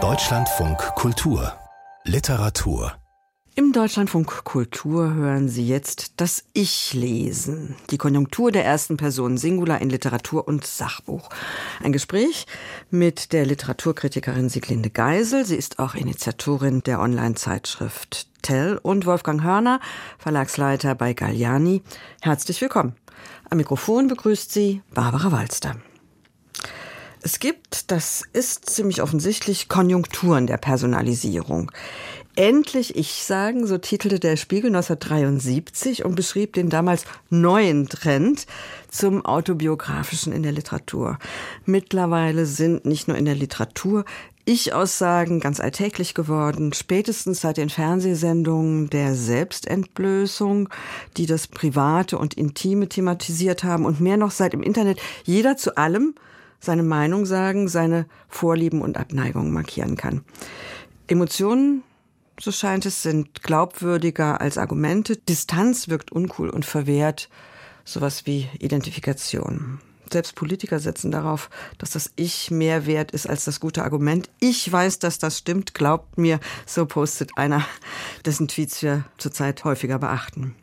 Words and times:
Deutschlandfunk 0.00 0.78
Kultur 0.94 1.52
Literatur 2.04 2.92
im 3.56 3.72
Deutschlandfunk 3.72 4.44
Kultur 4.44 5.14
hören 5.14 5.48
Sie 5.48 5.66
jetzt 5.66 6.20
das 6.20 6.44
Ich-Lesen, 6.52 7.74
die 7.90 7.98
Konjunktur 7.98 8.52
der 8.52 8.64
ersten 8.64 8.96
Person 8.96 9.36
Singular 9.36 9.80
in 9.80 9.90
Literatur 9.90 10.46
und 10.46 10.64
Sachbuch. 10.64 11.28
Ein 11.82 11.90
Gespräch 11.92 12.46
mit 12.90 13.32
der 13.32 13.44
Literaturkritikerin 13.44 14.48
Sieglinde 14.48 14.90
Geisel. 14.90 15.44
Sie 15.44 15.56
ist 15.56 15.80
auch 15.80 15.96
Initiatorin 15.96 16.84
der 16.84 17.00
Online-Zeitschrift 17.00 18.28
Tell 18.42 18.78
und 18.80 19.06
Wolfgang 19.06 19.42
Hörner, 19.42 19.80
Verlagsleiter 20.18 20.94
bei 20.94 21.14
Galliani. 21.14 21.82
Herzlich 22.20 22.60
willkommen. 22.60 22.94
Am 23.50 23.58
Mikrofon 23.58 24.06
begrüßt 24.06 24.52
Sie 24.52 24.82
Barbara 24.94 25.32
Walster. 25.32 25.74
Es 27.22 27.40
gibt, 27.40 27.90
das 27.90 28.22
ist 28.32 28.70
ziemlich 28.70 29.02
offensichtlich, 29.02 29.68
Konjunkturen 29.68 30.46
der 30.46 30.56
Personalisierung. 30.56 31.72
Endlich 32.36 32.94
ich 32.94 33.24
sagen, 33.24 33.66
so 33.66 33.78
titelte 33.78 34.20
der 34.20 34.36
Spiegel 34.36 34.68
1973 34.68 36.04
und 36.04 36.14
beschrieb 36.14 36.52
den 36.52 36.70
damals 36.70 37.04
neuen 37.30 37.88
Trend 37.88 38.46
zum 38.88 39.26
autobiografischen 39.26 40.32
in 40.32 40.44
der 40.44 40.52
Literatur. 40.52 41.18
Mittlerweile 41.64 42.46
sind 42.46 42.84
nicht 42.86 43.08
nur 43.08 43.16
in 43.16 43.24
der 43.24 43.34
Literatur 43.34 44.04
Ich-Aussagen 44.44 45.40
ganz 45.40 45.58
alltäglich 45.58 46.14
geworden, 46.14 46.72
spätestens 46.72 47.40
seit 47.40 47.56
den 47.56 47.70
Fernsehsendungen 47.70 48.88
der 48.88 49.16
Selbstentblößung, 49.16 50.68
die 51.16 51.26
das 51.26 51.48
Private 51.48 52.16
und 52.18 52.34
Intime 52.34 52.88
thematisiert 52.88 53.64
haben 53.64 53.84
und 53.84 54.00
mehr 54.00 54.16
noch 54.16 54.30
seit 54.30 54.54
im 54.54 54.62
Internet 54.62 55.00
jeder 55.24 55.56
zu 55.56 55.76
allem 55.76 56.14
seine 56.60 56.82
Meinung 56.82 57.26
sagen, 57.26 57.68
seine 57.68 58.06
Vorlieben 58.28 58.82
und 58.82 58.96
Abneigungen 58.96 59.52
markieren 59.52 59.96
kann. 59.96 60.22
Emotionen 61.06 61.82
so 62.40 62.52
scheint 62.52 62.86
es, 62.86 63.02
sind 63.02 63.42
glaubwürdiger 63.42 64.40
als 64.40 64.58
Argumente. 64.58 65.16
Distanz 65.16 65.88
wirkt 65.88 66.12
uncool 66.12 66.50
und 66.50 66.64
verwehrt 66.64 67.28
sowas 67.84 68.26
wie 68.26 68.48
Identifikation. 68.60 69.80
Selbst 70.10 70.36
Politiker 70.36 70.78
setzen 70.78 71.10
darauf, 71.10 71.50
dass 71.78 71.90
das 71.90 72.12
Ich 72.16 72.50
mehr 72.50 72.86
wert 72.86 73.10
ist 73.10 73.28
als 73.28 73.44
das 73.44 73.60
gute 73.60 73.82
Argument. 73.82 74.30
Ich 74.40 74.70
weiß, 74.70 75.00
dass 75.00 75.18
das 75.18 75.38
stimmt, 75.38 75.74
glaubt 75.74 76.16
mir, 76.16 76.38
so 76.64 76.86
postet 76.86 77.32
einer, 77.36 77.66
dessen 78.24 78.48
Tweets 78.48 78.82
wir 78.82 79.04
zurzeit 79.18 79.64
häufiger 79.64 79.98
beachten. 79.98 80.54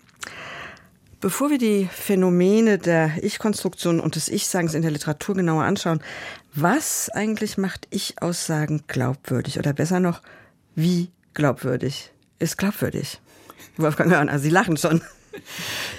Bevor 1.25 1.49
wir 1.49 1.57
die 1.57 1.89
Phänomene 1.91 2.77
der 2.77 3.13
Ich-Konstruktion 3.23 3.99
und 3.99 4.15
des 4.15 4.29
Ich-Sagens 4.29 4.75
in 4.75 4.83
der 4.83 4.91
Literatur 4.91 5.33
genauer 5.33 5.63
anschauen, 5.63 5.99
was 6.53 7.09
eigentlich 7.09 7.57
macht 7.57 7.87
Ich-Aussagen 7.89 8.83
glaubwürdig? 8.85 9.57
Oder 9.57 9.73
besser 9.73 9.99
noch, 9.99 10.21
wie 10.75 11.09
glaubwürdig. 11.33 12.11
Ist 12.37 12.59
glaubwürdig. 12.59 13.21
Wolfgang 13.77 14.11
Hörner, 14.11 14.37
Sie 14.37 14.51
lachen 14.51 14.77
schon. 14.77 15.01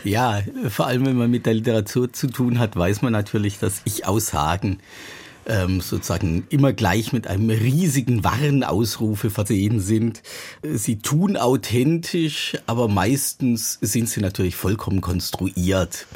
Ja, 0.05 0.43
vor 0.71 0.87
allem 0.87 1.05
wenn 1.05 1.17
man 1.17 1.31
mit 1.31 1.45
der 1.45 1.55
Literatur 1.55 2.11
zu 2.11 2.29
tun 2.29 2.59
hat, 2.59 2.75
weiß 2.77 3.03
man 3.03 3.13
natürlich, 3.13 3.59
dass 3.59 3.83
Ich-Aussagen 3.85 4.79
ähm, 5.47 5.81
sozusagen 5.81 6.47
immer 6.51 6.73
gleich 6.73 7.13
mit 7.13 7.27
einem 7.27 7.51
riesigen 7.51 8.25
Warnausrufe 8.25 9.31
versehen 9.31 9.81
sind. 9.81 10.23
Sie 10.63 10.99
tun 10.99 11.37
authentisch, 11.37 12.57
aber 12.67 12.89
meistens 12.89 13.79
sind 13.81 14.09
sie 14.09 14.21
natürlich 14.21 14.57
vollkommen 14.57 15.01
konstruiert. 15.01 16.07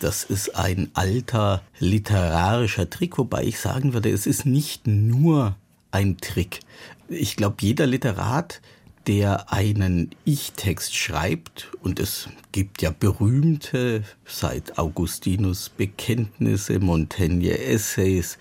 Das 0.00 0.24
ist 0.24 0.56
ein 0.56 0.90
alter 0.94 1.62
literarischer 1.78 2.88
Trick, 2.90 3.18
wobei 3.18 3.44
ich 3.44 3.58
sagen 3.58 3.94
würde, 3.94 4.10
es 4.10 4.26
ist 4.26 4.44
nicht 4.44 4.86
nur 4.86 5.56
ein 5.90 6.18
Trick. 6.18 6.60
Ich 7.08 7.36
glaube, 7.36 7.56
jeder 7.60 7.86
Literat, 7.86 8.60
der 9.06 9.52
einen 9.52 10.10
Ich-Text 10.24 10.96
schreibt, 10.96 11.70
und 11.80 12.00
es 12.00 12.28
gibt 12.50 12.82
ja 12.82 12.90
berühmte, 12.90 14.02
seit 14.24 14.78
Augustinus 14.78 15.68
Bekenntnisse, 15.68 16.80
Montaigne 16.80 17.58
Essays, 17.58 18.38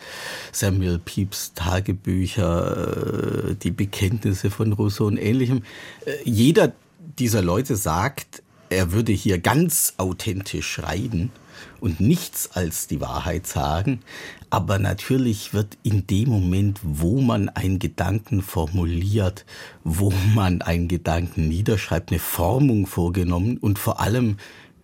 Samuel 0.51 0.99
Pepys 0.99 1.53
Tagebücher, 1.53 3.49
äh, 3.51 3.55
die 3.55 3.71
Bekenntnisse 3.71 4.49
von 4.49 4.73
Rousseau 4.73 5.05
und 5.05 5.17
ähnlichem. 5.17 5.63
Äh, 6.05 6.13
jeder 6.23 6.73
dieser 7.19 7.43
Leute 7.43 7.75
sagt, 7.75 8.41
er 8.69 8.91
würde 8.91 9.11
hier 9.11 9.37
ganz 9.37 9.93
authentisch 9.97 10.67
schreiben 10.67 11.31
und 11.85 11.99
nichts 11.99 12.49
als 12.53 12.87
die 12.87 12.99
Wahrheit 12.99 13.45
sagen. 13.45 13.99
Aber 14.49 14.79
natürlich 14.79 15.53
wird 15.53 15.77
in 15.83 16.07
dem 16.07 16.29
Moment, 16.29 16.79
wo 16.81 17.21
man 17.21 17.47
einen 17.49 17.77
Gedanken 17.77 18.41
formuliert, 18.41 19.45
wo 19.83 20.11
man 20.33 20.63
einen 20.63 20.87
Gedanken 20.87 21.47
niederschreibt, 21.47 22.09
eine 22.09 22.19
Formung 22.19 22.87
vorgenommen 22.87 23.57
und 23.57 23.77
vor 23.77 23.99
allem 23.99 24.37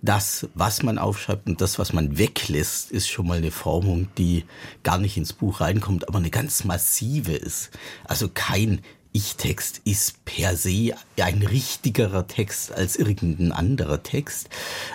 das, 0.03 0.47
was 0.53 0.83
man 0.83 0.99
aufschreibt 0.99 1.47
und 1.47 1.59
das, 1.59 1.79
was 1.79 1.91
man 1.91 2.19
weglässt, 2.19 2.91
ist 2.91 3.09
schon 3.09 3.27
mal 3.27 3.37
eine 3.37 3.51
Formung, 3.51 4.07
die 4.19 4.45
gar 4.83 4.99
nicht 4.99 5.17
ins 5.17 5.33
Buch 5.33 5.59
reinkommt, 5.59 6.07
aber 6.07 6.19
eine 6.19 6.29
ganz 6.29 6.63
massive 6.65 7.33
ist. 7.33 7.71
Also 8.05 8.29
kein 8.31 8.81
ich-Text 9.13 9.81
ist 9.83 10.23
per 10.25 10.55
se 10.55 10.93
ein 11.17 11.43
richtigerer 11.43 12.27
Text 12.27 12.71
als 12.71 12.95
irgendein 12.95 13.51
anderer 13.51 14.03
Text. 14.03 14.49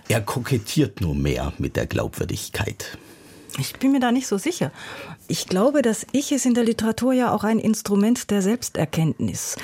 Er 0.08 0.20
kokettiert 0.20 1.00
nur 1.00 1.14
mehr 1.14 1.52
mit 1.58 1.76
der 1.76 1.86
Glaubwürdigkeit. 1.86 2.98
Ich 3.58 3.74
bin 3.74 3.92
mir 3.92 4.00
da 4.00 4.12
nicht 4.12 4.26
so 4.26 4.38
sicher. 4.38 4.70
Ich 5.28 5.46
glaube, 5.46 5.82
dass 5.82 6.06
Ich 6.12 6.32
ist 6.32 6.46
in 6.46 6.54
der 6.54 6.64
Literatur 6.64 7.12
ja 7.12 7.32
auch 7.32 7.44
ein 7.44 7.58
Instrument 7.58 8.30
der 8.30 8.42
Selbsterkenntnis. 8.42 9.56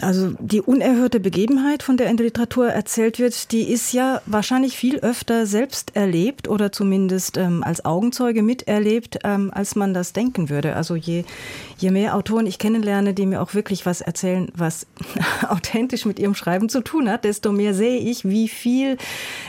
Also 0.00 0.34
die 0.38 0.60
unerhörte 0.60 1.20
Begebenheit, 1.20 1.82
von 1.82 1.96
der 1.96 2.10
in 2.10 2.18
der 2.18 2.26
Literatur 2.26 2.68
erzählt 2.68 3.18
wird, 3.18 3.50
die 3.52 3.62
ist 3.62 3.92
ja 3.92 4.20
wahrscheinlich 4.26 4.76
viel 4.76 4.98
öfter 4.98 5.46
selbst 5.46 5.96
erlebt 5.96 6.48
oder 6.48 6.70
zumindest 6.70 7.38
ähm, 7.38 7.62
als 7.64 7.84
Augenzeuge 7.84 8.42
miterlebt, 8.42 9.18
ähm, 9.24 9.50
als 9.54 9.74
man 9.74 9.94
das 9.94 10.12
denken 10.12 10.50
würde. 10.50 10.76
Also 10.76 10.96
je, 10.96 11.24
je 11.78 11.90
mehr 11.90 12.14
Autoren 12.14 12.46
ich 12.46 12.58
kennenlerne, 12.58 13.14
die 13.14 13.24
mir 13.24 13.40
auch 13.40 13.54
wirklich 13.54 13.86
was 13.86 14.02
erzählen, 14.02 14.48
was 14.54 14.86
authentisch 15.48 16.04
mit 16.04 16.18
ihrem 16.18 16.34
Schreiben 16.34 16.68
zu 16.68 16.82
tun 16.82 17.08
hat, 17.10 17.24
desto 17.24 17.50
mehr 17.52 17.72
sehe 17.72 17.98
ich, 17.98 18.26
wie 18.28 18.48
viel 18.48 18.98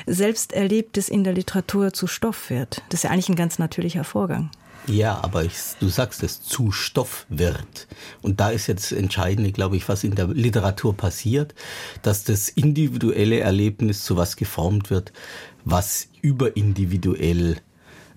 Selbsterlebtes 0.05 1.09
in 1.09 1.25
der 1.25 1.33
Literatur 1.33 1.91
zu 1.91 2.07
Stoff 2.07 2.49
wird. 2.49 2.81
Das 2.89 2.99
ist 2.99 3.03
ja 3.03 3.09
eigentlich 3.09 3.29
ein 3.29 3.35
ganz 3.35 3.59
natürlicher 3.67 4.03
Vorgang. 4.03 4.49
Ja, 4.87 5.19
aber 5.21 5.43
ich, 5.43 5.53
du 5.81 5.89
sagst 5.89 6.23
es, 6.23 6.41
zu 6.41 6.71
Stoff 6.71 7.25
wird. 7.27 7.87
Und 8.21 8.39
da 8.39 8.51
ist 8.51 8.67
jetzt 8.67 8.93
entscheidend, 8.93 9.53
glaube 9.53 9.75
ich, 9.75 9.89
was 9.89 10.05
in 10.05 10.15
der 10.15 10.27
Literatur 10.27 10.95
passiert, 10.95 11.53
dass 12.03 12.23
das 12.23 12.47
individuelle 12.47 13.41
Erlebnis 13.41 14.05
zu 14.05 14.15
was 14.15 14.37
geformt 14.37 14.89
wird, 14.89 15.11
was 15.65 16.07
überindividuell 16.21 17.57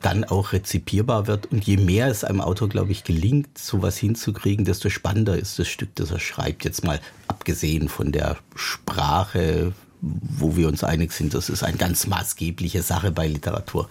dann 0.00 0.22
auch 0.22 0.52
rezipierbar 0.52 1.26
wird. 1.26 1.46
Und 1.46 1.64
je 1.64 1.76
mehr 1.76 2.06
es 2.06 2.22
einem 2.22 2.40
Autor, 2.40 2.68
glaube 2.68 2.92
ich, 2.92 3.02
gelingt, 3.02 3.58
sowas 3.58 3.96
hinzukriegen, 3.98 4.64
desto 4.64 4.90
spannender 4.90 5.36
ist 5.36 5.58
das 5.58 5.66
Stück, 5.66 5.94
das 5.96 6.12
er 6.12 6.20
schreibt. 6.20 6.64
Jetzt 6.64 6.84
mal 6.84 7.00
abgesehen 7.26 7.88
von 7.88 8.12
der 8.12 8.36
Sprache, 8.54 9.72
wo 10.00 10.56
wir 10.56 10.68
uns 10.68 10.84
einig 10.84 11.12
sind, 11.12 11.34
das 11.34 11.50
ist 11.50 11.64
eine 11.64 11.76
ganz 11.76 12.06
maßgebliche 12.06 12.82
Sache 12.82 13.10
bei 13.10 13.26
Literatur. 13.26 13.88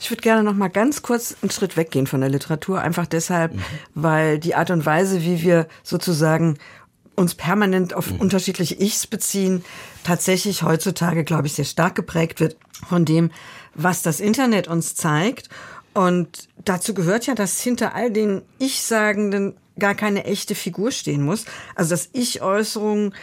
Ich 0.00 0.10
würde 0.10 0.22
gerne 0.22 0.42
noch 0.42 0.54
mal 0.54 0.68
ganz 0.68 1.02
kurz 1.02 1.36
einen 1.42 1.50
Schritt 1.50 1.76
weggehen 1.76 2.06
von 2.06 2.20
der 2.20 2.30
Literatur, 2.30 2.80
einfach 2.80 3.06
deshalb, 3.06 3.54
mhm. 3.54 3.62
weil 3.94 4.38
die 4.38 4.54
Art 4.54 4.70
und 4.70 4.86
Weise, 4.86 5.22
wie 5.22 5.42
wir 5.42 5.68
sozusagen 5.82 6.56
uns 7.16 7.34
permanent 7.34 7.92
auf 7.92 8.10
mhm. 8.10 8.20
unterschiedliche 8.20 8.80
Ichs 8.80 9.06
beziehen, 9.06 9.62
tatsächlich 10.02 10.62
heutzutage, 10.62 11.22
glaube 11.22 11.46
ich, 11.46 11.52
sehr 11.52 11.66
stark 11.66 11.94
geprägt 11.94 12.40
wird 12.40 12.56
von 12.88 13.04
dem, 13.04 13.30
was 13.74 14.00
das 14.00 14.20
Internet 14.20 14.68
uns 14.68 14.94
zeigt. 14.94 15.50
Und 15.92 16.48
dazu 16.64 16.94
gehört 16.94 17.26
ja, 17.26 17.34
dass 17.34 17.60
hinter 17.60 17.94
all 17.94 18.10
den 18.10 18.40
Ich-Sagenden 18.58 19.54
gar 19.78 19.94
keine 19.94 20.24
echte 20.24 20.54
Figur 20.54 20.92
stehen 20.92 21.22
muss. 21.22 21.44
Also 21.74 21.90
dass 21.90 22.08
Ich-Äußerungen 22.12 23.14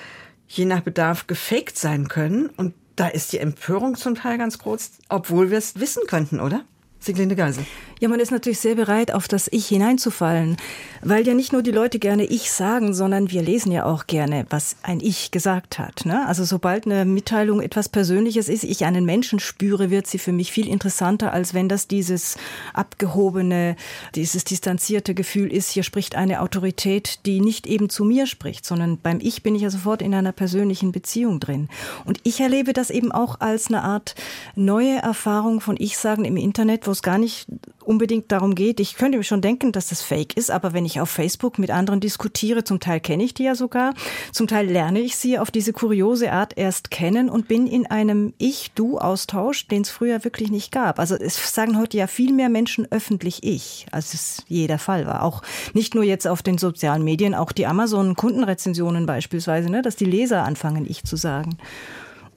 je 0.47 0.65
nach 0.65 0.81
Bedarf 0.81 1.25
gefaked 1.25 1.77
sein 1.77 2.07
können. 2.07 2.49
Und 2.49 2.75
da 2.95 3.07
ist 3.07 3.33
die 3.33 3.39
Empörung 3.39 3.95
zum 3.95 4.15
Teil 4.15 4.37
ganz 4.37 4.59
groß, 4.59 4.91
obwohl 5.09 5.49
wir 5.49 5.57
es 5.57 5.79
wissen 5.79 6.03
könnten, 6.07 6.39
oder? 6.39 6.65
Sieglinde 7.07 7.35
Geisel. 7.35 7.65
Ja, 7.99 8.09
man 8.09 8.19
ist 8.19 8.31
natürlich 8.31 8.59
sehr 8.59 8.75
bereit, 8.75 9.11
auf 9.11 9.27
das 9.27 9.47
Ich 9.51 9.67
hineinzufallen, 9.67 10.57
weil 11.01 11.25
ja 11.25 11.33
nicht 11.33 11.51
nur 11.51 11.63
die 11.63 11.71
Leute 11.71 11.97
gerne 11.97 12.25
Ich 12.25 12.51
sagen, 12.51 12.93
sondern 12.93 13.31
wir 13.31 13.41
lesen 13.41 13.71
ja 13.71 13.85
auch 13.85 14.05
gerne, 14.05 14.45
was 14.49 14.75
ein 14.83 14.99
Ich 14.99 15.31
gesagt 15.31 15.79
hat. 15.79 16.05
Ne? 16.05 16.27
Also 16.27 16.43
sobald 16.43 16.85
eine 16.85 17.05
Mitteilung 17.05 17.61
etwas 17.61 17.89
Persönliches 17.89 18.49
ist, 18.49 18.65
ich 18.65 18.85
einen 18.85 19.05
Menschen 19.05 19.39
spüre, 19.39 19.89
wird 19.89 20.05
sie 20.05 20.19
für 20.19 20.31
mich 20.31 20.51
viel 20.51 20.67
interessanter, 20.67 21.33
als 21.33 21.55
wenn 21.55 21.69
das 21.69 21.87
dieses 21.87 22.37
abgehobene, 22.73 23.77
dieses 24.13 24.43
distanzierte 24.43 25.15
Gefühl 25.15 25.51
ist, 25.51 25.71
hier 25.71 25.83
spricht 25.83 26.15
eine 26.15 26.41
Autorität, 26.41 27.25
die 27.25 27.39
nicht 27.39 27.65
eben 27.65 27.89
zu 27.89 28.03
mir 28.03 28.27
spricht, 28.27 28.65
sondern 28.65 28.97
beim 28.97 29.19
Ich 29.21 29.43
bin 29.43 29.55
ich 29.55 29.61
ja 29.61 29.69
sofort 29.69 30.01
in 30.01 30.13
einer 30.13 30.33
persönlichen 30.33 30.91
Beziehung 30.91 31.39
drin. 31.39 31.69
Und 32.05 32.19
ich 32.23 32.41
erlebe 32.41 32.73
das 32.73 32.89
eben 32.89 33.11
auch 33.13 33.39
als 33.39 33.69
eine 33.69 33.83
Art 33.83 34.13
neue 34.55 34.97
Erfahrung 34.97 35.61
von 35.61 35.77
Ich-Sagen 35.79 36.25
im 36.25 36.37
Internet, 36.37 36.85
wo 36.85 36.96
es 36.97 37.03
gar 37.03 37.17
nicht 37.17 37.47
unbedingt 37.83 38.31
darum 38.31 38.53
geht. 38.53 38.79
Ich 38.79 38.95
könnte 38.95 39.17
mir 39.17 39.23
schon 39.23 39.41
denken, 39.41 39.71
dass 39.71 39.87
das 39.87 40.01
Fake 40.01 40.35
ist, 40.35 40.51
aber 40.51 40.73
wenn 40.73 40.85
ich 40.85 40.99
auf 40.99 41.09
Facebook 41.09 41.57
mit 41.57 41.71
anderen 41.71 41.99
diskutiere, 41.99 42.63
zum 42.63 42.79
Teil 42.79 42.99
kenne 42.99 43.23
ich 43.23 43.33
die 43.33 43.43
ja 43.43 43.55
sogar, 43.55 43.93
zum 44.31 44.47
Teil 44.47 44.67
lerne 44.67 44.99
ich 44.99 45.15
sie 45.15 45.39
auf 45.39 45.51
diese 45.51 45.73
kuriose 45.73 46.31
Art 46.31 46.57
erst 46.57 46.91
kennen 46.91 47.29
und 47.29 47.47
bin 47.47 47.65
in 47.65 47.85
einem 47.85 48.33
Ich-Du-Austausch, 48.37 49.67
den 49.67 49.83
es 49.83 49.89
früher 49.89 50.23
wirklich 50.23 50.51
nicht 50.51 50.71
gab. 50.71 50.99
Also 50.99 51.15
es 51.15 51.37
sagen 51.53 51.77
heute 51.77 51.97
ja 51.97 52.07
viel 52.07 52.33
mehr 52.33 52.49
Menschen 52.49 52.87
öffentlich 52.91 53.43
ich, 53.43 53.85
als 53.91 54.13
es 54.13 54.43
je 54.47 54.67
der 54.67 54.79
Fall 54.79 55.05
war. 55.05 55.23
Auch 55.23 55.41
nicht 55.73 55.95
nur 55.95 56.03
jetzt 56.03 56.27
auf 56.27 56.41
den 56.41 56.57
sozialen 56.57 57.03
Medien, 57.03 57.35
auch 57.35 57.51
die 57.51 57.67
Amazon-Kundenrezensionen 57.67 59.05
beispielsweise, 59.05 59.69
ne, 59.69 59.81
dass 59.81 59.95
die 59.95 60.05
Leser 60.05 60.43
anfangen, 60.43 60.85
ich 60.89 61.03
zu 61.03 61.15
sagen. 61.15 61.57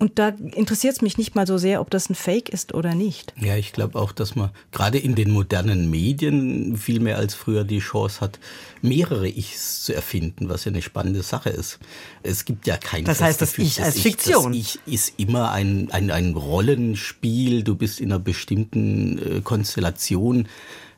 Und 0.00 0.18
da 0.18 0.28
interessiert 0.28 0.94
es 0.94 1.02
mich 1.02 1.18
nicht 1.18 1.34
mal 1.34 1.46
so 1.46 1.58
sehr, 1.58 1.82
ob 1.82 1.90
das 1.90 2.08
ein 2.08 2.14
Fake 2.14 2.48
ist 2.48 2.72
oder 2.72 2.94
nicht. 2.94 3.34
Ja, 3.38 3.56
ich 3.56 3.72
glaube 3.72 3.98
auch, 3.98 4.12
dass 4.12 4.34
man 4.34 4.48
gerade 4.72 4.96
in 4.98 5.14
den 5.14 5.30
modernen 5.30 5.90
Medien 5.90 6.78
viel 6.78 7.00
mehr 7.00 7.18
als 7.18 7.34
früher 7.34 7.64
die 7.64 7.80
Chance 7.80 8.22
hat, 8.22 8.40
mehrere 8.80 9.28
Ichs 9.28 9.84
zu 9.84 9.94
erfinden, 9.94 10.48
was 10.48 10.64
ja 10.64 10.72
eine 10.72 10.80
spannende 10.80 11.22
Sache 11.22 11.50
ist. 11.50 11.78
Es 12.22 12.46
gibt 12.46 12.66
ja 12.66 12.78
kein 12.78 13.04
Das 13.04 13.20
heißt, 13.20 13.42
das 13.42 13.58
Ich 13.58 13.82
als 13.82 14.00
Fiktion. 14.00 14.52
Das 14.52 14.60
Ich 14.60 14.78
ist 14.86 15.14
immer 15.18 15.50
ein, 15.50 15.90
ein, 15.90 16.10
ein 16.10 16.34
Rollenspiel. 16.34 17.62
Du 17.62 17.74
bist 17.74 18.00
in 18.00 18.10
einer 18.10 18.20
bestimmten 18.20 19.18
äh, 19.18 19.40
Konstellation 19.42 20.48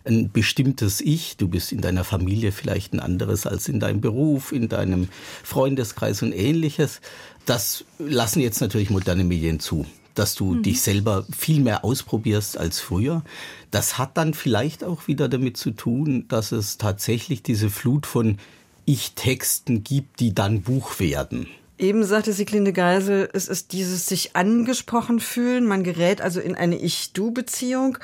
ein 0.04 0.30
bestimmtes 0.32 1.00
Ich. 1.00 1.36
Du 1.36 1.48
bist 1.48 1.72
in 1.72 1.80
deiner 1.80 2.04
Familie 2.04 2.52
vielleicht 2.52 2.92
ein 2.92 3.00
anderes 3.00 3.46
als 3.46 3.68
in 3.68 3.80
deinem 3.80 4.00
Beruf, 4.00 4.52
in 4.52 4.68
deinem 4.68 5.08
Freundeskreis 5.42 6.22
und 6.22 6.32
ähnliches. 6.32 7.00
Das 7.46 7.84
lassen 7.98 8.40
jetzt 8.40 8.60
natürlich 8.60 8.90
moderne 8.90 9.24
Medien 9.24 9.60
zu 9.60 9.86
dass 10.14 10.34
du 10.34 10.54
mhm. 10.54 10.62
dich 10.62 10.80
selber 10.80 11.26
viel 11.36 11.60
mehr 11.60 11.84
ausprobierst 11.84 12.58
als 12.58 12.80
früher. 12.80 13.22
Das 13.70 13.98
hat 13.98 14.16
dann 14.16 14.34
vielleicht 14.34 14.84
auch 14.84 15.06
wieder 15.08 15.28
damit 15.28 15.56
zu 15.56 15.70
tun, 15.70 16.26
dass 16.28 16.52
es 16.52 16.78
tatsächlich 16.78 17.42
diese 17.42 17.70
Flut 17.70 18.06
von 18.06 18.38
Ich-Texten 18.84 19.84
gibt, 19.84 20.20
die 20.20 20.34
dann 20.34 20.62
Buch 20.62 20.98
werden. 21.00 21.46
Eben 21.78 22.04
sagte 22.04 22.32
Sieglinde 22.32 22.72
Geisel, 22.72 23.28
es 23.32 23.48
ist 23.48 23.72
dieses 23.72 24.06
sich 24.06 24.36
angesprochen 24.36 25.18
fühlen. 25.18 25.66
Man 25.66 25.82
gerät 25.82 26.20
also 26.20 26.40
in 26.40 26.54
eine 26.54 26.76
Ich-Du-Beziehung. 26.76 27.98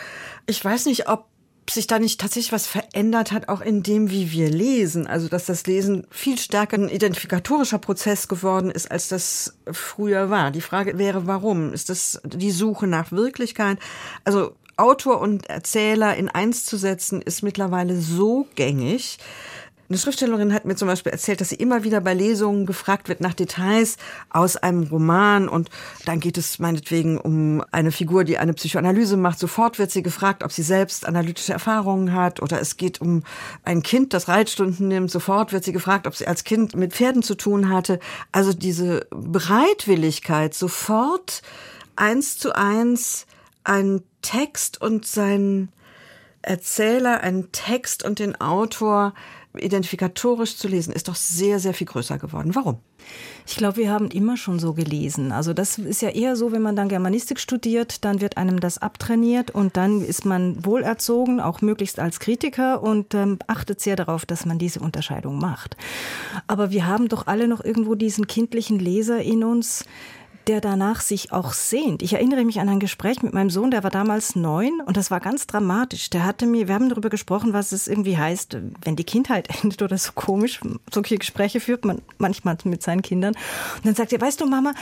Ich 0.47 0.65
weiß 0.65 0.87
nicht, 0.87 1.09
ob 1.09 1.27
sich 1.71 1.87
da 1.87 1.99
nicht 1.99 2.21
tatsächlich 2.21 2.53
was 2.53 2.67
verändert 2.67 3.33
hat, 3.33 3.49
auch 3.49 3.61
in 3.61 3.83
dem, 3.83 4.11
wie 4.11 4.33
wir 4.33 4.51
lesen. 4.51 5.07
Also, 5.07 5.29
dass 5.29 5.47
das 5.47 5.67
Lesen 5.67 6.07
viel 6.11 6.39
stärker 6.39 6.77
ein 6.77 6.89
identifikatorischer 6.89 7.79
Prozess 7.79 8.29
geworden 8.29 8.71
ist, 8.71 8.91
als 8.91 9.09
das 9.09 9.55
früher 9.71 10.31
war. 10.31 10.51
Die 10.51 10.61
Frage 10.61 10.99
wäre, 10.99 11.27
warum? 11.27 11.73
Ist 11.73 11.89
das 11.89 12.21
die 12.25 12.51
Suche 12.51 12.87
nach 12.87 13.13
Wirklichkeit? 13.13 13.79
Also, 14.25 14.53
Autor 14.77 15.21
und 15.21 15.51
Erzähler 15.51 16.17
in 16.17 16.29
eins 16.29 16.65
zu 16.65 16.77
setzen, 16.77 17.21
ist 17.21 17.43
mittlerweile 17.43 18.01
so 18.01 18.47
gängig, 18.55 19.19
eine 19.89 19.97
Schriftstellerin 19.97 20.53
hat 20.53 20.67
mir 20.67 20.77
zum 20.77 20.87
Beispiel 20.87 21.13
erzählt, 21.13 21.41
dass 21.41 21.49
sie 21.49 21.55
immer 21.55 21.83
wieder 21.83 22.03
bei 22.03 22.13
Lesungen 22.13 22.67
gefragt 22.67 23.09
wird 23.09 23.23
nach 23.23 23.33
Details 23.33 23.97
aus 24.29 24.59
einem 24.59 24.83
Roman 24.83 25.49
und 25.49 25.71
dann 26.05 26.21
geht 26.21 26.37
es 26.37 26.59
meinetwegen 26.59 27.17
um 27.17 27.65
eine 27.73 27.91
Figur, 27.91 28.25
die 28.25 28.37
eine 28.37 28.53
Psychoanalyse 28.53 29.17
macht. 29.17 29.39
Sofort 29.39 29.79
wird 29.79 29.91
sie 29.91 30.03
gefragt, 30.03 30.45
ob 30.45 30.53
sie 30.53 30.63
selbst 30.63 31.07
analytische 31.07 31.55
Erfahrungen 31.55 32.13
hat 32.13 32.43
oder 32.43 32.61
es 32.61 32.77
geht 32.77 33.01
um 33.01 33.23
ein 33.65 33.83
Kind, 33.83 34.13
das 34.13 34.29
Reitstunden 34.29 34.89
nimmt. 34.89 35.11
Sofort 35.11 35.55
wird 35.55 35.65
sie 35.65 35.73
gefragt, 35.73 36.07
ob 36.07 36.15
sie 36.15 36.27
als 36.27 36.45
Kind 36.45 36.77
mit 36.77 36.93
Pferden 36.93 37.23
zu 37.23 37.35
tun 37.35 37.71
hatte. 37.71 37.99
Also 38.31 38.53
diese 38.53 39.07
Bereitwilligkeit, 39.11 40.53
sofort 40.53 41.41
eins 41.97 42.37
zu 42.37 42.55
eins 42.55 43.27
einen 43.65 44.03
Text 44.21 44.81
und 44.81 45.07
seinen 45.07 45.73
Erzähler, 46.43 47.21
einen 47.21 47.53
Text 47.53 48.05
und 48.05 48.19
den 48.19 48.41
Autor 48.41 49.15
identifikatorisch 49.57 50.57
zu 50.57 50.69
lesen, 50.69 50.93
ist 50.93 51.09
doch 51.09 51.15
sehr, 51.15 51.59
sehr 51.59 51.75
viel 51.75 51.87
größer 51.87 52.19
geworden. 52.19 52.55
Warum? 52.55 52.79
Ich 53.47 53.57
glaube, 53.57 53.79
wir 53.79 53.91
haben 53.91 54.11
immer 54.11 54.37
schon 54.37 54.59
so 54.59 54.75
gelesen. 54.75 55.33
Also 55.33 55.55
das 55.55 55.79
ist 55.79 56.03
ja 56.03 56.11
eher 56.11 56.37
so, 56.37 56.53
wenn 56.53 56.61
man 56.61 56.77
dann 56.77 56.89
Germanistik 56.89 57.41
studiert, 57.41 58.05
dann 58.05 58.21
wird 58.21 58.37
einem 58.37 58.61
das 58.61 58.79
abtrainiert 58.79 59.51
und 59.51 59.77
dann 59.77 60.03
ist 60.03 60.25
man 60.27 60.65
wohlerzogen, 60.65 61.41
auch 61.41 61.63
möglichst 61.63 61.99
als 61.99 62.21
Kritiker 62.21 62.83
und 62.83 63.15
ähm, 63.15 63.39
achtet 63.47 63.81
sehr 63.81 63.97
darauf, 63.97 64.27
dass 64.27 64.45
man 64.45 64.59
diese 64.59 64.81
Unterscheidung 64.81 65.39
macht. 65.39 65.77
Aber 66.47 66.71
wir 66.71 66.87
haben 66.87 67.09
doch 67.09 67.27
alle 67.27 67.49
noch 67.49 67.65
irgendwo 67.65 67.95
diesen 67.95 68.27
kindlichen 68.27 68.79
Leser 68.79 69.23
in 69.23 69.45
uns, 69.45 69.85
der 70.49 70.63
danach 70.63 71.03
sich 71.03 71.31
auch 71.31 71.53
sehnt. 71.53 72.03
Ich 72.03 72.15
erinnere 72.15 72.43
mich 72.43 72.59
an 72.59 72.71
ein 72.71 72.81
Gespräch 72.81 73.23
mit 73.23 73.35
meinem 73.35 73.51
Sohn, 73.51 73.71
der 73.71 73.85
war 73.85 73.91
damals 73.91 74.35
neun 74.35 74.81
und 74.81 74.97
das 74.97 75.11
war 75.11 75.21
ganz 75.21 75.47
dramatisch. 75.47 76.09
Der 76.09 76.25
hatte 76.25 76.47
mir, 76.47 76.69
wir 76.69 76.75
haben 76.75 76.89
darüber 76.89 77.11
gesprochen, 77.11 77.53
was 77.53 77.73
es 77.73 77.87
irgendwie 77.87 78.17
heißt, 78.17 78.57
wenn 78.83 78.97
die 78.97 79.05
Kindheit 79.05 79.49
endet 79.63 79.83
oder 79.83 79.99
so 79.99 80.13
komisch. 80.15 80.61
Solche 80.91 81.19
Gespräche 81.19 81.61
führt 81.61 81.85
man 81.85 82.01
manchmal 82.17 82.57
mit 82.65 82.83
seinen 82.83 83.03
Kindern. 83.03 83.35
Und 83.77 83.87
dann 83.87 83.95
sagt 83.95 84.13
er, 84.13 84.21
weißt 84.21 84.41
du, 84.41 84.47
Mama, 84.47 84.73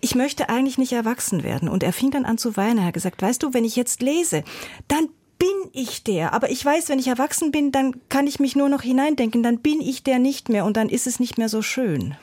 ich 0.00 0.16
möchte 0.16 0.48
eigentlich 0.48 0.76
nicht 0.76 0.92
erwachsen 0.92 1.44
werden. 1.44 1.68
Und 1.68 1.84
er 1.84 1.92
fing 1.92 2.10
dann 2.10 2.24
an 2.24 2.36
zu 2.36 2.56
weinen. 2.56 2.78
Er 2.78 2.86
hat 2.86 2.94
gesagt, 2.94 3.22
weißt 3.22 3.44
du, 3.44 3.54
wenn 3.54 3.64
ich 3.64 3.76
jetzt 3.76 4.02
lese, 4.02 4.42
dann 4.88 5.08
bin 5.38 5.70
ich 5.72 6.02
der. 6.02 6.32
Aber 6.32 6.50
ich 6.50 6.64
weiß, 6.64 6.88
wenn 6.88 6.98
ich 6.98 7.06
erwachsen 7.06 7.52
bin, 7.52 7.70
dann 7.70 7.94
kann 8.08 8.26
ich 8.26 8.40
mich 8.40 8.56
nur 8.56 8.68
noch 8.68 8.82
hineindenken. 8.82 9.44
Dann 9.44 9.58
bin 9.58 9.80
ich 9.80 10.02
der 10.02 10.18
nicht 10.18 10.48
mehr 10.48 10.64
und 10.64 10.76
dann 10.76 10.88
ist 10.88 11.06
es 11.06 11.20
nicht 11.20 11.38
mehr 11.38 11.48
so 11.48 11.62
schön. 11.62 12.16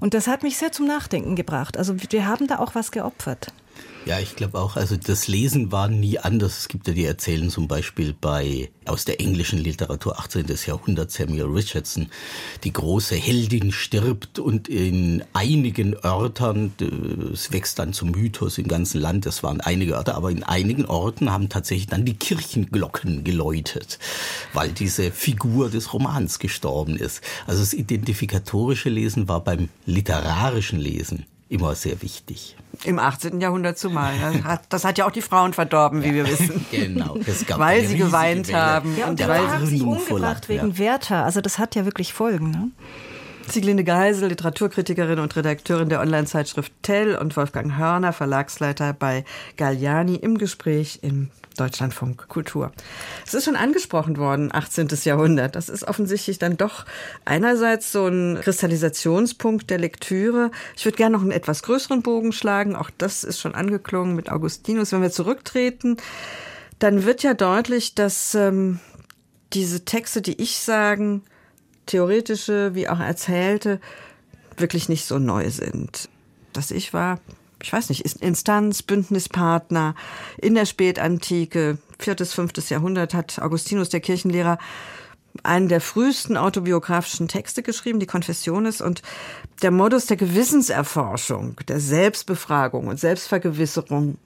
Und 0.00 0.14
das 0.14 0.26
hat 0.26 0.42
mich 0.42 0.56
sehr 0.56 0.72
zum 0.72 0.86
Nachdenken 0.86 1.36
gebracht. 1.36 1.76
Also 1.76 1.94
wir 1.96 2.26
haben 2.26 2.46
da 2.46 2.58
auch 2.58 2.74
was 2.74 2.90
geopfert. 2.90 3.52
Ja, 4.06 4.18
ich 4.18 4.34
glaube 4.34 4.58
auch, 4.58 4.76
also 4.76 4.96
das 4.96 5.28
Lesen 5.28 5.72
war 5.72 5.88
nie 5.88 6.18
anders. 6.18 6.60
Es 6.60 6.68
gibt 6.68 6.88
ja 6.88 6.94
die 6.94 7.04
Erzählen 7.04 7.50
zum 7.50 7.68
Beispiel 7.68 8.14
bei, 8.18 8.70
aus 8.86 9.04
der 9.04 9.20
englischen 9.20 9.58
Literatur 9.58 10.18
18. 10.18 10.46
Jahrhundert, 10.66 11.10
Samuel 11.10 11.44
Richardson. 11.44 12.08
Die 12.64 12.72
große 12.72 13.14
Heldin 13.14 13.72
stirbt 13.72 14.38
und 14.38 14.68
in 14.68 15.22
einigen 15.34 15.94
Örtern, 16.02 16.72
es 17.30 17.52
wächst 17.52 17.78
dann 17.78 17.92
zum 17.92 18.12
Mythos 18.12 18.56
im 18.56 18.68
ganzen 18.68 19.02
Land, 19.02 19.26
das 19.26 19.42
waren 19.42 19.60
einige 19.60 19.94
Örter, 19.94 20.14
aber 20.14 20.30
in 20.30 20.44
einigen 20.44 20.86
Orten 20.86 21.30
haben 21.30 21.50
tatsächlich 21.50 21.88
dann 21.88 22.06
die 22.06 22.14
Kirchenglocken 22.14 23.22
geläutet, 23.22 23.98
weil 24.54 24.70
diese 24.70 25.10
Figur 25.10 25.68
des 25.68 25.92
Romans 25.92 26.38
gestorben 26.38 26.96
ist. 26.96 27.20
Also 27.46 27.60
das 27.60 27.74
identifikatorische 27.74 28.88
Lesen 28.88 29.28
war 29.28 29.44
beim 29.44 29.68
literarischen 29.84 30.80
Lesen 30.80 31.26
immer 31.50 31.74
sehr 31.74 32.00
wichtig. 32.00 32.56
Im 32.84 32.98
18. 32.98 33.40
Jahrhundert 33.40 33.78
zumal. 33.78 34.12
Das 34.20 34.44
hat, 34.44 34.62
das 34.70 34.84
hat 34.84 34.98
ja 34.98 35.06
auch 35.06 35.10
die 35.10 35.22
Frauen 35.22 35.52
verdorben, 35.52 36.02
wie 36.02 36.08
ja, 36.08 36.14
wir 36.14 36.28
wissen. 36.28 36.64
Genau. 36.70 37.16
weil 37.56 37.84
sie 37.84 37.96
geweint 37.96 38.48
Welle. 38.48 38.58
haben. 38.58 38.96
Ja, 38.96 39.06
und, 39.06 39.20
und 39.20 39.28
weil 39.28 39.60
sie 39.60 39.66
sich 39.66 39.82
umgebracht 39.82 40.48
wegen 40.48 40.70
ja. 40.70 40.78
Werther. 40.78 41.24
Also 41.24 41.40
das 41.40 41.58
hat 41.58 41.74
ja 41.74 41.84
wirklich 41.84 42.12
Folgen. 42.12 42.50
Ne? 42.50 42.70
Sieglinde 43.52 43.82
Geisel, 43.82 44.28
Literaturkritikerin 44.28 45.18
und 45.18 45.34
Redakteurin 45.34 45.88
der 45.88 46.00
Online-Zeitschrift 46.00 46.72
Tell 46.82 47.16
und 47.16 47.36
Wolfgang 47.36 47.76
Hörner, 47.76 48.12
Verlagsleiter 48.12 48.92
bei 48.92 49.24
Galliani 49.56 50.14
im 50.14 50.38
Gespräch 50.38 51.00
im 51.02 51.30
Deutschlandfunk 51.56 52.28
Kultur. 52.28 52.70
Es 53.26 53.34
ist 53.34 53.44
schon 53.44 53.56
angesprochen 53.56 54.18
worden, 54.18 54.50
18. 54.52 54.88
Jahrhundert. 55.02 55.56
Das 55.56 55.68
ist 55.68 55.82
offensichtlich 55.82 56.38
dann 56.38 56.56
doch 56.56 56.86
einerseits 57.24 57.90
so 57.90 58.06
ein 58.06 58.38
Kristallisationspunkt 58.40 59.68
der 59.68 59.78
Lektüre. 59.78 60.52
Ich 60.76 60.84
würde 60.84 60.96
gerne 60.96 61.16
noch 61.16 61.22
einen 61.22 61.32
etwas 61.32 61.64
größeren 61.64 62.02
Bogen 62.02 62.32
schlagen. 62.32 62.76
Auch 62.76 62.90
das 62.98 63.24
ist 63.24 63.40
schon 63.40 63.56
angeklungen 63.56 64.14
mit 64.14 64.30
Augustinus. 64.30 64.92
Wenn 64.92 65.02
wir 65.02 65.10
zurücktreten, 65.10 65.96
dann 66.78 67.04
wird 67.04 67.24
ja 67.24 67.34
deutlich, 67.34 67.96
dass 67.96 68.34
ähm, 68.36 68.78
diese 69.52 69.84
Texte, 69.84 70.22
die 70.22 70.40
ich 70.40 70.58
sagen, 70.58 71.22
theoretische 71.90 72.74
wie 72.74 72.88
auch 72.88 73.00
erzählte, 73.00 73.80
wirklich 74.56 74.88
nicht 74.88 75.06
so 75.06 75.18
neu 75.18 75.50
sind. 75.50 76.08
Das 76.52 76.70
Ich 76.70 76.92
war 76.92 77.18
ich 77.62 77.72
weiß 77.72 77.88
nicht, 77.90 78.04
Instanz, 78.22 78.82
Bündnispartner 78.82 79.94
in 80.38 80.54
der 80.54 80.66
Spätantike, 80.66 81.78
viertes, 81.98 82.32
fünftes 82.32 82.70
Jahrhundert 82.70 83.14
hat 83.14 83.38
Augustinus, 83.38 83.90
der 83.90 84.00
Kirchenlehrer, 84.00 84.58
einen 85.42 85.68
der 85.68 85.80
frühesten 85.80 86.36
autobiografischen 86.36 87.28
Texte 87.28 87.62
geschrieben, 87.62 88.00
die 88.00 88.06
Confessiones, 88.06 88.80
und 88.80 89.02
der 89.62 89.70
Modus 89.70 90.06
der 90.06 90.16
Gewissenserforschung, 90.16 91.56
der 91.68 91.80
Selbstbefragung 91.80 92.88
und 92.88 92.98
Selbstvergewisserung 92.98 94.18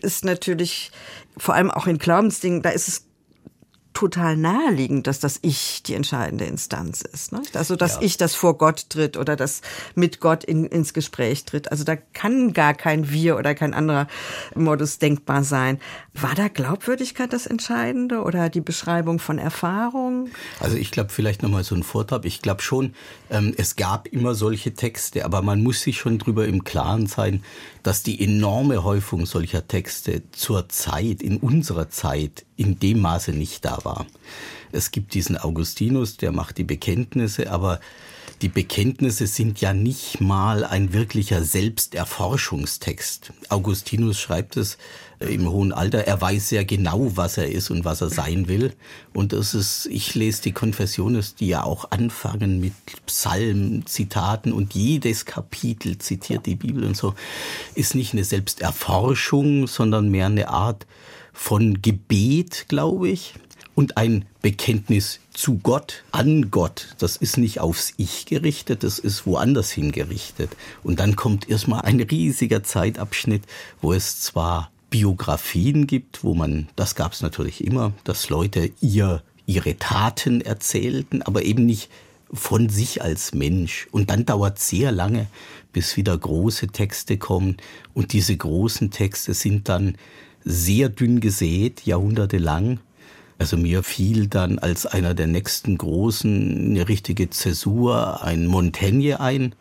ist 0.00 0.24
natürlich 0.24 0.90
vor 1.36 1.54
allem 1.54 1.70
auch 1.70 1.86
in 1.86 1.98
Glaubensdingen, 1.98 2.62
da 2.62 2.70
ist 2.70 2.88
es 2.88 3.06
total 3.96 4.36
naheliegend, 4.36 5.06
dass 5.06 5.20
das 5.20 5.38
Ich 5.40 5.82
die 5.82 5.94
entscheidende 5.94 6.44
Instanz 6.44 7.00
ist. 7.00 7.32
Ne? 7.32 7.40
Also 7.54 7.76
dass 7.76 7.94
ja. 7.94 8.02
Ich 8.02 8.18
das 8.18 8.34
vor 8.34 8.58
Gott 8.58 8.90
tritt 8.90 9.16
oder 9.16 9.36
das 9.36 9.62
mit 9.94 10.20
Gott 10.20 10.44
in, 10.44 10.66
ins 10.66 10.92
Gespräch 10.92 11.46
tritt. 11.46 11.72
Also 11.72 11.82
da 11.82 11.96
kann 11.96 12.52
gar 12.52 12.74
kein 12.74 13.10
Wir 13.10 13.38
oder 13.38 13.54
kein 13.54 13.72
anderer 13.72 14.06
Modus 14.54 14.98
denkbar 14.98 15.44
sein. 15.44 15.80
War 16.12 16.34
da 16.34 16.48
Glaubwürdigkeit 16.48 17.32
das 17.32 17.46
Entscheidende 17.46 18.20
oder 18.20 18.50
die 18.50 18.60
Beschreibung 18.60 19.18
von 19.18 19.38
Erfahrung? 19.38 20.28
Also 20.60 20.76
ich 20.76 20.90
glaube 20.90 21.08
vielleicht 21.08 21.42
nochmal 21.42 21.64
so 21.64 21.74
ein 21.74 21.82
Vortrag. 21.82 22.26
Ich 22.26 22.42
glaube 22.42 22.60
schon, 22.60 22.92
ähm, 23.30 23.54
es 23.56 23.76
gab 23.76 24.08
immer 24.08 24.34
solche 24.34 24.74
Texte, 24.74 25.24
aber 25.24 25.40
man 25.40 25.62
muss 25.62 25.80
sich 25.80 25.96
schon 25.96 26.18
drüber 26.18 26.46
im 26.46 26.64
Klaren 26.64 27.06
sein, 27.06 27.42
dass 27.82 28.02
die 28.02 28.22
enorme 28.22 28.84
Häufung 28.84 29.24
solcher 29.24 29.66
Texte 29.66 30.22
zur 30.32 30.68
Zeit, 30.68 31.22
in 31.22 31.38
unserer 31.38 31.88
Zeit, 31.88 32.45
in 32.56 32.78
dem 32.78 33.00
Maße 33.00 33.32
nicht 33.32 33.64
da 33.64 33.78
war. 33.84 34.06
Es 34.72 34.90
gibt 34.90 35.14
diesen 35.14 35.36
Augustinus, 35.36 36.16
der 36.16 36.32
macht 36.32 36.58
die 36.58 36.64
Bekenntnisse, 36.64 37.50
aber 37.50 37.80
die 38.42 38.48
Bekenntnisse 38.48 39.26
sind 39.26 39.60
ja 39.60 39.72
nicht 39.72 40.20
mal 40.20 40.64
ein 40.64 40.92
wirklicher 40.92 41.42
Selbsterforschungstext. 41.42 43.32
Augustinus 43.48 44.20
schreibt 44.20 44.58
es 44.58 44.76
im 45.20 45.50
hohen 45.50 45.72
Alter, 45.72 46.00
er 46.00 46.20
weiß 46.20 46.50
sehr 46.50 46.64
genau, 46.64 47.16
was 47.16 47.38
er 47.38 47.50
ist 47.50 47.70
und 47.70 47.84
was 47.84 48.00
er 48.00 48.10
sein 48.10 48.48
will. 48.48 48.72
Und 49.14 49.32
das 49.32 49.54
ist, 49.54 49.86
ich 49.86 50.14
lese 50.14 50.42
die 50.42 50.52
Konfessiones, 50.52 51.34
die 51.34 51.48
ja 51.48 51.64
auch 51.64 51.90
anfangen 51.90 52.60
mit 52.60 52.74
Psalmen, 53.06 53.86
Zitaten 53.86 54.52
und 54.52 54.74
jedes 54.74 55.24
Kapitel 55.24 55.98
zitiert 55.98 56.46
die 56.46 56.56
Bibel 56.56 56.84
und 56.84 56.96
so, 56.96 57.14
ist 57.74 57.94
nicht 57.94 58.12
eine 58.12 58.24
Selbsterforschung, 58.24 59.66
sondern 59.66 60.10
mehr 60.10 60.26
eine 60.26 60.48
Art 60.48 60.86
von 61.32 61.80
Gebet, 61.82 62.66
glaube 62.68 63.08
ich 63.08 63.34
und 63.76 63.98
ein 63.98 64.24
Bekenntnis 64.40 65.20
zu 65.32 65.58
Gott, 65.58 66.02
an 66.10 66.50
Gott. 66.50 66.94
Das 66.98 67.16
ist 67.16 67.36
nicht 67.36 67.60
aufs 67.60 67.92
Ich 67.98 68.24
gerichtet, 68.24 68.82
das 68.82 68.98
ist 68.98 69.26
woanders 69.26 69.70
hingerichtet. 69.70 70.50
Und 70.82 70.98
dann 70.98 71.14
kommt 71.14 71.48
erstmal 71.48 71.82
ein 71.82 72.00
riesiger 72.00 72.64
Zeitabschnitt, 72.64 73.42
wo 73.82 73.92
es 73.92 74.20
zwar 74.20 74.70
Biografien 74.90 75.86
gibt, 75.86 76.22
wo 76.24 76.34
man, 76.34 76.68
das 76.76 76.94
gab 76.94 77.12
es 77.12 77.22
natürlich 77.22 77.64
immer, 77.64 77.92
dass 78.04 78.28
Leute 78.28 78.70
ihr, 78.80 79.22
ihre 79.46 79.76
Taten 79.76 80.40
erzählten, 80.40 81.22
aber 81.22 81.42
eben 81.42 81.66
nicht 81.66 81.90
von 82.32 82.68
sich 82.68 83.02
als 83.02 83.34
Mensch. 83.34 83.88
Und 83.90 84.10
dann 84.10 84.26
dauert 84.26 84.58
sehr 84.58 84.92
lange, 84.92 85.26
bis 85.72 85.96
wieder 85.96 86.16
große 86.16 86.68
Texte 86.68 87.18
kommen. 87.18 87.56
Und 87.94 88.12
diese 88.12 88.36
großen 88.36 88.90
Texte 88.90 89.34
sind 89.34 89.68
dann 89.68 89.96
sehr 90.44 90.88
dünn 90.88 91.20
gesät, 91.20 91.82
jahrhundertelang. 91.84 92.80
Also 93.38 93.56
mir 93.56 93.82
fiel 93.82 94.28
dann 94.28 94.58
als 94.58 94.86
einer 94.86 95.12
der 95.12 95.26
nächsten 95.26 95.76
großen 95.76 96.70
eine 96.70 96.88
richtige 96.88 97.28
Zäsur 97.28 98.22
ein 98.22 98.46
Montaigne 98.46 99.20
ein, 99.20 99.54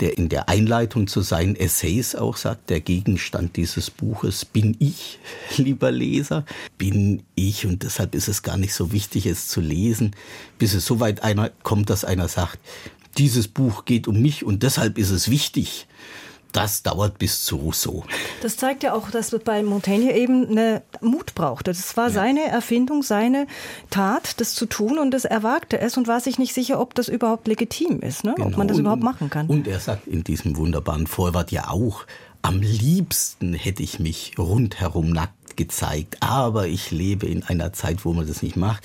der 0.00 0.18
in 0.18 0.28
der 0.28 0.48
Einleitung 0.48 1.06
zu 1.06 1.20
seinen 1.20 1.56
Essays 1.56 2.14
auch 2.14 2.36
sagt, 2.36 2.70
der 2.70 2.80
Gegenstand 2.80 3.56
dieses 3.56 3.90
Buches 3.90 4.44
bin 4.44 4.76
ich, 4.78 5.18
lieber 5.56 5.90
Leser, 5.90 6.44
bin 6.78 7.22
ich 7.34 7.66
und 7.66 7.82
deshalb 7.82 8.14
ist 8.14 8.28
es 8.28 8.42
gar 8.42 8.56
nicht 8.56 8.74
so 8.74 8.92
wichtig, 8.92 9.26
es 9.26 9.48
zu 9.48 9.60
lesen, 9.60 10.16
bis 10.58 10.74
es 10.74 10.86
so 10.86 11.00
weit 11.00 11.22
einer 11.22 11.50
kommt, 11.62 11.90
dass 11.90 12.04
einer 12.04 12.28
sagt, 12.28 12.58
dieses 13.18 13.48
Buch 13.48 13.84
geht 13.84 14.08
um 14.08 14.20
mich 14.20 14.44
und 14.44 14.62
deshalb 14.62 14.98
ist 14.98 15.10
es 15.10 15.30
wichtig 15.30 15.86
das 16.52 16.82
dauert 16.82 17.18
bis 17.18 17.44
zu 17.44 17.56
Rousseau. 17.56 18.04
Das 18.42 18.56
zeigt 18.56 18.82
ja 18.82 18.94
auch, 18.94 19.10
dass 19.10 19.30
bei 19.44 19.62
Montaigne 19.62 20.16
eben 20.16 20.48
eine 20.48 20.82
Mut 21.00 21.34
brauchte. 21.34 21.70
Das 21.72 21.96
war 21.96 22.08
ja. 22.08 22.14
seine 22.14 22.46
Erfindung, 22.48 23.02
seine 23.02 23.46
Tat, 23.90 24.40
das 24.40 24.54
zu 24.54 24.66
tun 24.66 24.98
und 24.98 25.12
das 25.12 25.24
er 25.24 25.42
wagte 25.42 25.78
es 25.78 25.96
und 25.96 26.08
war 26.08 26.20
sich 26.20 26.38
nicht 26.38 26.54
sicher, 26.54 26.80
ob 26.80 26.94
das 26.94 27.08
überhaupt 27.08 27.48
legitim 27.48 28.00
ist, 28.00 28.24
ne? 28.24 28.34
genau. 28.36 28.48
ob 28.48 28.56
man 28.56 28.68
das 28.68 28.76
und, 28.76 28.82
überhaupt 28.82 29.02
machen 29.02 29.30
kann. 29.30 29.46
Und 29.46 29.66
er 29.66 29.80
sagt 29.80 30.06
in 30.06 30.24
diesem 30.24 30.56
wunderbaren 30.56 31.06
Vorwort 31.06 31.52
ja 31.52 31.68
auch, 31.68 32.04
am 32.42 32.60
liebsten 32.60 33.52
hätte 33.54 33.82
ich 33.82 33.98
mich 33.98 34.32
rundherum 34.38 35.10
nackt 35.10 35.56
gezeigt, 35.56 36.16
aber 36.20 36.68
ich 36.68 36.90
lebe 36.90 37.26
in 37.26 37.42
einer 37.42 37.72
Zeit, 37.72 38.04
wo 38.04 38.12
man 38.12 38.26
das 38.26 38.42
nicht 38.42 38.56
macht. 38.56 38.82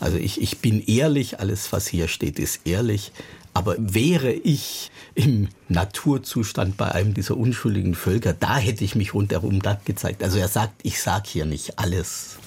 Also 0.00 0.16
ich, 0.16 0.40
ich 0.40 0.58
bin 0.58 0.84
ehrlich, 0.84 1.38
alles 1.38 1.72
was 1.72 1.86
hier 1.86 2.08
steht, 2.08 2.38
ist 2.38 2.66
ehrlich. 2.66 3.12
Aber 3.58 3.74
wäre 3.76 4.30
ich 4.30 4.92
im 5.16 5.48
Naturzustand 5.68 6.76
bei 6.76 6.92
einem 6.92 7.12
dieser 7.12 7.36
unschuldigen 7.36 7.96
Völker, 7.96 8.32
da 8.32 8.56
hätte 8.56 8.84
ich 8.84 8.94
mich 8.94 9.14
rundherum 9.14 9.58
nackt 9.58 9.84
gezeigt. 9.84 10.22
Also 10.22 10.38
er 10.38 10.46
sagt, 10.46 10.74
ich 10.84 11.02
sag 11.02 11.26
hier 11.26 11.44
nicht 11.44 11.76
alles. 11.76 12.38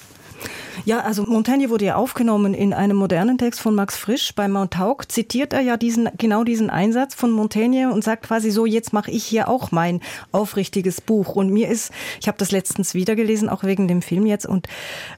Ja, 0.84 1.00
also 1.00 1.24
Montaigne 1.24 1.70
wurde 1.70 1.84
ja 1.84 1.96
aufgenommen 1.96 2.54
in 2.54 2.72
einem 2.72 2.96
modernen 2.96 3.38
Text 3.38 3.60
von 3.60 3.74
Max 3.74 3.96
Frisch. 3.96 4.34
Bei 4.34 4.48
Montauk 4.48 5.10
zitiert 5.12 5.52
er 5.52 5.60
ja 5.60 5.76
diesen, 5.76 6.08
genau 6.18 6.42
diesen 6.42 6.70
Einsatz 6.70 7.14
von 7.14 7.30
Montaigne 7.30 7.92
und 7.92 8.02
sagt 8.02 8.24
quasi 8.24 8.50
so, 8.50 8.66
jetzt 8.66 8.92
mache 8.92 9.10
ich 9.10 9.24
hier 9.24 9.48
auch 9.48 9.70
mein 9.70 10.00
aufrichtiges 10.32 11.00
Buch. 11.00 11.36
Und 11.36 11.50
mir 11.50 11.68
ist, 11.68 11.92
ich 12.20 12.26
habe 12.26 12.38
das 12.38 12.50
letztens 12.50 12.94
wieder 12.94 13.14
gelesen, 13.14 13.48
auch 13.48 13.62
wegen 13.62 13.86
dem 13.86 14.02
Film 14.02 14.26
jetzt, 14.26 14.46
und 14.46 14.66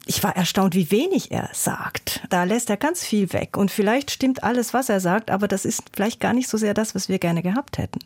ich 0.06 0.22
war 0.22 0.36
erstaunt, 0.36 0.74
wie 0.74 0.90
wenig 0.90 1.32
er 1.32 1.48
sagt. 1.52 2.22
Da 2.28 2.44
lässt 2.44 2.68
er 2.68 2.76
ganz 2.76 3.04
viel 3.04 3.32
weg. 3.32 3.56
Und 3.56 3.70
vielleicht 3.70 4.10
stimmt 4.10 4.44
alles, 4.44 4.74
was 4.74 4.88
er 4.88 5.00
sagt, 5.00 5.30
aber 5.30 5.48
das 5.48 5.64
ist 5.64 5.84
vielleicht 5.94 6.20
gar 6.20 6.34
nicht 6.34 6.48
so 6.48 6.58
sehr 6.58 6.74
das, 6.74 6.94
was 6.94 7.08
wir 7.08 7.18
gerne 7.18 7.42
gehabt 7.42 7.78
hätten. 7.78 8.00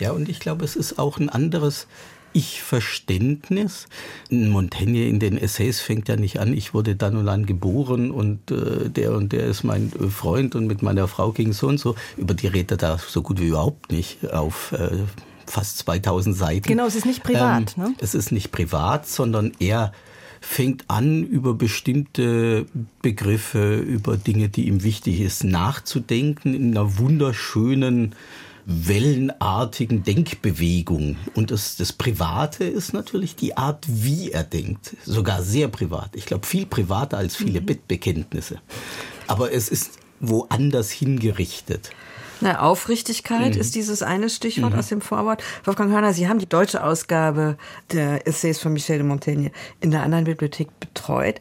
Ja, 0.00 0.12
und 0.12 0.28
ich 0.28 0.40
glaube, 0.40 0.64
es 0.64 0.76
ist 0.76 0.98
auch 0.98 1.18
ein 1.18 1.28
anderes 1.28 1.86
ich-Verständnis. 2.32 3.86
Montaigne 4.30 5.06
in 5.06 5.20
den 5.20 5.38
Essays 5.38 5.80
fängt 5.80 6.08
ja 6.08 6.16
nicht 6.16 6.40
an, 6.40 6.52
ich 6.52 6.74
wurde 6.74 6.96
dann 6.96 7.16
und 7.16 7.26
dann 7.26 7.46
geboren 7.46 8.10
und 8.10 8.50
äh, 8.50 8.88
der 8.88 9.12
und 9.12 9.32
der 9.32 9.44
ist 9.44 9.64
mein 9.64 9.92
äh, 10.00 10.08
Freund 10.08 10.54
und 10.54 10.66
mit 10.66 10.82
meiner 10.82 11.08
Frau 11.08 11.32
ging 11.32 11.52
so 11.52 11.68
und 11.68 11.78
so. 11.78 11.94
Über 12.16 12.34
die 12.34 12.46
redet 12.46 12.72
er 12.72 12.76
da 12.76 12.98
so 12.98 13.22
gut 13.22 13.40
wie 13.40 13.48
überhaupt 13.48 13.92
nicht 13.92 14.32
auf 14.32 14.72
äh, 14.72 14.90
fast 15.46 15.78
2000 15.78 16.36
Seiten. 16.36 16.68
Genau, 16.68 16.86
es 16.86 16.94
ist 16.94 17.06
nicht 17.06 17.22
privat. 17.22 17.76
Ähm, 17.76 17.84
ne? 17.84 17.94
Es 17.98 18.14
ist 18.14 18.32
nicht 18.32 18.52
privat, 18.52 19.08
sondern 19.08 19.52
er 19.58 19.92
fängt 20.40 20.84
an, 20.88 21.22
über 21.24 21.54
bestimmte 21.54 22.66
Begriffe, 23.00 23.76
über 23.76 24.16
Dinge, 24.16 24.48
die 24.48 24.66
ihm 24.66 24.82
wichtig 24.82 25.20
ist, 25.20 25.44
nachzudenken 25.44 26.54
in 26.54 26.72
einer 26.72 26.98
wunderschönen 26.98 28.14
wellenartigen 28.64 30.02
Denkbewegung. 30.04 31.16
Und 31.34 31.50
das, 31.50 31.76
das 31.76 31.92
Private 31.92 32.64
ist 32.64 32.92
natürlich 32.92 33.36
die 33.36 33.56
Art, 33.56 33.84
wie 33.88 34.30
er 34.30 34.44
denkt. 34.44 34.96
Sogar 35.04 35.42
sehr 35.42 35.68
privat. 35.68 36.10
Ich 36.14 36.26
glaube, 36.26 36.46
viel 36.46 36.66
privater 36.66 37.18
als 37.18 37.36
viele 37.36 37.60
mhm. 37.60 37.66
Bettbekenntnisse. 37.66 38.60
Aber 39.26 39.52
es 39.52 39.68
ist 39.68 39.98
woanders 40.20 40.90
hingerichtet. 40.90 41.90
Na, 42.40 42.60
Aufrichtigkeit 42.60 43.54
mhm. 43.54 43.60
ist 43.60 43.74
dieses 43.74 44.02
eine 44.02 44.28
Stichwort 44.28 44.72
mhm. 44.72 44.78
aus 44.78 44.88
dem 44.88 45.00
Vorwort. 45.00 45.42
Wolfgang 45.64 45.92
Hörner, 45.92 46.12
Sie 46.12 46.28
haben 46.28 46.40
die 46.40 46.48
deutsche 46.48 46.82
Ausgabe 46.82 47.56
der 47.92 48.26
Essays 48.26 48.58
von 48.58 48.72
Michel 48.72 48.98
de 48.98 49.06
Montaigne 49.06 49.52
in 49.80 49.92
der 49.92 50.02
anderen 50.02 50.24
Bibliothek 50.24 50.68
betreut. 50.80 51.38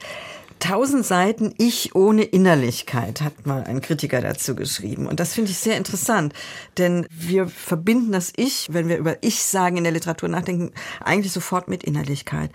Tausend 0.62 1.04
Seiten 1.08 1.56
Ich 1.58 1.96
ohne 1.96 2.22
Innerlichkeit, 2.22 3.22
hat 3.22 3.48
mal 3.48 3.64
ein 3.64 3.82
Kritiker 3.82 4.22
dazu 4.22 4.54
geschrieben. 4.54 5.08
Und 5.08 5.20
das 5.20 5.34
finde 5.34 5.50
ich 5.50 5.58
sehr 5.58 5.76
interessant, 5.76 6.34
denn 6.78 7.08
wir 7.10 7.48
verbinden 7.48 8.12
das 8.12 8.32
Ich, 8.36 8.72
wenn 8.72 8.88
wir 8.88 9.00
über 9.00 9.24
Ich 9.24 9.42
sagen 9.42 9.78
in 9.78 9.84
der 9.84 9.92
Literatur 9.92 10.30
nachdenken, 10.30 10.72
eigentlich 11.04 11.32
sofort 11.32 11.68
mit 11.68 11.84
Innerlichkeit. 11.84 12.52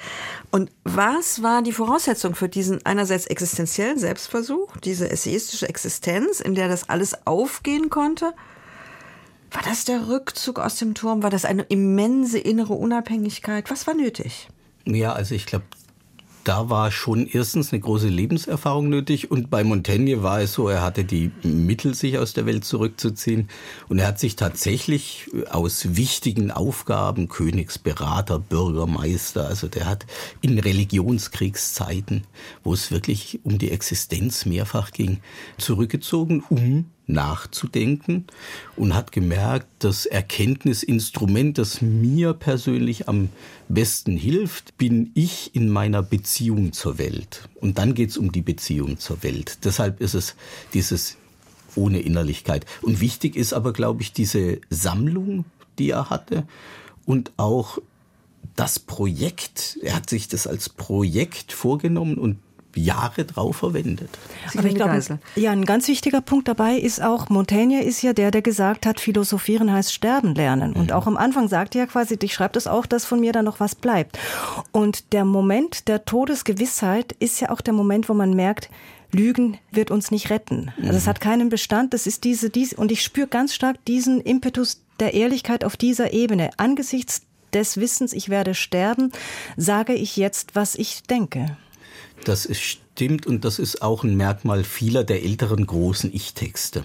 Und 0.52 0.70
was 0.84 1.42
war 1.42 1.62
die 1.62 1.72
Voraussetzung 1.72 2.36
für 2.36 2.48
diesen 2.48 2.86
einerseits 2.86 3.26
existenziellen 3.26 3.98
Selbstversuch, 3.98 4.76
diese 4.76 5.10
essayistische 5.10 5.68
Existenz, 5.68 6.38
in 6.38 6.54
der 6.54 6.68
das 6.68 6.88
alles 6.88 7.26
aufgehen 7.26 7.90
konnte? 7.90 8.34
War 9.50 9.62
das 9.62 9.84
der 9.84 10.06
Rückzug 10.06 10.60
aus 10.60 10.76
dem 10.76 10.94
Turm? 10.94 11.24
War 11.24 11.30
das 11.30 11.44
eine 11.44 11.64
immense 11.64 12.38
innere 12.38 12.74
Unabhängigkeit? 12.74 13.68
Was 13.68 13.88
war 13.88 13.94
nötig? 13.94 14.48
Ja, 14.84 15.12
also 15.12 15.34
ich 15.34 15.46
glaube, 15.46 15.64
da 16.46 16.70
war 16.70 16.92
schon 16.92 17.26
erstens 17.26 17.72
eine 17.72 17.80
große 17.80 18.06
Lebenserfahrung 18.06 18.88
nötig 18.88 19.32
und 19.32 19.50
bei 19.50 19.64
Montaigne 19.64 20.22
war 20.22 20.40
es 20.40 20.52
so, 20.52 20.68
er 20.68 20.80
hatte 20.80 21.04
die 21.04 21.32
Mittel, 21.42 21.92
sich 21.92 22.18
aus 22.18 22.34
der 22.34 22.46
Welt 22.46 22.64
zurückzuziehen. 22.64 23.48
Und 23.88 23.98
er 23.98 24.06
hat 24.06 24.20
sich 24.20 24.36
tatsächlich 24.36 25.28
aus 25.50 25.96
wichtigen 25.96 26.52
Aufgaben, 26.52 27.26
Königsberater, 27.26 28.38
Bürgermeister, 28.38 29.48
also 29.48 29.66
der 29.66 29.86
hat 29.86 30.06
in 30.40 30.60
Religionskriegszeiten, 30.60 32.22
wo 32.62 32.72
es 32.74 32.92
wirklich 32.92 33.40
um 33.42 33.58
die 33.58 33.72
Existenz 33.72 34.46
mehrfach 34.46 34.92
ging, 34.92 35.18
zurückgezogen, 35.58 36.44
um 36.48 36.86
nachzudenken 37.06 38.26
und 38.76 38.94
hat 38.94 39.12
gemerkt, 39.12 39.66
das 39.78 40.06
Erkenntnisinstrument, 40.06 41.58
das 41.58 41.80
mir 41.80 42.32
persönlich 42.32 43.08
am 43.08 43.28
besten 43.68 44.16
hilft, 44.16 44.76
bin 44.76 45.10
ich 45.14 45.54
in 45.54 45.70
meiner 45.70 46.02
Beziehung 46.02 46.72
zur 46.72 46.98
Welt. 46.98 47.48
Und 47.60 47.78
dann 47.78 47.94
geht 47.94 48.10
es 48.10 48.18
um 48.18 48.32
die 48.32 48.42
Beziehung 48.42 48.98
zur 48.98 49.22
Welt. 49.22 49.58
Deshalb 49.64 50.00
ist 50.00 50.14
es 50.14 50.34
dieses 50.74 51.16
ohne 51.76 52.00
Innerlichkeit. 52.00 52.66
Und 52.82 53.00
wichtig 53.00 53.36
ist 53.36 53.52
aber, 53.52 53.72
glaube 53.72 54.02
ich, 54.02 54.12
diese 54.12 54.60
Sammlung, 54.70 55.44
die 55.78 55.90
er 55.90 56.10
hatte 56.10 56.46
und 57.04 57.32
auch 57.36 57.78
das 58.56 58.78
Projekt. 58.78 59.78
Er 59.82 59.96
hat 59.96 60.08
sich 60.08 60.28
das 60.28 60.46
als 60.46 60.68
Projekt 60.68 61.52
vorgenommen 61.52 62.16
und 62.16 62.38
Jahre 62.76 63.24
drauf 63.24 63.56
verwendet. 63.56 64.10
Aber 64.56 64.66
ich 64.66 64.74
glaube, 64.74 65.00
ja, 65.36 65.50
ein 65.50 65.64
ganz 65.64 65.88
wichtiger 65.88 66.20
Punkt 66.20 66.48
dabei 66.48 66.76
ist 66.76 67.02
auch, 67.02 67.28
Montaigne 67.28 67.82
ist 67.82 68.02
ja 68.02 68.12
der, 68.12 68.30
der 68.30 68.42
gesagt 68.42 68.86
hat, 68.86 69.00
philosophieren 69.00 69.72
heißt 69.72 69.92
sterben 69.92 70.34
lernen. 70.34 70.72
Und 70.74 70.90
mhm. 70.90 70.92
auch 70.92 71.06
am 71.06 71.16
Anfang 71.16 71.48
sagt 71.48 71.74
er 71.74 71.82
ja 71.82 71.86
quasi, 71.86 72.18
ich 72.20 72.34
schreibe 72.34 72.52
das 72.52 72.66
auch, 72.66 72.86
dass 72.86 73.04
von 73.04 73.20
mir 73.20 73.32
da 73.32 73.42
noch 73.42 73.60
was 73.60 73.74
bleibt. 73.74 74.18
Und 74.72 75.12
der 75.12 75.24
Moment 75.24 75.88
der 75.88 76.04
Todesgewissheit 76.04 77.12
ist 77.18 77.40
ja 77.40 77.50
auch 77.50 77.60
der 77.60 77.74
Moment, 77.74 78.08
wo 78.08 78.14
man 78.14 78.34
merkt, 78.34 78.70
Lügen 79.12 79.58
wird 79.70 79.90
uns 79.90 80.10
nicht 80.10 80.30
retten. 80.30 80.72
Also 80.82 80.98
es 80.98 81.04
mhm. 81.04 81.10
hat 81.10 81.20
keinen 81.20 81.48
Bestand. 81.48 81.94
Das 81.94 82.06
ist 82.06 82.24
diese, 82.24 82.50
diese, 82.50 82.76
und 82.76 82.92
ich 82.92 83.02
spüre 83.02 83.28
ganz 83.28 83.54
stark 83.54 83.84
diesen 83.84 84.20
Impetus 84.20 84.82
der 85.00 85.14
Ehrlichkeit 85.14 85.64
auf 85.64 85.76
dieser 85.76 86.12
Ebene. 86.12 86.50
Angesichts 86.56 87.22
des 87.52 87.78
Wissens, 87.78 88.12
ich 88.12 88.28
werde 88.28 88.54
sterben, 88.54 89.12
sage 89.56 89.94
ich 89.94 90.16
jetzt, 90.16 90.54
was 90.54 90.74
ich 90.74 91.02
denke. 91.04 91.56
Das 92.26 92.44
ist 92.44 92.60
stimmt 92.60 93.24
und 93.24 93.44
das 93.44 93.60
ist 93.60 93.82
auch 93.82 94.02
ein 94.02 94.16
Merkmal 94.16 94.64
vieler 94.64 95.04
der 95.04 95.22
älteren 95.22 95.64
großen 95.64 96.12
Ich-Texte. 96.12 96.84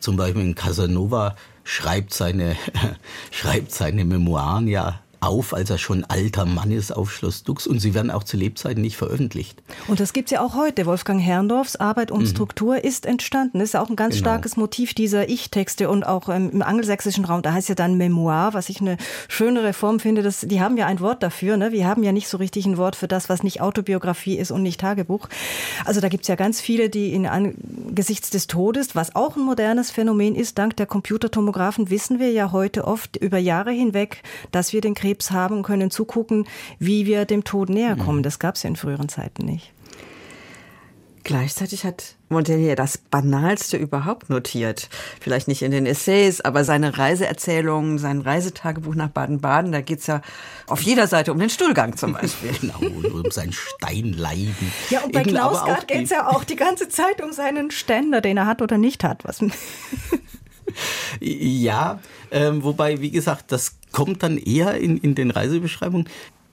Zum 0.00 0.16
Beispiel 0.16 0.40
in 0.40 0.54
Casanova 0.54 1.36
schreibt 1.62 2.14
seine, 2.14 2.56
schreibt 3.30 3.70
seine 3.70 4.06
Memoiren 4.06 4.66
ja 4.66 5.02
auf, 5.20 5.54
als 5.54 5.70
er 5.70 5.78
schon 5.78 6.04
alter 6.04 6.46
Mann 6.46 6.70
ist 6.70 6.92
auf 6.92 7.12
Schloss 7.12 7.42
Dux 7.42 7.66
und 7.66 7.80
sie 7.80 7.94
werden 7.94 8.10
auch 8.10 8.24
zu 8.24 8.36
Lebzeiten 8.36 8.80
nicht 8.82 8.96
veröffentlicht. 8.96 9.62
Und 9.88 10.00
das 10.00 10.12
gibt 10.12 10.28
es 10.28 10.32
ja 10.32 10.40
auch 10.40 10.54
heute. 10.54 10.86
Wolfgang 10.86 11.20
Herrndorfs 11.20 11.76
Arbeit 11.76 12.10
und 12.10 12.22
mhm. 12.22 12.26
Struktur 12.26 12.84
ist 12.84 13.04
entstanden. 13.04 13.58
Das 13.58 13.70
ist 13.70 13.72
ja 13.74 13.82
auch 13.82 13.90
ein 13.90 13.96
ganz 13.96 14.14
genau. 14.14 14.28
starkes 14.28 14.56
Motiv 14.56 14.94
dieser 14.94 15.28
Ich-Texte 15.28 15.90
und 15.90 16.04
auch 16.04 16.28
ähm, 16.28 16.50
im 16.50 16.62
angelsächsischen 16.62 17.24
Raum, 17.24 17.42
da 17.42 17.52
heißt 17.52 17.68
ja 17.68 17.74
dann 17.74 17.96
Memoir, 17.96 18.50
was 18.52 18.68
ich 18.68 18.80
eine 18.80 18.96
schönere 19.28 19.72
Form 19.72 19.98
finde. 19.98 20.22
Das, 20.22 20.40
die 20.42 20.60
haben 20.60 20.76
ja 20.76 20.86
ein 20.86 21.00
Wort 21.00 21.22
dafür. 21.22 21.56
Ne? 21.56 21.72
Wir 21.72 21.86
haben 21.86 22.04
ja 22.04 22.12
nicht 22.12 22.28
so 22.28 22.36
richtig 22.36 22.66
ein 22.66 22.76
Wort 22.76 22.94
für 22.94 23.08
das, 23.08 23.28
was 23.28 23.42
nicht 23.42 23.60
Autobiografie 23.60 24.38
ist 24.38 24.52
und 24.52 24.62
nicht 24.62 24.80
Tagebuch. 24.80 25.28
Also 25.84 26.00
da 26.00 26.08
gibt 26.08 26.22
es 26.22 26.28
ja 26.28 26.36
ganz 26.36 26.60
viele, 26.60 26.90
die 26.90 27.12
in 27.12 27.26
angesichts 27.26 28.30
des 28.30 28.46
Todes, 28.46 28.94
was 28.94 29.16
auch 29.16 29.36
ein 29.36 29.42
modernes 29.42 29.90
Phänomen 29.90 30.36
ist, 30.36 30.58
dank 30.58 30.76
der 30.76 30.86
Computertomographen 30.86 31.90
wissen 31.90 32.20
wir 32.20 32.30
ja 32.30 32.52
heute 32.52 32.86
oft 32.86 33.16
über 33.16 33.38
Jahre 33.38 33.72
hinweg, 33.72 34.22
dass 34.52 34.72
wir 34.72 34.80
den 34.80 34.94
Krieg 34.94 35.07
Krebs 35.08 35.30
haben 35.30 35.56
und 35.56 35.62
können 35.62 35.90
zugucken, 35.90 36.46
wie 36.78 37.06
wir 37.06 37.24
dem 37.24 37.44
Tod 37.44 37.70
näher 37.70 37.96
mhm. 37.96 38.00
kommen. 38.00 38.22
Das 38.22 38.38
gab 38.38 38.56
es 38.56 38.62
ja 38.62 38.68
in 38.68 38.76
früheren 38.76 39.08
Zeiten 39.08 39.44
nicht. 39.44 39.72
Gleichzeitig 41.24 41.84
hat 41.84 42.14
Montaigne 42.30 42.74
das 42.74 42.96
Banalste 42.96 43.76
überhaupt 43.76 44.30
notiert. 44.30 44.88
Vielleicht 45.20 45.46
nicht 45.46 45.60
in 45.60 45.72
den 45.72 45.84
Essays, 45.84 46.40
aber 46.40 46.64
seine 46.64 46.96
Reiseerzählungen, 46.96 47.98
sein 47.98 48.22
Reisetagebuch 48.22 48.94
nach 48.94 49.08
Baden-Baden, 49.08 49.72
da 49.72 49.82
geht 49.82 49.98
es 50.00 50.06
ja 50.06 50.22
auf 50.66 50.80
jeder 50.80 51.06
Seite 51.06 51.32
um 51.32 51.38
den 51.38 51.50
Stuhlgang 51.50 51.96
zum 51.96 52.14
Beispiel. 52.14 52.52
genau, 52.60 52.78
um 52.78 53.30
sein 53.30 53.52
Steinleiden. 53.52 54.72
Ja, 54.88 55.00
und 55.00 55.12
bei 55.12 55.22
Knausgard 55.22 55.88
geht 55.88 56.04
es 56.04 56.10
ja 56.10 56.28
auch 56.28 56.44
die 56.44 56.56
ganze 56.56 56.88
Zeit 56.88 57.22
um 57.22 57.32
seinen 57.32 57.70
Ständer, 57.70 58.22
den 58.22 58.38
er 58.38 58.46
hat 58.46 58.62
oder 58.62 58.78
nicht 58.78 59.04
hat. 59.04 59.24
Was 59.24 59.40
ja, 61.20 62.00
ähm, 62.30 62.62
wobei, 62.62 63.00
wie 63.00 63.10
gesagt, 63.10 63.52
das 63.52 63.77
kommt 63.92 64.22
dann 64.22 64.38
eher 64.38 64.78
in, 64.78 64.98
in 64.98 65.14
den 65.14 65.30
Reisebeschreibungen. 65.30 66.08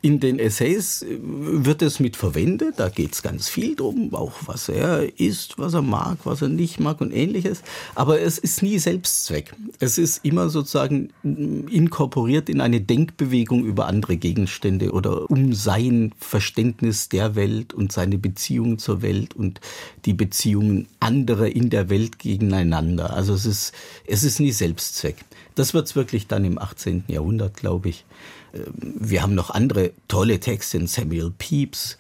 In 0.06 0.20
den 0.20 0.38
Essays 0.38 1.01
äh, 1.01 1.18
wird 1.20 1.82
es 1.82 2.00
mit 2.00 2.15
verwendet, 2.15 2.75
da 2.77 2.89
geht 2.89 3.13
es 3.13 3.24
ganz 3.24 3.50
viel 3.50 3.75
drum, 3.75 4.13
auch 4.13 4.34
was 4.46 4.70
er 4.70 5.20
isst, 5.20 5.58
was 5.58 5.74
er 5.74 5.82
mag, 5.82 6.20
was 6.25 6.44
er 6.44 6.48
nicht 6.48 6.80
mag 6.80 7.01
und 7.01 7.12
ähnliches. 7.12 7.63
Aber 7.96 8.22
es 8.22 8.38
ist 8.38 8.62
nie 8.62 8.77
Selbstzweck. 8.77 9.56
Es 9.80 9.98
ist 9.98 10.24
immer 10.24 10.50
sozusagen 10.50 11.10
inkorporiert 11.24 12.50
in 12.50 12.62
eine 12.62 12.82
Denkbewegung 12.82 13.65
über 13.65 13.88
andere 13.88 14.18
Gegenstände 14.18 14.92
oder 14.92 15.27
um 15.32 15.54
sein 15.54 16.13
Verständnis 16.20 17.10
der 17.10 17.34
Welt 17.34 17.74
und 17.74 17.92
seine 17.92 18.20
Beziehung 18.20 18.77
zur 18.77 19.01
Welt 19.01 19.36
und 19.36 19.60
die 20.06 20.13
Beziehungen 20.13 20.88
anderer 21.00 21.48
in 21.48 21.72
der 21.72 21.89
Welt 21.89 22.20
gegeneinander. 22.20 23.12
Also 23.15 23.34
es 23.34 23.48
ist, 23.48 23.74
es 24.06 24.24
ist 24.24 24.39
nie 24.39 24.51
Selbstzweck. 24.51 25.15
Das 25.56 25.74
wird 25.74 25.88
es 25.88 25.96
wirklich 25.96 26.28
dann 26.28 26.46
im 26.46 26.60
18. 26.60 27.06
Jahrhundert, 27.08 27.56
glaube 27.56 27.90
ich. 27.90 28.06
Ähm, 28.54 28.64
wir 29.00 29.22
haben 29.22 29.36
noch 29.36 29.50
andere 29.50 29.92
tolle 30.08 30.40
Texte, 30.40 30.86
Samuel 30.88 31.32
Pepys, 31.38 31.98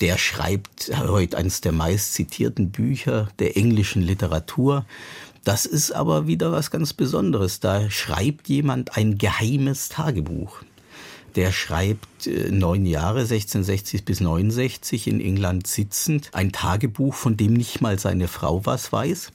der 0.00 0.16
schreibt 0.18 0.90
heute 0.96 1.36
eines 1.36 1.60
der 1.60 1.72
meist 1.72 2.14
zitierten 2.14 2.70
Bücher 2.70 3.28
der 3.38 3.56
englischen 3.56 4.02
Literatur. 4.02 4.86
Das 5.44 5.66
ist 5.66 5.92
aber 5.92 6.26
wieder 6.26 6.52
was 6.52 6.70
ganz 6.70 6.92
Besonderes. 6.92 7.60
Da 7.60 7.90
schreibt 7.90 8.48
jemand 8.48 8.96
ein 8.96 9.18
geheimes 9.18 9.88
Tagebuch. 9.88 10.62
Der 11.36 11.52
schreibt 11.52 12.26
äh, 12.26 12.50
neun 12.50 12.86
Jahre, 12.86 13.20
1660 13.20 14.04
bis 14.04 14.20
69 14.20 15.06
in 15.06 15.20
England 15.20 15.66
sitzend, 15.66 16.30
ein 16.32 16.50
Tagebuch, 16.50 17.14
von 17.14 17.36
dem 17.36 17.54
nicht 17.54 17.80
mal 17.80 17.98
seine 17.98 18.26
Frau 18.26 18.66
was 18.66 18.92
weiß. 18.92 19.30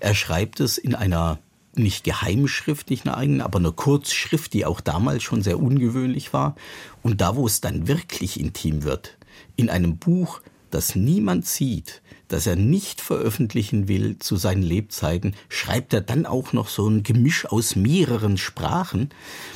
Er 0.00 0.14
schreibt 0.14 0.60
es 0.60 0.76
in 0.76 0.94
einer 0.94 1.38
nicht 1.78 2.04
Geheimschrift, 2.04 2.90
nicht 2.90 3.06
eine 3.06 3.16
eigene, 3.16 3.44
aber 3.44 3.58
eine 3.58 3.72
Kurzschrift, 3.72 4.52
die 4.52 4.64
auch 4.64 4.80
damals 4.80 5.22
schon 5.22 5.42
sehr 5.42 5.58
ungewöhnlich 5.58 6.32
war. 6.32 6.56
Und 7.02 7.20
da, 7.20 7.36
wo 7.36 7.46
es 7.46 7.60
dann 7.60 7.88
wirklich 7.88 8.40
intim 8.40 8.82
wird, 8.82 9.16
in 9.56 9.70
einem 9.70 9.96
Buch, 9.98 10.40
das 10.70 10.94
niemand 10.94 11.46
sieht, 11.46 12.02
das 12.28 12.46
er 12.46 12.56
nicht 12.56 13.00
veröffentlichen 13.00 13.88
will 13.88 14.18
zu 14.18 14.36
seinen 14.36 14.62
Lebzeiten, 14.62 15.34
schreibt 15.48 15.92
er 15.94 16.00
dann 16.00 16.26
auch 16.26 16.52
noch 16.52 16.68
so 16.68 16.88
ein 16.88 17.02
Gemisch 17.02 17.46
aus 17.46 17.76
mehreren 17.76 18.36
Sprachen, 18.36 19.10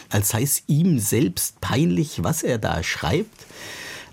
als 0.09 0.31
sei 0.31 0.43
es 0.43 0.63
ihm 0.67 0.99
selbst 0.99 1.61
peinlich, 1.61 2.23
was 2.23 2.43
er 2.43 2.59
da 2.59 2.83
schreibt. 2.83 3.47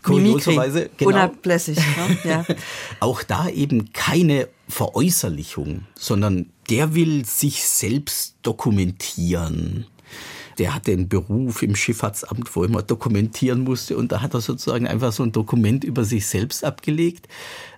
Kurioserweise, 0.08 0.90
genau, 0.98 1.12
unablässig. 1.12 1.78
Ne? 1.78 2.18
Ja. 2.24 2.46
auch 3.00 3.24
da 3.24 3.50
eben 3.50 3.94
keine 3.94 4.48
Veräußerlichung, 4.68 5.86
sondern 5.96 6.50
der 6.70 6.96
will 6.96 7.26
sich 7.26 7.64
selbst 7.64 8.36
dokumentieren. 8.44 9.86
Der 10.58 10.74
hatte 10.74 10.92
einen 10.92 11.08
Beruf 11.08 11.62
im 11.62 11.76
Schifffahrtsamt, 11.76 12.56
wo 12.56 12.64
er 12.64 12.70
immer 12.70 12.82
dokumentieren 12.82 13.64
musste. 13.64 13.96
Und 13.96 14.12
da 14.12 14.22
hat 14.22 14.34
er 14.34 14.42
sozusagen 14.42 14.88
einfach 14.88 15.12
so 15.12 15.24
ein 15.24 15.32
Dokument 15.32 15.84
über 15.84 16.04
sich 16.04 16.26
selbst 16.26 16.64
abgelegt, 16.64 17.28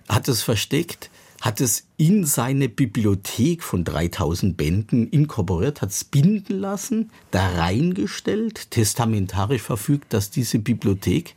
hat 0.08 0.28
es 0.28 0.42
versteckt, 0.42 1.10
hat 1.40 1.60
es 1.60 1.86
in 1.96 2.24
seine 2.24 2.68
Bibliothek 2.68 3.62
von 3.62 3.84
3000 3.84 4.56
Bänden 4.56 5.08
inkorporiert, 5.08 5.80
hat 5.80 5.90
es 5.90 6.04
binden 6.04 6.58
lassen, 6.58 7.10
da 7.30 7.46
reingestellt, 7.48 8.70
testamentarisch 8.70 9.62
verfügt, 9.62 10.12
dass 10.12 10.30
diese 10.30 10.58
Bibliothek 10.58 11.34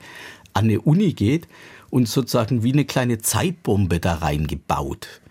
an 0.53 0.65
eine 0.65 0.81
Uni 0.81 1.13
geht 1.13 1.47
und 1.89 2.07
sozusagen 2.07 2.63
wie 2.63 2.73
eine 2.73 2.85
kleine 2.85 3.19
Zeitbombe 3.19 3.99
da 3.99 4.15
reingebaut. 4.15 5.21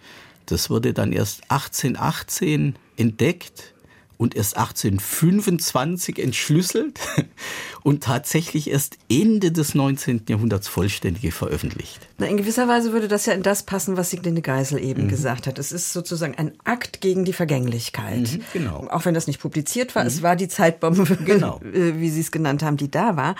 Das 0.46 0.70
wurde 0.70 0.92
dann 0.92 1.12
erst 1.12 1.50
1818 1.50 2.76
entdeckt 2.96 3.74
und 4.22 4.36
erst 4.36 4.56
1825 4.56 6.20
entschlüsselt 6.20 7.00
und 7.82 8.04
tatsächlich 8.04 8.70
erst 8.70 8.96
Ende 9.10 9.50
des 9.50 9.74
19. 9.74 10.22
Jahrhunderts 10.28 10.68
vollständig 10.68 11.34
veröffentlicht. 11.34 12.08
Na, 12.18 12.26
in 12.26 12.36
gewisser 12.36 12.68
Weise 12.68 12.92
würde 12.92 13.08
das 13.08 13.26
ja 13.26 13.32
in 13.32 13.42
das 13.42 13.64
passen, 13.64 13.96
was 13.96 14.10
Sieglinde 14.10 14.40
Geisel 14.40 14.78
eben 14.78 15.04
mhm. 15.04 15.08
gesagt 15.08 15.48
hat. 15.48 15.58
Es 15.58 15.72
ist 15.72 15.92
sozusagen 15.92 16.36
ein 16.36 16.52
Akt 16.62 17.00
gegen 17.00 17.24
die 17.24 17.32
Vergänglichkeit. 17.32 18.32
Mhm, 18.32 18.42
genau. 18.52 18.86
Auch 18.90 19.04
wenn 19.04 19.14
das 19.14 19.26
nicht 19.26 19.40
publiziert 19.40 19.96
war, 19.96 20.04
mhm. 20.04 20.08
es 20.08 20.22
war 20.22 20.36
die 20.36 20.48
Zeitbombe, 20.48 21.04
genau. 21.24 21.60
wie 21.62 22.10
Sie 22.10 22.20
es 22.20 22.30
genannt 22.30 22.62
haben, 22.62 22.76
die 22.76 22.90
da 22.90 23.16
war. 23.16 23.34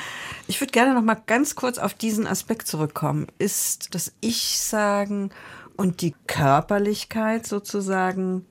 Ich 0.49 0.61
würde 0.61 0.73
gerne 0.73 0.95
noch 0.95 1.03
mal 1.03 1.15
ganz 1.27 1.55
kurz 1.55 1.79
auf 1.79 1.95
diesen 1.95 2.27
Aspekt 2.27 2.67
zurückkommen. 2.67 3.29
Ist 3.39 3.95
das 3.95 4.13
Ich-Sagen 4.21 5.31
und 5.77 6.01
die 6.01 6.15
Körperlichkeit 6.27 7.47
sozusagen 7.47 8.47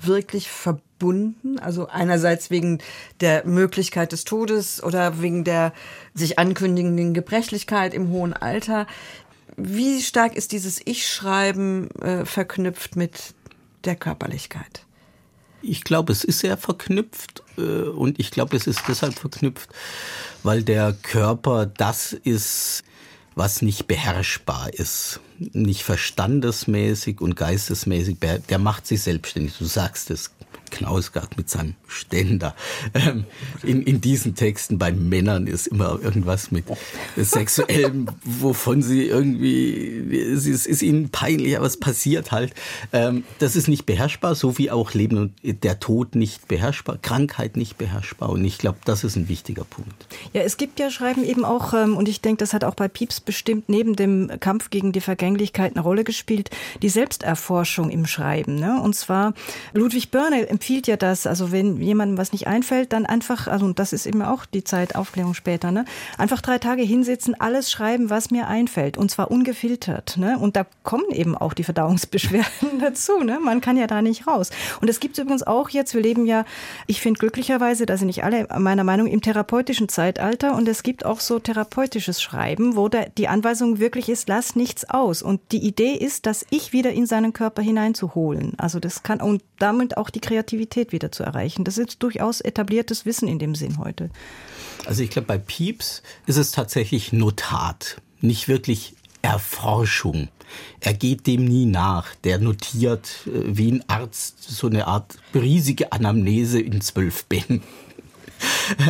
wirklich 0.00 0.48
verbunden? 0.48 0.91
Also 1.60 1.88
einerseits 1.88 2.50
wegen 2.50 2.78
der 3.20 3.46
Möglichkeit 3.46 4.12
des 4.12 4.24
Todes 4.24 4.82
oder 4.82 5.20
wegen 5.20 5.44
der 5.44 5.72
sich 6.14 6.38
ankündigenden 6.38 7.14
Gebrechlichkeit 7.14 7.94
im 7.94 8.10
hohen 8.10 8.32
Alter. 8.32 8.86
Wie 9.56 10.00
stark 10.00 10.36
ist 10.36 10.52
dieses 10.52 10.80
Ich-Schreiben 10.84 11.90
äh, 12.00 12.24
verknüpft 12.24 12.96
mit 12.96 13.34
der 13.84 13.96
Körperlichkeit? 13.96 14.84
Ich 15.62 15.84
glaube, 15.84 16.12
es 16.12 16.24
ist 16.24 16.40
sehr 16.40 16.56
verknüpft 16.56 17.42
äh, 17.56 17.62
und 17.62 18.18
ich 18.18 18.30
glaube, 18.30 18.56
es 18.56 18.66
ist 18.66 18.82
deshalb 18.88 19.18
verknüpft, 19.18 19.70
weil 20.42 20.62
der 20.62 20.92
Körper 20.92 21.66
das 21.66 22.12
ist, 22.12 22.82
was 23.34 23.62
nicht 23.62 23.86
beherrschbar 23.86 24.74
ist, 24.74 25.20
nicht 25.52 25.82
verstandesmäßig 25.82 27.20
und 27.20 27.36
geistesmäßig, 27.36 28.18
der 28.20 28.58
macht 28.58 28.86
sich 28.86 29.02
selbstständig. 29.02 29.56
Du 29.58 29.64
sagst 29.64 30.10
es, 30.10 30.30
Knausgard 30.72 31.36
mit 31.36 31.48
seinem 31.48 31.74
Ständer. 31.86 32.54
Ähm, 32.94 33.24
in, 33.62 33.82
in 33.82 34.00
diesen 34.00 34.34
Texten 34.34 34.78
bei 34.78 34.90
Männern 34.90 35.46
ist 35.46 35.66
immer 35.68 36.00
irgendwas 36.02 36.50
mit 36.50 36.64
Sexuellem, 37.16 38.08
wovon 38.24 38.82
sie 38.82 39.06
irgendwie, 39.06 40.16
es 40.16 40.46
ist, 40.46 40.66
ist 40.66 40.82
ihnen 40.82 41.10
peinlich, 41.10 41.56
aber 41.56 41.66
es 41.66 41.78
passiert 41.78 42.32
halt. 42.32 42.54
Ähm, 42.92 43.24
das 43.38 43.54
ist 43.54 43.68
nicht 43.68 43.86
beherrschbar, 43.86 44.34
so 44.34 44.58
wie 44.58 44.70
auch 44.70 44.94
Leben 44.94 45.18
und 45.18 45.32
der 45.42 45.78
Tod 45.78 46.14
nicht 46.16 46.48
beherrschbar, 46.48 46.98
Krankheit 47.00 47.56
nicht 47.56 47.76
beherrschbar. 47.76 48.30
Und 48.30 48.44
ich 48.44 48.58
glaube, 48.58 48.78
das 48.84 49.04
ist 49.04 49.16
ein 49.16 49.28
wichtiger 49.28 49.64
Punkt. 49.64 50.06
Ja, 50.32 50.40
es 50.40 50.56
gibt 50.56 50.80
ja 50.80 50.90
Schreiben 50.90 51.22
eben 51.24 51.44
auch, 51.44 51.74
ähm, 51.74 51.96
und 51.96 52.08
ich 52.08 52.22
denke, 52.22 52.38
das 52.38 52.54
hat 52.54 52.64
auch 52.64 52.74
bei 52.74 52.88
Pieps 52.88 53.20
bestimmt 53.20 53.68
neben 53.68 53.94
dem 53.94 54.30
Kampf 54.40 54.70
gegen 54.70 54.92
die 54.92 55.02
Vergänglichkeit 55.02 55.31
Vergänglichkeit 55.32 55.72
eine 55.74 55.82
Rolle 55.82 56.04
gespielt, 56.04 56.50
die 56.82 56.88
Selbsterforschung 56.88 57.90
im 57.90 58.06
Schreiben. 58.06 58.56
Ne? 58.56 58.80
Und 58.80 58.94
zwar, 58.94 59.32
Ludwig 59.72 60.10
Börne 60.10 60.48
empfiehlt 60.48 60.86
ja 60.86 60.96
das, 60.96 61.26
also 61.26 61.52
wenn 61.52 61.80
jemandem 61.80 62.18
was 62.18 62.32
nicht 62.32 62.46
einfällt, 62.46 62.92
dann 62.92 63.06
einfach, 63.06 63.48
also 63.48 63.64
und 63.64 63.78
das 63.78 63.92
ist 63.92 64.06
eben 64.06 64.22
auch 64.22 64.44
die 64.44 64.64
Zeit 64.64 64.94
Aufklärung 64.94 65.34
später, 65.34 65.70
ne? 65.70 65.84
einfach 66.18 66.40
drei 66.40 66.58
Tage 66.58 66.82
hinsitzen, 66.82 67.38
alles 67.40 67.70
schreiben, 67.70 68.10
was 68.10 68.30
mir 68.30 68.46
einfällt 68.46 68.98
und 68.98 69.10
zwar 69.10 69.30
ungefiltert. 69.30 70.16
Ne? 70.16 70.38
Und 70.38 70.56
da 70.56 70.66
kommen 70.82 71.10
eben 71.10 71.36
auch 71.36 71.54
die 71.54 71.64
Verdauungsbeschwerden 71.64 72.78
dazu. 72.80 73.18
Ne? 73.22 73.38
Man 73.40 73.60
kann 73.60 73.76
ja 73.76 73.86
da 73.86 74.02
nicht 74.02 74.26
raus. 74.26 74.50
Und 74.80 74.88
es 74.88 75.00
gibt 75.00 75.18
übrigens 75.18 75.42
auch 75.42 75.70
jetzt, 75.70 75.94
wir 75.94 76.02
leben 76.02 76.26
ja, 76.26 76.44
ich 76.86 77.00
finde 77.00 77.18
glücklicherweise, 77.18 77.86
da 77.86 77.96
sind 77.96 78.08
nicht 78.08 78.24
alle 78.24 78.46
meiner 78.58 78.84
Meinung, 78.84 79.06
im 79.06 79.22
therapeutischen 79.22 79.88
Zeitalter 79.88 80.54
und 80.54 80.68
es 80.68 80.82
gibt 80.82 81.04
auch 81.04 81.20
so 81.20 81.38
therapeutisches 81.38 82.20
Schreiben, 82.22 82.76
wo 82.76 82.88
die 82.88 83.28
Anweisung 83.28 83.78
wirklich 83.78 84.08
ist, 84.08 84.28
lass 84.28 84.56
nichts 84.56 84.88
aus. 84.88 85.21
Und 85.22 85.40
die 85.52 85.64
Idee 85.64 85.94
ist, 85.94 86.26
das 86.26 86.44
Ich 86.50 86.72
wieder 86.72 86.92
in 86.92 87.06
seinen 87.06 87.32
Körper 87.32 87.62
hineinzuholen. 87.62 88.58
Also 88.58 88.80
das 88.80 89.02
kann 89.02 89.20
und 89.20 89.42
damit 89.58 89.96
auch 89.96 90.10
die 90.10 90.20
Kreativität 90.20 90.92
wieder 90.92 91.12
zu 91.12 91.22
erreichen. 91.22 91.64
Das 91.64 91.78
ist 91.78 92.02
durchaus 92.02 92.40
etabliertes 92.40 93.06
Wissen 93.06 93.28
in 93.28 93.38
dem 93.38 93.54
Sinn 93.54 93.78
heute. 93.78 94.10
Also 94.86 95.02
ich 95.02 95.10
glaube, 95.10 95.26
bei 95.26 95.38
Pieps 95.38 96.02
ist 96.26 96.36
es 96.36 96.50
tatsächlich 96.50 97.12
Notat, 97.12 98.00
nicht 98.20 98.48
wirklich 98.48 98.94
Erforschung. 99.22 100.28
Er 100.80 100.94
geht 100.94 101.26
dem 101.26 101.44
nie 101.44 101.66
nach. 101.66 102.14
Der 102.24 102.38
notiert 102.38 103.26
äh, 103.26 103.56
wie 103.56 103.72
ein 103.72 103.84
Arzt 103.88 104.42
so 104.42 104.66
eine 104.66 104.86
Art 104.86 105.16
riesige 105.34 105.92
Anamnese 105.92 106.60
in 106.60 106.80
zwölf 106.80 107.24
Bänden. 107.24 107.62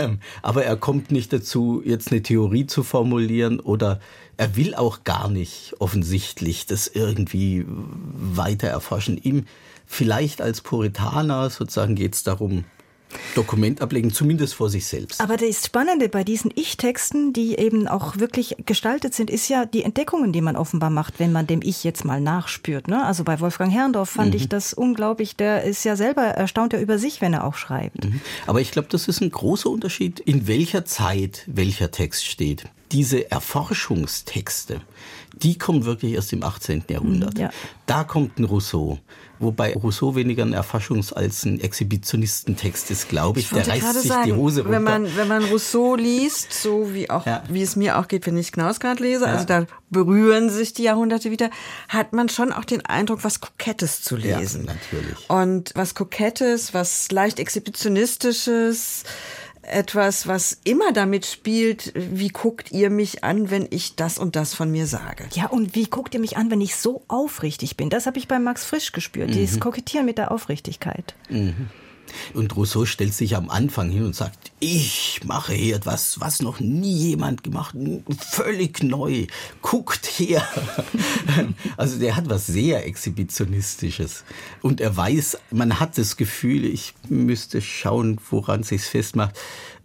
Ähm, 0.00 0.20
aber 0.40 0.64
er 0.64 0.76
kommt 0.76 1.10
nicht 1.10 1.30
dazu, 1.30 1.82
jetzt 1.84 2.10
eine 2.10 2.22
Theorie 2.22 2.66
zu 2.66 2.82
formulieren 2.82 3.60
oder 3.60 4.00
er 4.36 4.56
will 4.56 4.74
auch 4.74 5.04
gar 5.04 5.28
nicht 5.28 5.74
offensichtlich 5.78 6.66
das 6.66 6.86
irgendwie 6.88 7.64
weiter 7.66 8.68
erforschen. 8.68 9.18
Ihm 9.18 9.46
vielleicht 9.86 10.40
als 10.40 10.60
Puritaner 10.60 11.50
sozusagen 11.50 11.94
geht 11.94 12.14
es 12.14 12.22
darum, 12.22 12.64
Dokument 13.34 13.80
ablegen, 13.80 14.12
zumindest 14.12 14.54
vor 14.54 14.70
sich 14.70 14.86
selbst. 14.86 15.20
Aber 15.20 15.36
das 15.36 15.66
Spannende 15.66 16.08
bei 16.08 16.24
diesen 16.24 16.50
Ich-Texten, 16.54 17.32
die 17.32 17.58
eben 17.58 17.88
auch 17.88 18.18
wirklich 18.18 18.56
gestaltet 18.66 19.14
sind, 19.14 19.30
ist 19.30 19.48
ja 19.48 19.66
die 19.66 19.82
Entdeckungen, 19.82 20.32
die 20.32 20.40
man 20.40 20.56
offenbar 20.56 20.90
macht, 20.90 21.18
wenn 21.18 21.32
man 21.32 21.46
dem 21.46 21.60
Ich 21.62 21.84
jetzt 21.84 22.04
mal 22.04 22.20
nachspürt. 22.20 22.88
Ne? 22.88 23.04
Also 23.04 23.24
bei 23.24 23.40
Wolfgang 23.40 23.72
Herrndorf 23.72 24.10
fand 24.10 24.30
mhm. 24.30 24.36
ich 24.36 24.48
das 24.48 24.74
unglaublich. 24.74 25.36
Der 25.36 25.62
ist 25.64 25.84
ja 25.84 25.96
selber 25.96 26.22
erstaunt 26.22 26.72
ja 26.72 26.80
über 26.80 26.98
sich, 26.98 27.20
wenn 27.20 27.34
er 27.34 27.44
auch 27.44 27.54
schreibt. 27.54 28.04
Mhm. 28.04 28.20
Aber 28.46 28.60
ich 28.60 28.70
glaube, 28.70 28.88
das 28.90 29.08
ist 29.08 29.20
ein 29.20 29.30
großer 29.30 29.70
Unterschied, 29.70 30.20
in 30.20 30.46
welcher 30.46 30.84
Zeit 30.84 31.44
welcher 31.46 31.90
Text 31.90 32.26
steht. 32.26 32.64
Diese 32.92 33.30
Erforschungstexte, 33.30 34.80
die 35.34 35.58
kommen 35.58 35.84
wirklich 35.84 36.12
erst 36.12 36.32
im 36.32 36.42
18. 36.42 36.84
Jahrhundert. 36.88 37.38
Ja. 37.38 37.50
Da 37.86 38.04
kommt 38.04 38.38
ein 38.38 38.44
Rousseau 38.44 38.98
wobei 39.42 39.74
Rousseau 39.74 40.14
weniger 40.14 40.44
ein 40.44 40.54
Erfaschungs- 40.54 41.12
als 41.12 41.44
ein 41.44 41.60
Exhibitionistentext 41.60 42.90
ist, 42.90 43.08
glaube 43.08 43.40
ich. 43.40 43.46
ich 43.46 43.52
der 43.52 43.68
reißt 43.68 44.00
sich 44.00 44.10
sagen, 44.10 44.24
die 44.24 44.32
Hose 44.32 44.62
runter. 44.62 44.76
Wenn 44.76 44.82
man, 44.84 45.16
wenn 45.16 45.28
man 45.28 45.44
Rousseau 45.44 45.96
liest, 45.96 46.52
so 46.52 46.94
wie 46.94 47.10
auch, 47.10 47.26
ja. 47.26 47.42
wie 47.48 47.62
es 47.62 47.76
mir 47.76 47.98
auch 47.98 48.08
geht, 48.08 48.26
wenn 48.26 48.36
ich 48.36 48.52
Knausgard 48.52 49.00
lese, 49.00 49.24
ja. 49.24 49.32
also 49.32 49.44
da 49.44 49.66
berühren 49.90 50.48
sich 50.48 50.72
die 50.72 50.84
Jahrhunderte 50.84 51.30
wieder, 51.30 51.50
hat 51.88 52.12
man 52.12 52.28
schon 52.28 52.52
auch 52.52 52.64
den 52.64 52.86
Eindruck, 52.86 53.24
was 53.24 53.40
Kokettes 53.40 54.02
zu 54.02 54.16
lesen. 54.16 54.64
Ja, 54.64 54.74
natürlich. 54.74 55.28
Und 55.28 55.72
was 55.74 55.94
Kokettes, 55.94 56.72
was 56.72 57.10
leicht 57.10 57.38
Exhibitionistisches, 57.38 59.04
etwas, 59.62 60.26
was 60.26 60.58
immer 60.64 60.92
damit 60.92 61.26
spielt, 61.26 61.92
wie 61.94 62.28
guckt 62.28 62.72
ihr 62.72 62.90
mich 62.90 63.24
an, 63.24 63.50
wenn 63.50 63.66
ich 63.70 63.96
das 63.96 64.18
und 64.18 64.36
das 64.36 64.54
von 64.54 64.70
mir 64.70 64.86
sage. 64.86 65.24
Ja, 65.32 65.46
und 65.46 65.74
wie 65.74 65.84
guckt 65.84 66.14
ihr 66.14 66.20
mich 66.20 66.36
an, 66.36 66.50
wenn 66.50 66.60
ich 66.60 66.76
so 66.76 67.02
aufrichtig 67.08 67.76
bin? 67.76 67.88
Das 67.88 68.06
habe 68.06 68.18
ich 68.18 68.28
bei 68.28 68.38
Max 68.38 68.64
Frisch 68.64 68.92
gespürt, 68.92 69.28
mhm. 69.28 69.34
dieses 69.34 69.60
Kokettieren 69.60 70.06
mit 70.06 70.18
der 70.18 70.32
Aufrichtigkeit. 70.32 71.14
Mhm. 71.28 71.68
Und 72.34 72.56
Rousseau 72.56 72.84
stellt 72.84 73.14
sich 73.14 73.36
am 73.36 73.50
Anfang 73.50 73.90
hin 73.90 74.04
und 74.04 74.14
sagt, 74.14 74.52
ich 74.60 75.20
mache 75.24 75.52
hier 75.52 75.76
etwas, 75.76 76.20
was 76.20 76.42
noch 76.42 76.60
nie 76.60 77.10
jemand 77.10 77.42
gemacht, 77.42 77.74
völlig 78.18 78.82
neu. 78.82 79.26
Guckt 79.60 80.06
her. 80.06 80.46
also 81.76 81.98
der 81.98 82.16
hat 82.16 82.28
was 82.28 82.46
sehr 82.46 82.86
Exhibitionistisches. 82.86 84.24
Und 84.62 84.80
er 84.80 84.96
weiß, 84.96 85.38
man 85.50 85.80
hat 85.80 85.98
das 85.98 86.16
Gefühl, 86.16 86.64
ich 86.64 86.94
müsste 87.08 87.60
schauen, 87.60 88.18
woran 88.30 88.62
sich's 88.62 88.88
festmacht, 88.88 89.34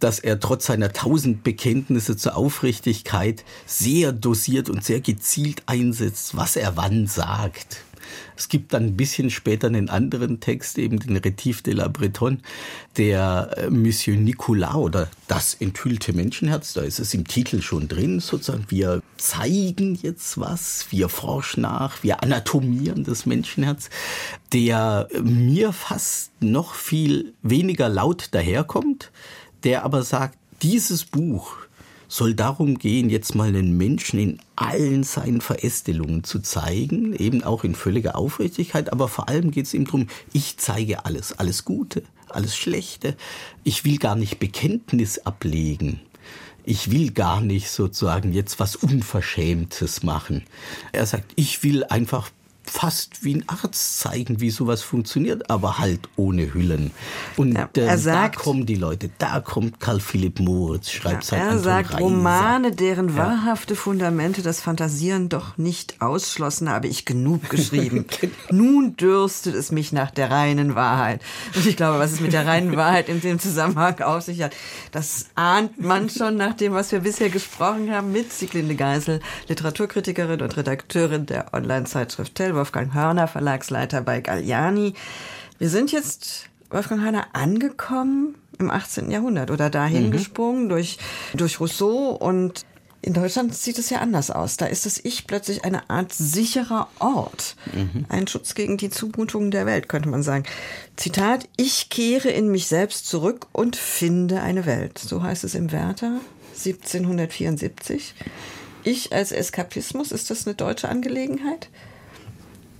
dass 0.00 0.18
er 0.18 0.40
trotz 0.40 0.66
seiner 0.66 0.92
tausend 0.92 1.42
Bekenntnisse 1.42 2.16
zur 2.16 2.36
Aufrichtigkeit 2.36 3.44
sehr 3.66 4.12
dosiert 4.12 4.70
und 4.70 4.84
sehr 4.84 5.00
gezielt 5.00 5.62
einsetzt, 5.66 6.36
was 6.36 6.56
er 6.56 6.76
wann 6.76 7.06
sagt. 7.06 7.84
Es 8.38 8.48
gibt 8.48 8.72
dann 8.72 8.84
ein 8.84 8.96
bisschen 8.96 9.30
später 9.30 9.66
einen 9.66 9.88
anderen 9.88 10.38
Text, 10.38 10.78
eben 10.78 11.00
den 11.00 11.16
Retif 11.16 11.60
de 11.60 11.74
la 11.74 11.88
Bretonne, 11.88 12.38
der 12.96 13.50
äh, 13.56 13.68
Monsieur 13.68 14.16
Nicolas 14.16 14.76
oder 14.76 15.08
das 15.26 15.54
enthüllte 15.54 16.12
Menschenherz, 16.12 16.72
da 16.72 16.82
ist 16.82 17.00
es 17.00 17.14
im 17.14 17.26
Titel 17.26 17.60
schon 17.60 17.88
drin, 17.88 18.20
sozusagen. 18.20 18.64
Wir 18.68 19.02
zeigen 19.16 19.98
jetzt 20.00 20.38
was, 20.38 20.86
wir 20.90 21.08
forschen 21.08 21.62
nach, 21.62 22.04
wir 22.04 22.22
anatomieren 22.22 23.02
das 23.02 23.26
Menschenherz, 23.26 23.90
der 24.52 25.08
mir 25.20 25.72
fast 25.72 26.30
noch 26.40 26.74
viel 26.74 27.34
weniger 27.42 27.88
laut 27.88 28.28
daherkommt, 28.30 29.10
der 29.64 29.84
aber 29.84 30.04
sagt, 30.04 30.38
dieses 30.62 31.04
Buch 31.04 31.56
soll 32.08 32.34
darum 32.34 32.78
gehen, 32.78 33.10
jetzt 33.10 33.34
mal 33.34 33.52
den 33.52 33.76
Menschen 33.76 34.18
in 34.18 34.38
allen 34.56 35.04
seinen 35.04 35.40
Verästelungen 35.40 36.24
zu 36.24 36.40
zeigen, 36.40 37.14
eben 37.14 37.44
auch 37.44 37.64
in 37.64 37.74
völliger 37.74 38.16
Aufrichtigkeit, 38.16 38.92
aber 38.92 39.08
vor 39.08 39.28
allem 39.28 39.50
geht 39.50 39.66
es 39.66 39.74
ihm 39.74 39.84
darum, 39.84 40.08
ich 40.32 40.56
zeige 40.56 41.04
alles, 41.04 41.38
alles 41.38 41.64
Gute, 41.64 42.02
alles 42.28 42.56
Schlechte. 42.56 43.16
Ich 43.62 43.84
will 43.84 43.98
gar 43.98 44.16
nicht 44.16 44.38
Bekenntnis 44.38 45.18
ablegen. 45.20 46.00
Ich 46.64 46.90
will 46.90 47.12
gar 47.12 47.40
nicht 47.40 47.70
sozusagen 47.70 48.32
jetzt 48.32 48.58
was 48.60 48.76
Unverschämtes 48.76 50.02
machen. 50.02 50.44
Er 50.92 51.06
sagt, 51.06 51.32
ich 51.36 51.62
will 51.62 51.84
einfach 51.84 52.30
fast 52.68 53.24
wie 53.24 53.36
ein 53.36 53.44
Arzt 53.48 54.00
zeigen, 54.00 54.40
wie 54.40 54.50
sowas 54.50 54.82
funktioniert, 54.82 55.50
aber 55.50 55.78
halt 55.78 56.08
ohne 56.16 56.52
Hüllen. 56.54 56.90
Und 57.36 57.54
ja, 57.54 57.68
äh, 57.76 57.96
sagt, 57.96 58.36
da 58.36 58.40
kommen 58.40 58.66
die 58.66 58.74
Leute, 58.74 59.10
da 59.18 59.40
kommt 59.40 59.80
Karl 59.80 60.00
Philipp 60.00 60.40
Moritz, 60.40 60.90
schreibt 60.90 61.24
ja, 61.24 61.30
sein 61.30 61.40
Er 61.40 61.46
Anton 61.48 61.64
sagt, 61.64 61.94
Reiser. 61.94 62.04
Romane, 62.04 62.72
deren 62.72 63.08
ja. 63.10 63.16
wahrhafte 63.16 63.74
Fundamente 63.74 64.42
das 64.42 64.60
Fantasieren 64.60 65.28
doch 65.28 65.56
nicht 65.56 66.00
ausschlossen, 66.00 66.68
habe 66.68 66.88
ich 66.88 67.04
genug 67.04 67.48
geschrieben. 67.50 68.06
Nun 68.50 68.96
dürstet 68.96 69.54
es 69.54 69.72
mich 69.72 69.92
nach 69.92 70.10
der 70.10 70.30
reinen 70.30 70.74
Wahrheit. 70.74 71.22
Und 71.54 71.66
ich 71.66 71.76
glaube, 71.76 71.98
was 71.98 72.12
es 72.12 72.20
mit 72.20 72.32
der 72.32 72.46
reinen 72.46 72.76
Wahrheit 72.76 73.08
in 73.08 73.20
dem 73.20 73.38
Zusammenhang 73.38 74.00
auf 74.00 74.22
sich 74.22 74.42
hat, 74.42 74.54
das 74.92 75.26
ahnt 75.34 75.80
man 75.80 76.10
schon 76.10 76.36
nach 76.36 76.54
dem, 76.54 76.72
was 76.72 76.92
wir 76.92 77.00
bisher 77.00 77.30
gesprochen 77.30 77.90
haben 77.90 78.12
mit 78.12 78.32
Sieglinde 78.32 78.74
Geisel, 78.74 79.20
Literaturkritikerin 79.48 80.42
und 80.42 80.56
Redakteurin 80.56 81.26
der 81.26 81.54
Online-Zeitschrift 81.54 82.34
Tell 82.34 82.57
Wolfgang 82.58 82.92
Hörner, 82.92 83.28
Verlagsleiter 83.28 84.00
bei 84.00 84.20
Galliani. 84.20 84.94
Wir 85.58 85.70
sind 85.70 85.92
jetzt, 85.92 86.46
Wolfgang 86.70 87.02
Hörner, 87.02 87.28
angekommen 87.34 88.34
im 88.58 88.68
18. 88.68 89.12
Jahrhundert 89.12 89.52
oder 89.52 89.70
dahin 89.70 90.08
mhm. 90.08 90.10
gesprungen 90.10 90.68
durch, 90.68 90.98
durch 91.34 91.60
Rousseau 91.60 92.10
und 92.10 92.66
in 93.00 93.12
Deutschland 93.14 93.54
sieht 93.54 93.78
es 93.78 93.90
ja 93.90 94.00
anders 94.00 94.32
aus. 94.32 94.56
Da 94.56 94.66
ist 94.66 94.84
das 94.84 94.98
Ich 94.98 95.28
plötzlich 95.28 95.64
eine 95.64 95.88
Art 95.88 96.12
sicherer 96.12 96.88
Ort. 96.98 97.54
Mhm. 97.72 98.06
Ein 98.08 98.26
Schutz 98.26 98.56
gegen 98.56 98.76
die 98.76 98.90
Zumutungen 98.90 99.52
der 99.52 99.66
Welt, 99.66 99.88
könnte 99.88 100.08
man 100.08 100.24
sagen. 100.24 100.42
Zitat, 100.96 101.48
ich 101.56 101.90
kehre 101.90 102.30
in 102.30 102.50
mich 102.50 102.66
selbst 102.66 103.06
zurück 103.06 103.46
und 103.52 103.76
finde 103.76 104.42
eine 104.42 104.66
Welt. 104.66 104.98
So 104.98 105.22
heißt 105.22 105.44
es 105.44 105.54
im 105.54 105.70
Werther 105.70 106.20
1774. 106.56 108.14
Ich 108.82 109.12
als 109.12 109.30
Eskapismus, 109.30 110.10
ist 110.10 110.30
das 110.30 110.46
eine 110.46 110.56
deutsche 110.56 110.88
Angelegenheit? 110.88 111.68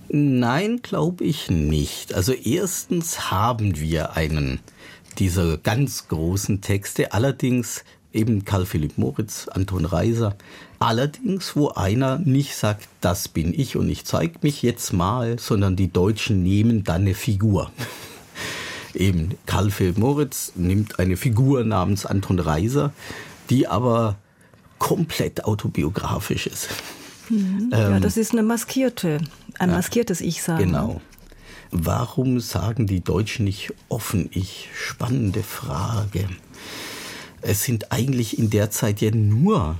Nein, 0.09 0.81
glaube 0.81 1.23
ich 1.23 1.49
nicht. 1.49 2.13
Also 2.13 2.33
erstens 2.33 3.31
haben 3.31 3.79
wir 3.79 4.15
einen 4.15 4.59
dieser 5.17 5.57
ganz 5.57 6.07
großen 6.07 6.61
Texte, 6.61 7.13
allerdings 7.13 7.83
eben 8.11 8.45
Karl 8.45 8.65
Philipp 8.65 8.97
Moritz, 8.97 9.47
Anton 9.47 9.85
Reiser, 9.85 10.35
allerdings 10.79 11.55
wo 11.55 11.69
einer 11.69 12.17
nicht 12.17 12.55
sagt, 12.55 12.87
das 13.01 13.27
bin 13.27 13.53
ich 13.53 13.75
und 13.75 13.89
ich 13.89 14.05
zeige 14.05 14.39
mich 14.41 14.63
jetzt 14.63 14.93
mal, 14.93 15.37
sondern 15.37 15.75
die 15.75 15.91
Deutschen 15.91 16.41
nehmen 16.41 16.83
dann 16.83 17.01
eine 17.01 17.13
Figur. 17.13 17.71
eben 18.95 19.35
Karl 19.45 19.69
Philipp 19.69 19.97
Moritz 19.97 20.53
nimmt 20.55 20.99
eine 20.99 21.17
Figur 21.17 21.63
namens 21.63 22.05
Anton 22.05 22.39
Reiser, 22.39 22.93
die 23.49 23.67
aber 23.67 24.17
komplett 24.79 25.45
autobiografisch 25.45 26.47
ist. 26.47 26.69
Mhm. 27.29 27.69
Ähm, 27.71 27.91
ja, 27.91 27.99
das 27.99 28.17
ist 28.17 28.31
eine 28.31 28.43
maskierte, 28.43 29.19
ein 29.59 29.71
maskiertes 29.71 30.21
Ich 30.21 30.41
sagen. 30.41 30.65
Genau. 30.65 31.01
Warum 31.71 32.39
sagen 32.39 32.87
die 32.87 33.01
Deutschen 33.01 33.45
nicht 33.45 33.73
offen 33.89 34.29
Ich? 34.33 34.69
Spannende 34.73 35.43
Frage. 35.43 36.27
Es 37.41 37.63
sind 37.63 37.91
eigentlich 37.91 38.39
in 38.39 38.49
der 38.49 38.71
Zeit 38.71 39.01
ja 39.01 39.11
nur 39.11 39.77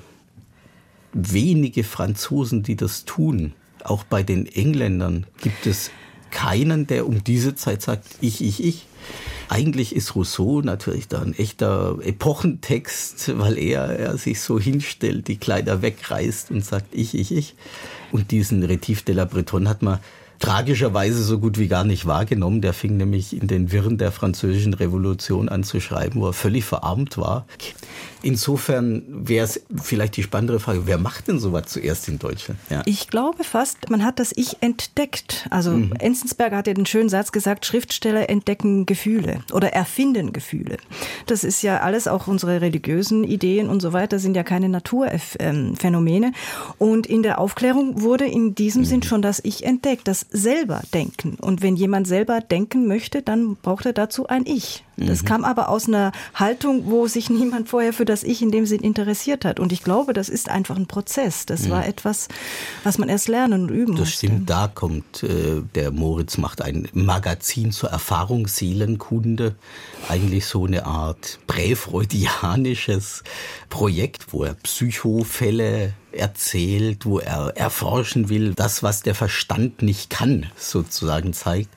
wenige 1.13 1.83
Franzosen, 1.83 2.63
die 2.63 2.75
das 2.75 3.05
tun. 3.05 3.53
Auch 3.83 4.03
bei 4.03 4.23
den 4.23 4.45
Engländern 4.45 5.25
gibt 5.41 5.65
es 5.65 5.91
keinen, 6.31 6.85
der 6.85 7.07
um 7.07 7.23
diese 7.23 7.55
Zeit 7.55 7.81
sagt, 7.81 8.05
ich, 8.21 8.43
ich, 8.43 8.63
ich. 8.63 8.85
Eigentlich 9.51 9.95
ist 9.95 10.15
Rousseau 10.15 10.62
natürlich 10.62 11.07
da 11.07 11.23
ein 11.23 11.33
echter 11.33 11.97
Epochentext, 12.03 13.39
weil 13.39 13.57
er, 13.57 13.85
er 13.97 14.17
sich 14.17 14.41
so 14.41 14.59
hinstellt, 14.59 15.27
die 15.27 15.38
Kleider 15.38 15.81
wegreißt 15.81 16.51
und 16.51 16.63
sagt 16.63 16.93
ich, 16.93 17.15
ich, 17.15 17.31
ich. 17.31 17.55
Und 18.12 18.29
diesen 18.29 18.62
Retif 18.62 19.01
de 19.01 19.15
la 19.15 19.25
Bretonne 19.25 19.67
hat 19.67 19.81
man 19.81 19.99
tragischerweise 20.39 21.21
so 21.23 21.39
gut 21.39 21.58
wie 21.60 21.67
gar 21.67 21.84
nicht 21.84 22.06
wahrgenommen. 22.06 22.62
Der 22.62 22.73
fing 22.73 22.97
nämlich 22.97 23.39
in 23.39 23.47
den 23.47 23.71
Wirren 23.71 23.97
der 23.97 24.12
französischen 24.12 24.73
Revolution 24.73 25.49
an 25.49 25.63
zu 25.63 25.80
schreiben, 25.80 26.21
wo 26.21 26.28
er 26.28 26.34
völlig 26.34 26.65
verarmt 26.65 27.17
war. 27.17 27.45
Insofern 28.21 29.04
wäre 29.08 29.45
es 29.45 29.62
vielleicht 29.82 30.17
die 30.17 30.23
spannendere 30.23 30.60
Frage, 30.60 30.82
wer 30.86 30.97
macht 30.97 31.30
denn 31.30 31.39
sowas 31.39 31.67
zuerst 31.67 32.10
in 32.10 32.19
Deutschland? 32.19 32.60
Ja. 32.69 32.82
Ich 32.86 33.08
glaube 33.08 33.45
fast, 33.45 33.89
man 33.89 34.04
hat 34.04 34.19
das 34.19 34.34
Ich 34.36 34.58
entdeckt. 34.62 35.47
Also 35.49 35.71
mhm. 35.71 35.93
Enzensberger 35.93 36.58
hat 36.58 36.67
ja 36.67 36.73
den 36.73 36.86
schönen 36.86 37.08
Satz 37.08 37.32
gesagt, 37.32 37.65
Schriftsteller 37.65 38.30
entdecken 38.30 38.86
Gefühle 38.86 39.39
oder 39.54 39.71
erfinden 39.71 40.34
Gefühle. 40.34 40.78
Das 41.28 41.45
ist 41.45 41.62
ja 41.62 41.80
alles, 41.80 42.08
auch 42.08 42.28
unsere 42.28 42.60
religiösen 42.60 43.23
Ideen 43.23 43.69
und 43.69 43.82
so 43.82 43.93
weiter, 43.93 44.19
sind 44.19 44.36
ja 44.36 44.43
keine 44.43 44.67
Naturphänomene. 44.67 46.34
Und 46.78 47.08
in 47.08 47.23
der 47.23 47.39
Aufklärung 47.39 48.02
wurde 48.02 48.25
in 48.25 48.54
diesem 48.54 48.82
mhm. 48.82 48.86
Sinn 48.86 49.04
schon 49.04 49.21
das 49.21 49.39
Ich 49.43 49.65
entdeckt, 49.65 50.08
das 50.10 50.25
selber 50.31 50.81
denken. 50.93 51.37
Und 51.41 51.61
wenn 51.61 51.75
jemand 51.75 52.07
selber 52.07 52.39
denken 52.39 52.87
möchte, 52.87 53.21
dann 53.21 53.55
braucht 53.55 53.85
er 53.85 53.93
dazu 53.93 54.27
ein 54.27 54.45
Ich. 54.45 54.83
Das 54.95 55.23
mhm. 55.23 55.27
kam 55.27 55.45
aber 55.45 55.69
aus 55.69 55.87
einer 55.87 56.11
Haltung, 56.35 56.83
wo 56.85 57.07
sich 57.07 57.29
niemand 57.29 57.69
vorher 57.69 57.93
für 57.93 58.05
das 58.05 58.23
Ich 58.23 58.41
in 58.41 58.51
dem 58.51 58.65
Sinn 58.65 58.81
interessiert 58.81 59.45
hat. 59.45 59.59
Und 59.59 59.71
ich 59.71 59.83
glaube, 59.83 60.13
das 60.13 60.29
ist 60.29 60.49
einfach 60.49 60.75
ein 60.75 60.87
Prozess. 60.87 61.45
Das 61.45 61.63
mhm. 61.63 61.71
war 61.71 61.87
etwas, 61.87 62.27
was 62.83 62.97
man 62.97 63.09
erst 63.09 63.27
lernen 63.27 63.63
und 63.63 63.69
üben 63.69 63.93
musste. 63.93 64.05
Das 64.05 64.13
stimmt, 64.13 64.49
da 64.49 64.67
kommt 64.67 65.23
äh, 65.23 65.61
der 65.75 65.91
Moritz 65.91 66.37
macht 66.37 66.61
ein 66.61 66.87
Magazin 66.93 67.71
zur 67.71 67.89
Erfahrungsseelenkunde. 67.89 69.55
Eigentlich 70.09 70.45
so 70.45 70.65
eine 70.65 70.85
Art 70.85 71.39
präfreudianisches 71.47 73.23
Projekt, 73.69 74.31
wo 74.31 74.43
er 74.43 74.53
Psychofälle 74.55 75.93
erzählt, 76.12 77.06
wo 77.06 77.19
er 77.19 77.56
erforschen 77.56 78.30
will, 78.30 78.54
das, 78.54 78.84
was 78.84 79.02
der 79.02 79.15
Verstand 79.15 79.82
nicht 79.82 80.10
kann, 80.10 80.48
sozusagen 80.58 81.34
zeigt. 81.34 81.69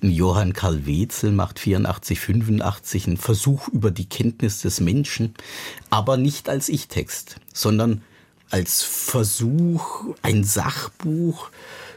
Johann 0.00 0.52
Karl 0.52 0.86
Wetzel 0.86 1.32
macht 1.32 1.58
84, 1.58 2.20
85 2.20 3.06
einen 3.06 3.16
Versuch 3.16 3.68
über 3.68 3.90
die 3.90 4.08
Kenntnis 4.08 4.62
des 4.62 4.80
Menschen, 4.80 5.34
aber 5.90 6.16
nicht 6.16 6.48
als 6.48 6.68
Ich-Text, 6.68 7.36
sondern 7.52 8.02
als 8.50 8.82
Versuch, 8.82 10.04
ein 10.22 10.44
Sachbuch 10.44 11.50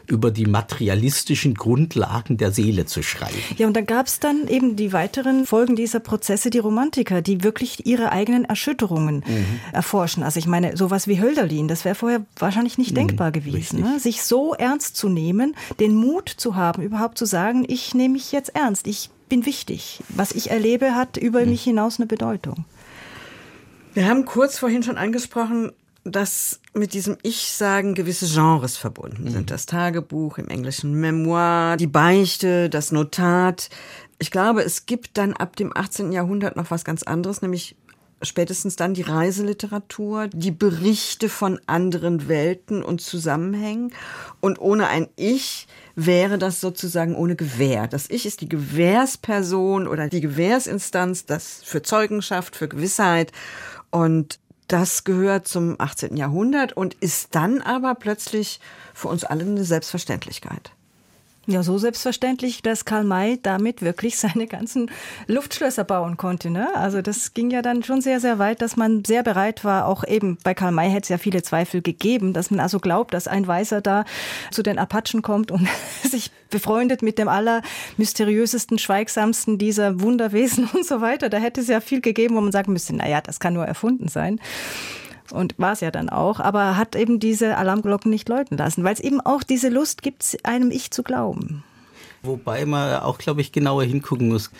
über 0.06 0.30
die 0.30 0.46
materialistischen 0.46 1.54
Grundlagen 1.54 2.36
der 2.36 2.52
Seele 2.52 2.86
zu 2.86 3.02
schreiben. 3.02 3.38
Ja, 3.56 3.66
und 3.66 3.74
dann 3.74 3.86
gab 3.86 4.06
es 4.06 4.20
dann 4.20 4.48
eben 4.48 4.76
die 4.76 4.92
weiteren 4.92 5.46
Folgen 5.46 5.76
dieser 5.76 6.00
Prozesse, 6.00 6.50
die 6.50 6.58
Romantiker, 6.58 7.22
die 7.22 7.42
wirklich 7.42 7.86
ihre 7.86 8.12
eigenen 8.12 8.44
Erschütterungen 8.44 9.24
mhm. 9.26 9.60
erforschen. 9.72 10.22
Also 10.22 10.38
ich 10.38 10.46
meine, 10.46 10.76
sowas 10.76 11.08
wie 11.08 11.20
Hölderlin, 11.20 11.68
das 11.68 11.84
wäre 11.84 11.94
vorher 11.94 12.24
wahrscheinlich 12.38 12.78
nicht 12.78 12.92
mhm, 12.92 12.96
denkbar 12.96 13.32
gewesen. 13.32 13.80
Ne? 13.80 13.98
Sich 13.98 14.22
so 14.22 14.54
ernst 14.54 14.96
zu 14.96 15.08
nehmen, 15.08 15.56
den 15.80 15.94
Mut 15.94 16.28
zu 16.28 16.56
haben, 16.56 16.82
überhaupt 16.82 17.18
zu 17.18 17.24
sagen, 17.24 17.64
ich 17.66 17.94
nehme 17.94 18.14
mich 18.14 18.32
jetzt 18.32 18.54
ernst, 18.54 18.86
ich 18.86 19.10
bin 19.28 19.46
wichtig. 19.46 20.00
Was 20.10 20.32
ich 20.32 20.50
erlebe, 20.50 20.94
hat 20.94 21.16
über 21.16 21.42
mhm. 21.42 21.50
mich 21.50 21.62
hinaus 21.62 21.98
eine 21.98 22.06
Bedeutung. 22.06 22.64
Wir 23.94 24.08
haben 24.08 24.24
kurz 24.24 24.58
vorhin 24.58 24.82
schon 24.82 24.98
angesprochen, 24.98 25.70
dass 26.04 26.60
mit 26.74 26.92
diesem 26.92 27.16
Ich-Sagen 27.22 27.94
gewisse 27.94 28.26
Genres 28.26 28.76
verbunden 28.76 29.30
sind. 29.30 29.42
Mhm. 29.42 29.46
Das 29.46 29.66
Tagebuch, 29.66 30.38
im 30.38 30.48
Englischen 30.48 30.94
Memoir, 30.94 31.76
die 31.78 31.86
Beichte, 31.86 32.68
das 32.68 32.92
Notat. 32.92 33.70
Ich 34.18 34.30
glaube, 34.30 34.62
es 34.62 34.86
gibt 34.86 35.16
dann 35.16 35.32
ab 35.32 35.56
dem 35.56 35.76
18. 35.76 36.12
Jahrhundert 36.12 36.56
noch 36.56 36.70
was 36.70 36.84
ganz 36.84 37.02
anderes, 37.02 37.42
nämlich 37.42 37.76
spätestens 38.22 38.76
dann 38.76 38.94
die 38.94 39.02
Reiseliteratur, 39.02 40.28
die 40.28 40.50
Berichte 40.50 41.28
von 41.28 41.60
anderen 41.66 42.28
Welten 42.28 42.82
und 42.82 43.00
Zusammenhängen. 43.00 43.92
Und 44.40 44.58
ohne 44.60 44.88
ein 44.88 45.08
Ich 45.16 45.66
wäre 45.94 46.38
das 46.38 46.60
sozusagen 46.60 47.14
ohne 47.14 47.36
Gewähr. 47.36 47.86
Das 47.86 48.08
Ich 48.10 48.26
ist 48.26 48.40
die 48.40 48.48
Gewährsperson 48.48 49.86
oder 49.86 50.08
die 50.08 50.20
Gewährsinstanz, 50.20 51.26
das 51.26 51.62
für 51.64 51.82
Zeugenschaft, 51.82 52.56
für 52.56 52.68
Gewissheit. 52.68 53.32
Und 53.90 54.38
das 54.74 55.04
gehört 55.04 55.46
zum 55.46 55.76
18. 55.78 56.16
Jahrhundert 56.16 56.72
und 56.72 56.94
ist 56.94 57.36
dann 57.36 57.62
aber 57.62 57.94
plötzlich 57.94 58.58
für 58.92 59.06
uns 59.06 59.22
alle 59.22 59.44
eine 59.44 59.62
Selbstverständlichkeit. 59.62 60.72
Ja, 61.46 61.62
so 61.62 61.76
selbstverständlich, 61.76 62.62
dass 62.62 62.86
Karl 62.86 63.04
May 63.04 63.38
damit 63.42 63.82
wirklich 63.82 64.16
seine 64.18 64.46
ganzen 64.46 64.90
Luftschlösser 65.26 65.84
bauen 65.84 66.16
konnte. 66.16 66.50
Ne? 66.50 66.74
Also 66.74 67.02
das 67.02 67.34
ging 67.34 67.50
ja 67.50 67.60
dann 67.60 67.82
schon 67.82 68.00
sehr, 68.00 68.20
sehr 68.20 68.38
weit, 68.38 68.62
dass 68.62 68.76
man 68.76 69.04
sehr 69.04 69.22
bereit 69.22 69.64
war, 69.64 69.86
auch 69.86 70.04
eben 70.04 70.38
bei 70.42 70.54
Karl 70.54 70.72
May 70.72 70.90
hätte 70.90 71.02
es 71.02 71.08
ja 71.10 71.18
viele 71.18 71.42
Zweifel 71.42 71.82
gegeben, 71.82 72.32
dass 72.32 72.50
man 72.50 72.60
also 72.60 72.80
glaubt, 72.80 73.12
dass 73.12 73.28
ein 73.28 73.46
Weißer 73.46 73.80
da 73.80 74.04
zu 74.50 74.62
den 74.62 74.78
Apachen 74.78 75.22
kommt 75.22 75.50
und 75.50 75.68
sich 76.02 76.30
befreundet 76.48 77.02
mit 77.02 77.18
dem 77.18 77.28
allermysteriösesten, 77.28 78.78
schweigsamsten 78.78 79.58
dieser 79.58 80.00
Wunderwesen 80.00 80.68
und 80.72 80.86
so 80.86 81.00
weiter. 81.00 81.28
Da 81.28 81.38
hätte 81.38 81.60
es 81.60 81.68
ja 81.68 81.80
viel 81.80 82.00
gegeben, 82.00 82.36
wo 82.36 82.40
man 82.40 82.52
sagen 82.52 82.72
müsste, 82.72 82.96
naja, 82.96 83.20
das 83.20 83.38
kann 83.38 83.54
nur 83.54 83.66
erfunden 83.66 84.08
sein 84.08 84.40
und 85.30 85.54
war 85.58 85.72
es 85.72 85.80
ja 85.80 85.90
dann 85.90 86.08
auch, 86.08 86.40
aber 86.40 86.76
hat 86.76 86.96
eben 86.96 87.20
diese 87.20 87.56
Alarmglocken 87.56 88.10
nicht 88.10 88.28
läuten 88.28 88.56
lassen, 88.56 88.84
weil 88.84 88.94
es 88.94 89.00
eben 89.00 89.20
auch 89.20 89.42
diese 89.42 89.68
Lust 89.68 90.02
gibt, 90.02 90.38
einem 90.42 90.70
Ich 90.70 90.90
zu 90.90 91.02
glauben. 91.02 91.64
Wobei 92.22 92.64
man 92.64 93.00
auch, 93.00 93.18
glaube 93.18 93.42
ich, 93.42 93.52
genauer 93.52 93.84
hingucken 93.84 94.28
muss. 94.28 94.50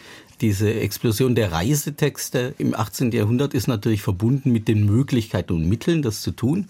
Diese 0.40 0.72
Explosion 0.72 1.35
der 1.35 1.53
Reisetexte 1.53 2.55
im 2.59 2.74
18. 2.74 3.12
Jahrhundert 3.12 3.55
ist 3.55 3.68
natürlich 3.68 4.03
verbunden 4.03 4.53
mit 4.53 4.68
den 4.68 4.85
Möglichkeiten 4.85 5.55
und 5.55 5.68
Mitteln, 5.68 6.03
das 6.03 6.20
zu 6.20 6.33
tun. 6.33 6.68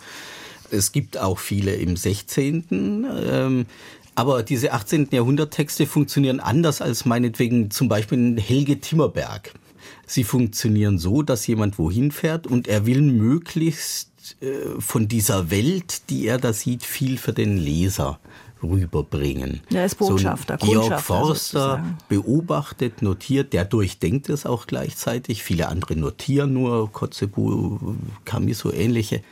Es 0.70 0.92
gibt 0.92 1.18
auch 1.18 1.38
viele 1.38 1.74
im 1.74 1.96
16. 1.96 3.06
Ähm, 3.26 3.66
aber 4.14 4.42
diese 4.42 4.72
18. 4.72 5.08
Jahrhundert-Texte 5.10 5.86
funktionieren 5.86 6.40
anders 6.40 6.80
als 6.80 7.04
meinetwegen 7.04 7.70
zum 7.70 7.88
Beispiel 7.88 8.40
Helge 8.40 8.78
Timmerberg. 8.80 9.52
Sie 10.06 10.24
funktionieren 10.24 10.98
so, 10.98 11.22
dass 11.22 11.46
jemand 11.46 11.78
wohin 11.78 12.10
fährt 12.10 12.46
und 12.46 12.68
er 12.68 12.86
will 12.86 13.02
möglichst 13.02 14.36
äh, 14.40 14.80
von 14.80 15.08
dieser 15.08 15.50
Welt, 15.50 16.10
die 16.10 16.26
er 16.26 16.38
da 16.38 16.52
sieht, 16.52 16.82
viel 16.82 17.18
für 17.18 17.32
den 17.32 17.56
Leser 17.56 18.18
rüberbringen. 18.62 19.60
Er 19.72 19.84
ist 19.84 19.96
Botschafter, 19.96 20.58
so 20.60 20.66
Georg 20.66 21.00
Forster 21.00 21.34
sozusagen. 21.34 21.98
beobachtet, 22.08 23.02
notiert, 23.02 23.52
der 23.52 23.64
durchdenkt 23.64 24.28
es 24.28 24.46
auch 24.46 24.66
gleichzeitig. 24.66 25.42
Viele 25.42 25.68
andere 25.68 25.96
notieren 25.96 26.54
nur, 26.54 26.90
Kotzebue, 26.90 27.78
Camus 28.24 28.58
so 28.58 28.72
ähnliche. 28.72 29.22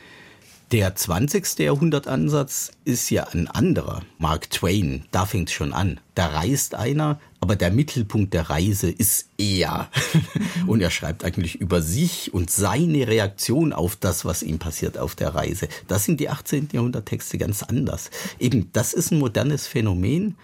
Der 0.73 0.95
20. 0.95 1.59
Jahrhundertansatz 1.59 2.71
ist 2.83 3.11
ja 3.11 3.27
ein 3.27 3.47
anderer. 3.47 4.01
Mark 4.17 4.49
Twain, 4.49 5.05
da 5.11 5.27
fängt 5.27 5.51
schon 5.51 5.71
an. 5.71 5.99
Da 6.15 6.25
reist 6.25 6.73
einer, 6.73 7.19
aber 7.39 7.55
der 7.55 7.69
Mittelpunkt 7.69 8.33
der 8.33 8.49
Reise 8.49 8.89
ist 8.89 9.29
er. 9.37 9.91
und 10.65 10.81
er 10.81 10.89
schreibt 10.89 11.25
eigentlich 11.25 11.61
über 11.61 11.83
sich 11.83 12.33
und 12.33 12.49
seine 12.49 13.07
Reaktion 13.07 13.71
auf 13.71 13.95
das, 13.95 14.25
was 14.25 14.41
ihm 14.41 14.57
passiert 14.57 14.97
auf 14.97 15.13
der 15.13 15.35
Reise. 15.35 15.67
Das 15.87 16.05
sind 16.05 16.19
die 16.19 16.29
18. 16.29 16.69
Jahrhunderttexte 16.71 17.37
ganz 17.37 17.61
anders. 17.61 18.09
Eben, 18.39 18.71
das 18.73 18.93
ist 18.93 19.11
ein 19.11 19.19
modernes 19.19 19.67
Phänomen 19.67 20.37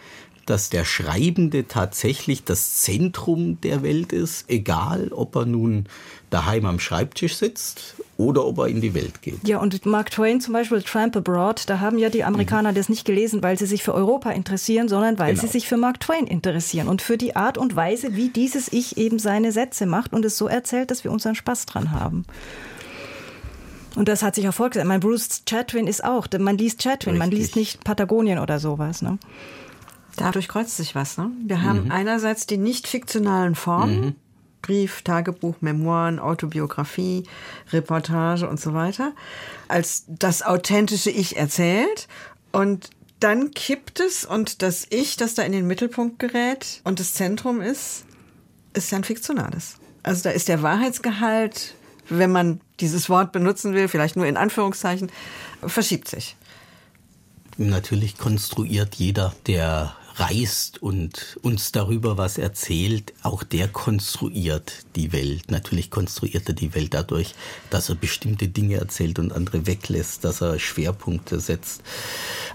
dass 0.46 0.72
der 0.72 0.84
Schreibende 0.84 1.68
tatsächlich 1.68 2.44
das 2.44 2.82
Zentrum 2.82 3.62
der 3.62 3.84
Welt 3.84 4.12
ist, 4.12 4.50
egal 4.50 5.10
ob 5.12 5.36
er 5.36 5.46
nun 5.46 5.86
daheim 6.32 6.66
am 6.66 6.80
Schreibtisch 6.80 7.36
sitzt 7.36 7.98
oder 8.20 8.46
ob 8.46 8.58
er 8.58 8.68
in 8.68 8.82
die 8.82 8.94
Welt 8.94 9.22
geht. 9.22 9.48
Ja, 9.48 9.60
und 9.60 9.86
Mark 9.86 10.12
Twain 10.12 10.42
zum 10.42 10.54
Beispiel, 10.54 10.82
Tramp 10.82 11.16
Abroad, 11.16 11.70
da 11.70 11.80
haben 11.80 11.98
ja 11.98 12.10
die 12.10 12.26
Amerikaner 12.26 12.72
mhm. 12.72 12.76
das 12.76 12.90
nicht 12.90 13.06
gelesen, 13.06 13.42
weil 13.42 13.58
sie 13.58 13.66
sich 13.66 13.82
für 13.82 13.94
Europa 13.94 14.32
interessieren, 14.32 14.90
sondern 14.90 15.18
weil 15.18 15.36
genau. 15.36 15.42
sie 15.42 15.48
sich 15.48 15.70
für 15.70 15.78
Mark 15.78 16.02
Twain 16.02 16.28
interessieren 16.28 16.90
und 16.90 17.02
für 17.02 17.18
die 17.18 17.38
Art 17.38 17.58
und 17.58 17.78
Weise, 17.78 18.18
wie 18.18 18.28
dieses 18.28 18.74
Ich 18.74 18.98
eben 18.98 19.20
seine 19.20 19.54
Sätze 19.54 19.86
macht 19.86 20.12
und 20.12 20.26
es 20.26 20.38
so 20.38 20.50
erzählt, 20.50 20.92
dass 20.92 21.06
wir 21.06 21.14
unseren 21.14 21.34
Spaß 21.34 21.66
dran 21.66 21.92
haben. 21.92 22.26
Und 23.96 24.10
das 24.10 24.22
hat 24.22 24.36
sich 24.36 24.50
auch 24.50 24.54
vorgesagt. 24.54 24.86
Mein 24.86 25.00
Bruce 25.00 25.44
Chatwin 25.46 25.88
ist 25.88 26.04
auch, 26.04 26.28
man 26.38 26.58
liest 26.58 26.80
Chatwin, 26.80 27.14
Richtig. 27.14 27.20
man 27.20 27.32
liest 27.32 27.56
nicht 27.56 27.86
Patagonien 27.86 28.40
oder 28.40 28.60
sowas. 28.60 29.02
Ne? 29.02 29.18
Dadurch 30.18 30.50
kreuzt 30.50 30.76
sich 30.76 30.94
was. 30.94 31.18
Ne? 31.18 31.32
Wir 31.46 31.64
haben 31.64 31.86
mhm. 31.86 31.92
einerseits 31.92 32.46
die 32.46 32.58
nicht 32.58 32.86
fiktionalen 32.90 33.56
Formen, 33.56 34.02
mhm. 34.02 34.16
Brief, 34.70 35.02
Tagebuch, 35.02 35.56
Memoiren, 35.62 36.20
Autobiografie, 36.20 37.24
Reportage 37.74 38.48
und 38.48 38.60
so 38.60 38.76
weiter, 38.76 39.14
als 39.68 40.04
das 40.08 40.44
authentische 40.44 41.10
Ich 41.10 41.38
erzählt. 41.38 42.08
Und 42.52 42.92
dann 43.20 43.50
kippt 43.50 44.00
es 44.00 44.26
und 44.26 44.62
das 44.62 44.86
Ich, 44.92 45.18
das 45.18 45.34
da 45.34 45.42
in 45.42 45.54
den 45.54 45.66
Mittelpunkt 45.66 46.20
gerät 46.20 46.82
und 46.84 47.00
das 47.00 47.14
Zentrum 47.14 47.62
ist, 47.62 48.06
ist 48.74 48.92
ja 48.92 49.00
ein 49.00 49.04
fiktionales. 49.04 49.78
Also 50.04 50.22
da 50.22 50.30
ist 50.30 50.48
der 50.48 50.62
Wahrheitsgehalt, 50.62 51.74
wenn 52.08 52.32
man 52.32 52.62
dieses 52.80 53.10
Wort 53.10 53.32
benutzen 53.32 53.74
will, 53.74 53.88
vielleicht 53.88 54.18
nur 54.18 54.28
in 54.28 54.38
Anführungszeichen, 54.38 55.12
verschiebt 55.66 56.08
sich. 56.08 56.38
Natürlich 57.58 58.20
konstruiert 58.20 58.94
jeder, 58.96 59.34
der 59.48 59.96
reist 60.20 60.82
und 60.82 61.38
uns 61.42 61.72
darüber 61.72 62.18
was 62.18 62.38
erzählt, 62.38 63.14
auch 63.24 63.44
der 63.44 63.68
konstruiert 63.68 64.86
die 64.96 65.14
Welt. 65.14 65.50
Natürlich 65.50 65.90
konstruiert 65.90 66.48
er 66.48 66.54
die 66.54 66.74
Welt 66.76 66.94
dadurch, 66.94 67.36
dass 67.70 67.90
er 67.90 67.96
bestimmte 67.96 68.48
Dinge 68.48 68.76
erzählt 68.76 69.20
und 69.20 69.32
andere 69.32 69.66
weglässt, 69.66 70.24
dass 70.26 70.42
er 70.42 70.60
Schwerpunkte 70.60 71.40
setzt. 71.40 71.82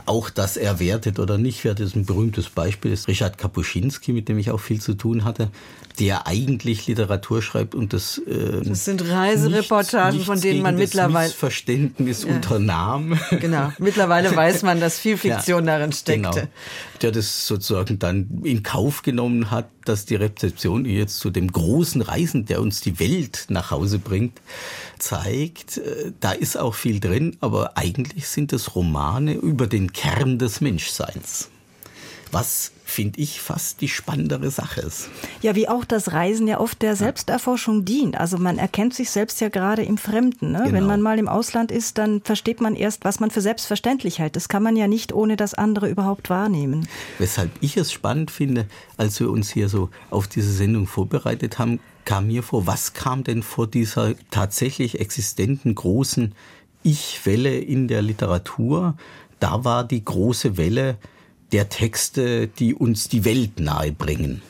Auch, 0.07 0.31
dass 0.31 0.57
er 0.57 0.79
wertet 0.79 1.19
oder 1.19 1.39
nicht 1.39 1.65
wertet, 1.65 1.87
ist 1.87 1.97
ein 1.97 2.07
berühmtes 2.07 2.51
Beispiel, 2.51 2.93
ist 2.93 3.09
Richard 3.09 3.39
Kapuscinski, 3.39 4.13
mit 4.13 4.29
dem 4.29 4.39
ich 4.39 4.51
auch 4.51 4.61
viel 4.61 4.81
zu 4.81 4.95
tun 4.95 5.25
hatte, 5.25 5.51
der 5.99 6.27
eigentlich 6.27 6.87
Literatur 6.87 7.41
schreibt 7.41 7.75
und 7.75 7.93
das. 7.93 8.19
Äh, 8.19 8.63
das 8.65 8.85
sind 8.85 9.09
Reisereportagen, 9.09 10.15
nichts, 10.15 10.27
von 10.27 10.41
denen 10.41 10.63
man 10.63 10.77
mittlerweile. 10.77 11.33
Verständnis 11.33 12.25
ja. 12.25 12.35
unternahm. 12.35 13.19
Genau. 13.31 13.73
Mittlerweile 13.79 14.35
weiß 14.37 14.63
man, 14.63 14.81
dass 14.81 14.99
viel 14.99 15.17
Fiktion 15.17 15.67
ja, 15.67 15.79
darin 15.79 15.93
steckte. 15.93 16.31
Genau. 16.31 16.49
Der 17.03 17.13
das 17.13 17.47
sozusagen 17.55 17.99
dann 17.99 18.43
in 18.45 18.63
Kauf 18.63 19.03
genommen 19.03 19.51
hat, 19.51 19.69
dass 19.85 20.05
die 20.07 20.17
Rezeption 20.17 20.85
jetzt 20.85 21.19
zu 21.19 21.31
dem 21.31 21.51
großen 21.51 22.03
Reisen, 22.03 22.47
der 22.47 22.61
uns 22.61 22.81
die 22.81 22.99
Welt 22.99 23.47
nach 23.49 23.71
Hause 23.71 23.99
bringt, 23.99 24.41
zeigt. 24.99 25.79
Äh, 25.79 26.13
da 26.21 26.33
ist 26.33 26.57
auch 26.59 26.75
viel 26.75 27.01
drin, 27.01 27.37
aber 27.41 27.77
eigentlich 27.77 28.29
sind 28.29 28.53
es 28.53 28.75
Romane 28.75 29.35
über 29.35 29.67
den 29.67 29.93
Kern 29.93 30.39
des 30.39 30.61
Menschseins. 30.61 31.49
Was 32.33 32.73
finde 32.85 33.19
ich, 33.21 33.41
fast 33.41 33.81
die 33.81 33.89
spannendere 33.89 34.51
Sache 34.51 34.83
ist. 34.83 35.09
Ja, 35.41 35.55
wie 35.55 35.69
auch 35.69 35.85
das 35.85 36.13
Reisen 36.13 36.47
ja 36.47 36.61
oft 36.61 36.83
der 36.83 36.97
Selbsterforschung 36.97 37.85
dient. 37.85 38.21
Also 38.21 38.37
man 38.39 38.59
erkennt 38.59 38.95
sich 38.95 39.11
selbst 39.11 39.41
ja 39.41 39.49
gerade 39.49 39.83
im 39.83 39.97
Fremden. 39.97 40.53
Ne? 40.53 40.59
Genau. 40.59 40.73
Wenn 40.73 40.87
man 40.87 41.01
mal 41.01 41.19
im 41.19 41.27
Ausland 41.27 41.73
ist, 41.73 41.99
dann 41.99 42.21
versteht 42.21 42.61
man 42.61 42.77
erst, 42.77 43.05
was 43.05 43.21
man 43.21 43.31
für 43.31 43.41
selbstverständlich 43.41 44.19
hält. 44.19 44.37
Das 44.37 44.49
kann 44.49 44.63
man 44.63 44.77
ja 44.77 44.87
nicht 44.87 45.13
ohne 45.13 45.37
das 45.37 45.55
andere 45.55 45.89
überhaupt 45.89 46.31
wahrnehmen. 46.31 46.87
Weshalb 47.19 47.51
ich 47.61 47.77
es 47.77 47.91
spannend 47.91 48.31
finde, 48.31 48.67
als 48.97 49.19
wir 49.19 49.31
uns 49.31 49.51
hier 49.51 49.69
so 49.69 49.89
auf 50.11 50.29
diese 50.29 50.53
Sendung 50.53 50.87
vorbereitet 50.87 51.59
haben, 51.59 51.81
kam 52.05 52.27
mir 52.27 52.43
vor, 52.43 52.67
was 52.67 52.93
kam 52.93 53.25
denn 53.25 53.43
vor 53.43 53.67
dieser 53.67 54.15
tatsächlich 54.31 55.01
existenten 55.01 55.75
großen 55.75 56.35
Ich-Welle 56.83 57.57
in 57.57 57.89
der 57.89 58.03
Literatur? 58.03 58.95
Da 59.41 59.65
war 59.65 59.85
die 59.85 60.05
große 60.05 60.59
Welle 60.59 60.99
der 61.53 61.69
Texte, 61.69 62.49
die 62.49 62.75
uns 62.75 63.09
die 63.09 63.25
Welt 63.25 63.61
nahebringen. 63.61 64.43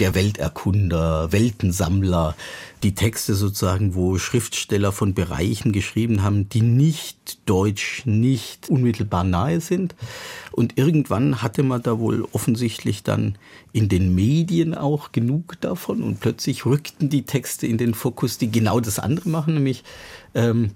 Der 0.00 0.14
Welterkunder, 0.14 1.30
Weltensammler, 1.32 2.34
die 2.82 2.94
Texte 2.94 3.34
sozusagen, 3.34 3.94
wo 3.94 4.18
Schriftsteller 4.18 4.90
von 4.90 5.14
Bereichen 5.14 5.70
geschrieben 5.72 6.22
haben, 6.22 6.48
die 6.48 6.62
nicht 6.62 7.38
deutsch, 7.46 8.02
nicht 8.06 8.68
unmittelbar 8.68 9.22
nahe 9.22 9.60
sind. 9.60 9.94
Und 10.50 10.78
irgendwann 10.78 11.42
hatte 11.42 11.62
man 11.62 11.82
da 11.82 11.98
wohl 11.98 12.26
offensichtlich 12.32 13.02
dann 13.02 13.36
in 13.72 13.88
den 13.88 14.14
Medien 14.14 14.74
auch 14.74 15.12
genug 15.12 15.60
davon 15.60 16.02
und 16.02 16.20
plötzlich 16.20 16.66
rückten 16.66 17.08
die 17.08 17.22
Texte 17.22 17.66
in 17.66 17.78
den 17.78 17.94
Fokus, 17.94 18.38
die 18.38 18.50
genau 18.50 18.80
das 18.80 18.98
andere 18.98 19.28
machen, 19.28 19.54
nämlich 19.54 19.84
ähm, 20.34 20.72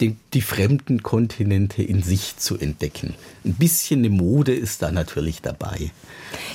die, 0.00 0.16
die 0.32 0.40
fremden 0.40 1.02
Kontinente 1.02 1.82
in 1.82 2.02
sich 2.02 2.36
zu 2.36 2.58
entdecken. 2.58 3.14
Ein 3.44 3.54
bisschen 3.54 4.00
eine 4.00 4.10
Mode 4.10 4.54
ist 4.54 4.82
da 4.82 4.90
natürlich 4.90 5.42
dabei. 5.42 5.90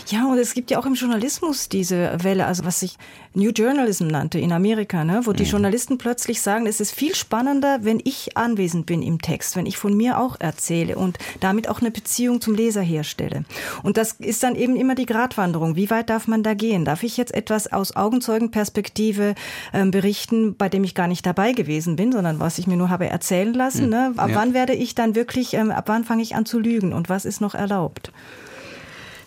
Ja, 0.08 0.28
und 0.28 0.38
es 0.38 0.54
gibt 0.54 0.72
ja 0.72 0.80
auch 0.80 0.86
im 0.86 0.94
Journalismus 0.94 1.70
diese 1.70 2.18
Welle, 2.24 2.46
also 2.46 2.64
was 2.64 2.80
sich 2.80 2.98
New 3.34 3.50
Journalism 3.50 4.08
nannte 4.08 4.40
in 4.40 4.54
Amerika, 4.54 5.04
ne, 5.04 5.22
wo 5.26 5.34
die 5.34 5.44
mhm. 5.44 5.50
Journalisten 5.50 5.98
plötzlich 5.98 6.42
sagen, 6.42 6.68
es 6.68 6.80
ist 6.80 6.92
viel 6.92 7.16
spannender, 7.16 7.80
wenn 7.82 8.00
ich 8.04 8.38
anwesend 8.38 8.86
bin 8.86 9.02
im 9.02 9.22
Text, 9.22 9.56
wenn 9.58 9.66
ich 9.66 9.78
von 9.78 9.96
mir 9.96 10.20
auch 10.20 10.40
erzähle 10.40 10.96
und 10.96 11.18
damit 11.42 11.68
auch 11.68 11.82
eine 11.82 11.92
Beziehung 11.92 12.40
zum 12.40 12.56
Leser 12.56 12.82
herstelle. 12.82 13.44
Und 13.84 13.98
das 13.98 14.14
ist 14.14 14.44
dann 14.44 14.56
eben 14.56 14.78
immer 14.78 14.96
die 14.96 15.06
Gratwanderung. 15.06 15.76
Wie 15.76 15.90
weit 15.90 16.10
darf 16.10 16.28
man 16.28 16.44
da 16.44 16.54
gehen? 16.54 16.86
Darf 16.86 17.04
ich 17.04 17.18
jetzt 17.18 17.34
etwas 17.34 17.72
aus 17.72 17.96
Augenzeugenperspektive 17.96 19.36
äh, 19.74 19.86
berichten, 19.86 20.56
bei 20.56 20.70
dem 20.70 20.86
ich 20.86 20.96
gar 20.96 21.08
nicht 21.08 21.26
dabei 21.26 21.52
gewesen 21.52 21.98
bin, 21.98 22.14
sondern 22.14 22.40
was 22.40 22.58
ich 22.58 22.68
mir 22.68 22.78
nur 22.78 22.90
habe 22.90 23.06
erzählen 23.36 23.54
lassen? 23.54 23.86
Mhm. 23.86 23.90
Ne? 23.90 24.14
Ab 24.18 24.30
ja. 24.30 24.36
wann 24.36 24.54
werde 24.54 24.74
ich 24.74 24.96
dann 24.96 25.16
wirklich, 25.16 25.54
ähm, 25.54 25.72
ab 25.72 25.86
wann 25.88 26.04
fange 26.04 26.24
ich 26.24 26.36
an 26.36 26.46
zu 26.46 26.60
lügen 26.60 26.94
und 26.94 27.10
was 27.10 27.26
ist 27.26 27.42
noch 27.42 27.56
erlaubt? 27.56 28.12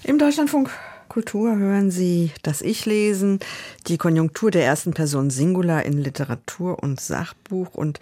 Im 0.04 0.18
Deutschlandfunk 0.18 0.70
Kultur 1.08 1.56
hören 1.56 1.90
Sie 1.90 2.32
das 2.42 2.60
Ich 2.60 2.84
lesen, 2.84 3.40
die 3.86 3.96
Konjunktur 3.96 4.50
der 4.50 4.64
ersten 4.64 4.92
Person 4.92 5.30
Singular 5.30 5.84
in 5.84 5.94
Literatur 5.94 6.82
und 6.82 7.00
Sachbuch. 7.00 7.74
Und 7.74 7.98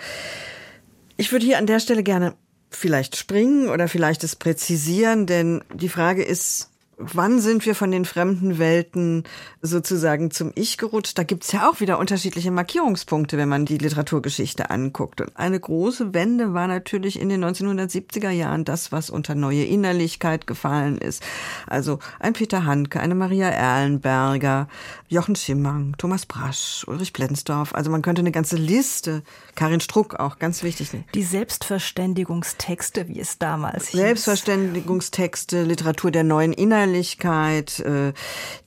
ich 1.17 1.31
würde 1.31 1.47
hier 1.47 1.59
an 1.59 1.67
der 1.67 1.79
Stelle 1.79 2.03
gerne 2.03 2.35
vielleicht 2.69 3.17
springen 3.17 3.69
oder 3.69 3.89
vielleicht 3.89 4.25
es 4.25 4.35
präzisieren, 4.35 5.27
denn 5.27 5.63
die 5.73 5.89
Frage 5.89 6.25
ist, 6.25 6.71
wann 6.99 7.41
sind 7.41 7.67
wir 7.67 7.75
von 7.75 7.91
den 7.91 8.05
fremden 8.05 8.59
Welten 8.59 9.25
sozusagen 9.61 10.31
zum 10.31 10.53
Ich 10.55 10.79
gerutscht? 10.79 11.19
Da 11.19 11.25
gibt's 11.25 11.53
ja 11.53 11.69
auch 11.69 11.81
wieder 11.81 11.99
unterschiedliche 11.99 12.51
Markierungspunkte, 12.51 13.37
wenn 13.37 13.49
man 13.49 13.67
die 13.67 13.79
Literaturgeschichte 13.79 14.71
anguckt. 14.71 15.21
Und 15.21 15.37
eine 15.37 15.61
große 15.61 16.15
Wende 16.15 16.55
war 16.55 16.67
natürlich 16.67 17.21
in 17.21 17.29
den 17.29 17.45
1970er 17.45 18.31
Jahren 18.31 18.65
das, 18.65 18.93
was 18.93 19.11
unter 19.11 19.35
neue 19.35 19.65
Innerlichkeit 19.65 20.47
gefallen 20.47 20.99
ist. 20.99 21.23
Also 21.67 21.99
ein 22.19 22.33
Peter 22.33 22.65
Handke, 22.65 23.01
eine 23.01 23.15
Maria 23.15 23.49
Erlenberger, 23.49 24.69
Jochen 25.09 25.37
Schimmang, 25.37 25.95
Thomas 25.99 26.25
Brasch, 26.25 26.85
Ulrich 26.89 27.13
Blensdorf. 27.13 27.75
Also 27.75 27.91
man 27.91 28.03
könnte 28.03 28.21
eine 28.21 28.33
ganze 28.33 28.57
Liste, 28.57 29.23
Karin 29.55 29.81
Struck 29.81 30.15
auch, 30.15 30.39
ganz 30.39 30.63
wichtig. 30.63 30.91
Die 31.15 31.23
Selbstverständigungstexte, 31.23 33.09
wie 33.09 33.21
es 33.21 33.39
damals 33.39 33.89
hieß. 33.89 34.01
Selbstverständigungstexte, 34.01 35.63
Literatur 35.63 36.11
der 36.11 36.25
neuen 36.25 36.53
Innerlichkeit. 36.53 36.86
Feierlichkeit. 36.87 37.81
Äh, 37.81 38.13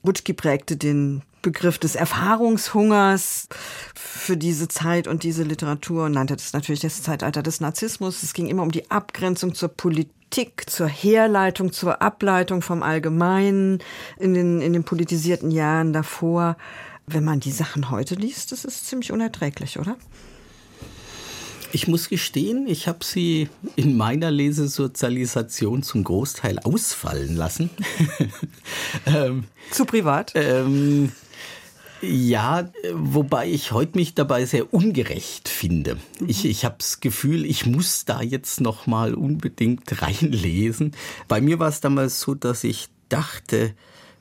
Butschki 0.03 0.33
prägte 0.33 0.77
den 0.77 1.21
Begriff 1.41 1.77
des 1.77 1.95
Erfahrungshungers 1.95 3.47
für 3.95 4.35
diese 4.35 4.67
Zeit 4.67 5.07
und 5.07 5.23
diese 5.23 5.43
Literatur 5.43 6.05
und 6.05 6.11
nannte 6.11 6.35
das 6.35 6.51
natürlich 6.51 6.81
das 6.81 7.01
Zeitalter 7.01 7.41
des 7.41 7.61
Narzissmus. 7.61 8.23
Es 8.23 8.33
ging 8.33 8.47
immer 8.47 8.63
um 8.63 8.71
die 8.71 8.91
Abgrenzung 8.91 9.55
zur 9.55 9.69
Politik, 9.69 10.69
zur 10.69 10.87
Herleitung, 10.87 11.71
zur 11.71 12.01
Ableitung 12.01 12.61
vom 12.61 12.83
Allgemeinen 12.83 13.79
in 14.17 14.33
den, 14.33 14.61
in 14.61 14.73
den 14.73 14.83
politisierten 14.83 15.49
Jahren 15.49 15.93
davor. 15.93 16.57
Wenn 17.07 17.23
man 17.23 17.39
die 17.39 17.51
Sachen 17.51 17.89
heute 17.89 18.15
liest, 18.15 18.51
das 18.51 18.65
ist 18.65 18.85
ziemlich 18.87 19.11
unerträglich, 19.11 19.79
oder? 19.79 19.95
Ich 21.71 21.87
muss 21.87 22.09
gestehen, 22.09 22.67
ich 22.67 22.87
habe 22.87 23.03
sie 23.03 23.49
in 23.75 23.95
meiner 23.95 24.31
Lesesozialisation 24.31 25.83
zum 25.83 26.03
Großteil 26.03 26.59
ausfallen 26.59 27.35
lassen. 27.35 27.69
ähm, 29.05 29.43
Zu 29.71 29.85
privat? 29.85 30.31
Ähm, 30.35 31.11
ja, 32.01 32.69
wobei 32.93 33.49
ich 33.49 33.71
heute 33.71 33.97
mich 33.97 34.15
dabei 34.15 34.45
sehr 34.45 34.73
ungerecht 34.73 35.49
finde. 35.49 35.95
Mhm. 36.19 36.29
Ich, 36.29 36.45
ich 36.45 36.65
habe 36.65 36.75
das 36.79 37.01
Gefühl, 37.01 37.45
ich 37.45 37.65
muss 37.65 38.05
da 38.05 38.21
jetzt 38.21 38.61
noch 38.61 38.87
mal 38.87 39.13
unbedingt 39.13 40.01
reinlesen. 40.01 40.93
Bei 41.27 41.41
mir 41.41 41.59
war 41.59 41.69
es 41.69 41.81
damals 41.81 42.19
so, 42.19 42.35
dass 42.35 42.63
ich 42.63 42.87
dachte, 43.09 43.73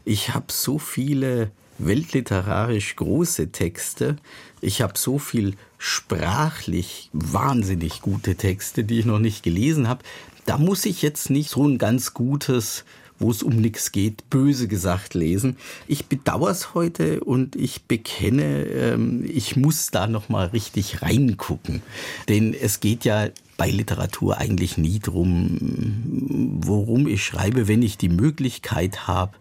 ich 0.04 0.34
habe 0.34 0.46
so 0.48 0.78
viele 0.78 1.50
weltliterarisch 1.78 2.96
große 2.96 3.52
Texte. 3.52 4.16
Ich 4.60 4.82
habe 4.82 4.98
so 4.98 5.18
viel 5.18 5.54
sprachlich 5.78 7.08
wahnsinnig 7.12 8.02
gute 8.02 8.34
Texte, 8.34 8.84
die 8.84 8.98
ich 8.98 9.06
noch 9.06 9.20
nicht 9.20 9.42
gelesen 9.42 9.88
habe. 9.88 10.04
Da 10.44 10.58
muss 10.58 10.84
ich 10.84 11.02
jetzt 11.02 11.30
nicht 11.30 11.50
so 11.50 11.66
ein 11.66 11.78
ganz 11.78 12.14
gutes, 12.14 12.84
wo 13.18 13.30
es 13.30 13.42
um 13.42 13.56
nichts 13.56 13.92
geht, 13.92 14.28
böse 14.30 14.68
gesagt 14.68 15.14
lesen. 15.14 15.56
Ich 15.86 16.06
bedauere 16.06 16.50
es 16.50 16.74
heute 16.74 17.20
und 17.20 17.56
ich 17.56 17.84
bekenne, 17.84 18.64
ähm, 18.64 19.24
ich 19.28 19.56
muss 19.56 19.90
da 19.90 20.06
noch 20.06 20.28
mal 20.28 20.48
richtig 20.48 21.02
reingucken, 21.02 21.82
denn 22.28 22.54
es 22.54 22.80
geht 22.80 23.04
ja 23.04 23.28
bei 23.56 23.70
Literatur 23.70 24.38
eigentlich 24.38 24.78
nie 24.78 25.00
drum, 25.00 26.58
worum 26.60 27.08
ich 27.08 27.24
schreibe, 27.24 27.66
wenn 27.66 27.82
ich 27.82 27.98
die 27.98 28.08
Möglichkeit 28.08 29.08
habe, 29.08 29.36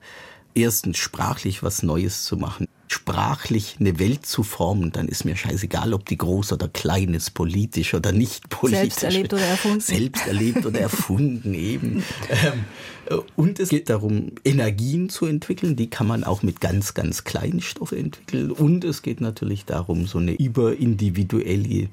erstens 0.56 0.98
sprachlich 0.98 1.62
was 1.62 1.84
Neues 1.84 2.24
zu 2.24 2.36
machen, 2.36 2.68
sprachlich 2.88 3.78
eine 3.80 4.00
Welt 4.00 4.26
zu 4.26 4.44
formen, 4.44 4.92
dann 4.92 5.08
ist 5.08 5.26
mir 5.26 5.36
scheißegal, 5.36 5.94
ob 5.94 6.06
die 6.06 6.18
groß 6.18 6.54
oder 6.54 6.68
klein 6.68 7.14
ist, 7.14 7.34
politisch 7.34 7.94
oder 7.94 8.12
nicht 8.12 8.50
politisch. 8.50 8.80
Selbst 8.80 9.04
erlebt 9.04 9.34
oder 9.34 9.46
erfunden. 9.46 9.80
Selbst 9.82 10.28
erlebt 10.28 10.66
oder 10.66 10.80
erfunden 10.80 11.54
eben. 11.54 12.04
Ähm, 12.30 12.66
äh, 13.10 13.16
und 13.36 13.60
es 13.60 13.70
geht 13.70 13.90
darum, 13.90 14.34
Energien 14.44 15.10
zu 15.10 15.26
entwickeln. 15.26 15.76
Die 15.76 15.90
kann 15.90 16.08
man 16.08 16.24
auch 16.24 16.44
mit 16.44 16.62
ganz, 16.62 16.94
ganz 16.94 17.24
kleinen 17.24 17.62
Stoffen 17.62 17.98
entwickeln. 17.98 18.52
Und 18.52 18.84
es 18.84 19.02
geht 19.02 19.22
natürlich 19.22 19.66
darum, 19.66 20.08
so 20.08 20.20
eine 20.20 20.34
überindividuelle 20.34 21.90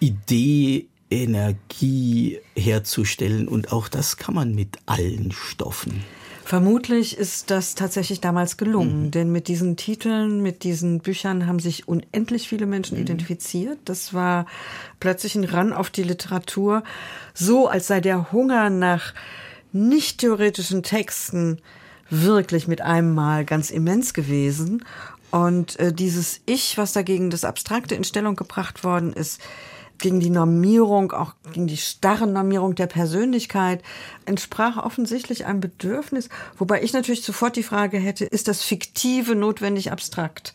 Idee, 0.00 0.86
Energie 1.10 2.38
herzustellen. 2.54 3.48
Und 3.48 3.72
auch 3.72 3.88
das 3.88 4.16
kann 4.16 4.34
man 4.34 4.54
mit 4.54 4.78
allen 4.86 5.32
Stoffen. 5.32 6.04
Vermutlich 6.46 7.18
ist 7.18 7.50
das 7.50 7.74
tatsächlich 7.74 8.20
damals 8.20 8.56
gelungen, 8.56 9.06
mhm. 9.06 9.10
denn 9.10 9.32
mit 9.32 9.48
diesen 9.48 9.76
Titeln, 9.76 10.44
mit 10.44 10.62
diesen 10.62 11.00
Büchern 11.00 11.48
haben 11.48 11.58
sich 11.58 11.88
unendlich 11.88 12.48
viele 12.48 12.66
Menschen 12.66 12.96
mhm. 12.96 13.02
identifiziert. 13.02 13.80
Das 13.84 14.14
war 14.14 14.46
plötzlich 15.00 15.34
ein 15.34 15.42
Ran 15.42 15.72
auf 15.72 15.90
die 15.90 16.04
Literatur, 16.04 16.84
so 17.34 17.66
als 17.66 17.88
sei 17.88 18.00
der 18.00 18.30
Hunger 18.30 18.70
nach 18.70 19.12
nicht 19.72 20.18
theoretischen 20.18 20.84
Texten 20.84 21.58
wirklich 22.10 22.68
mit 22.68 22.80
einem 22.80 23.12
Mal 23.12 23.44
ganz 23.44 23.72
immens 23.72 24.14
gewesen. 24.14 24.84
Und 25.32 25.76
äh, 25.80 25.92
dieses 25.92 26.42
Ich, 26.46 26.78
was 26.78 26.92
dagegen 26.92 27.30
das 27.30 27.44
Abstrakte 27.44 27.96
in 27.96 28.04
Stellung 28.04 28.36
gebracht 28.36 28.84
worden 28.84 29.12
ist, 29.12 29.40
gegen 29.98 30.20
die 30.20 30.30
Normierung, 30.30 31.12
auch 31.12 31.34
gegen 31.52 31.66
die 31.66 31.76
starre 31.76 32.26
Normierung 32.26 32.74
der 32.74 32.86
Persönlichkeit, 32.86 33.82
entsprach 34.24 34.76
offensichtlich 34.76 35.46
einem 35.46 35.60
Bedürfnis, 35.60 36.28
wobei 36.56 36.82
ich 36.82 36.92
natürlich 36.92 37.22
sofort 37.22 37.56
die 37.56 37.62
Frage 37.62 37.98
hätte, 37.98 38.24
ist 38.24 38.48
das 38.48 38.62
Fiktive 38.62 39.34
notwendig 39.34 39.92
abstrakt? 39.92 40.52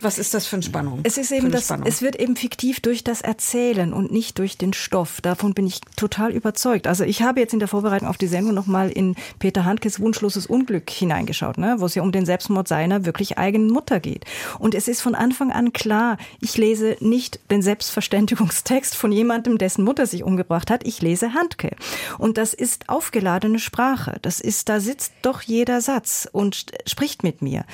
Was 0.00 0.18
ist 0.18 0.34
das 0.34 0.46
für 0.46 0.56
eine 0.56 0.62
Spannung? 0.62 1.00
Es 1.02 1.18
ist 1.18 1.32
eben 1.32 1.50
das, 1.50 1.70
es 1.84 2.02
wird 2.02 2.16
eben 2.16 2.36
fiktiv 2.36 2.80
durch 2.80 3.04
das 3.04 3.20
Erzählen 3.20 3.92
und 3.92 4.12
nicht 4.12 4.38
durch 4.38 4.58
den 4.58 4.72
Stoff. 4.72 5.20
Davon 5.20 5.54
bin 5.54 5.66
ich 5.66 5.80
total 5.96 6.32
überzeugt. 6.32 6.86
Also 6.86 7.04
ich 7.04 7.22
habe 7.22 7.40
jetzt 7.40 7.52
in 7.52 7.58
der 7.58 7.68
Vorbereitung 7.68 8.08
auf 8.08 8.18
die 8.18 8.26
Sendung 8.26 8.54
nochmal 8.54 8.90
in 8.90 9.16
Peter 9.38 9.64
Handkes 9.64 10.00
Wunschloses 10.00 10.46
Unglück 10.46 10.88
hineingeschaut, 10.90 11.58
ne, 11.58 11.76
wo 11.78 11.86
es 11.86 11.94
ja 11.94 12.02
um 12.02 12.12
den 12.12 12.26
Selbstmord 12.26 12.68
seiner 12.68 13.04
wirklich 13.04 13.38
eigenen 13.38 13.70
Mutter 13.70 14.00
geht. 14.00 14.24
Und 14.58 14.74
es 14.74 14.88
ist 14.88 15.00
von 15.00 15.14
Anfang 15.14 15.50
an 15.52 15.72
klar, 15.72 16.18
ich 16.40 16.56
lese 16.56 16.96
nicht 17.00 17.40
den 17.50 17.62
Selbstverständigungstext 17.62 18.94
von 18.94 19.12
jemandem, 19.12 19.58
dessen 19.58 19.84
Mutter 19.84 20.06
sich 20.06 20.22
umgebracht 20.22 20.70
hat. 20.70 20.86
Ich 20.86 21.02
lese 21.02 21.34
Handke. 21.34 21.74
Und 22.18 22.38
das 22.38 22.54
ist 22.54 22.88
aufgeladene 22.88 23.58
Sprache. 23.58 24.18
Das 24.22 24.40
ist, 24.40 24.68
da 24.68 24.80
sitzt 24.80 25.12
doch 25.22 25.42
jeder 25.42 25.80
Satz 25.80 26.28
und 26.30 26.66
spricht 26.86 27.22
mit 27.22 27.42
mir. 27.42 27.64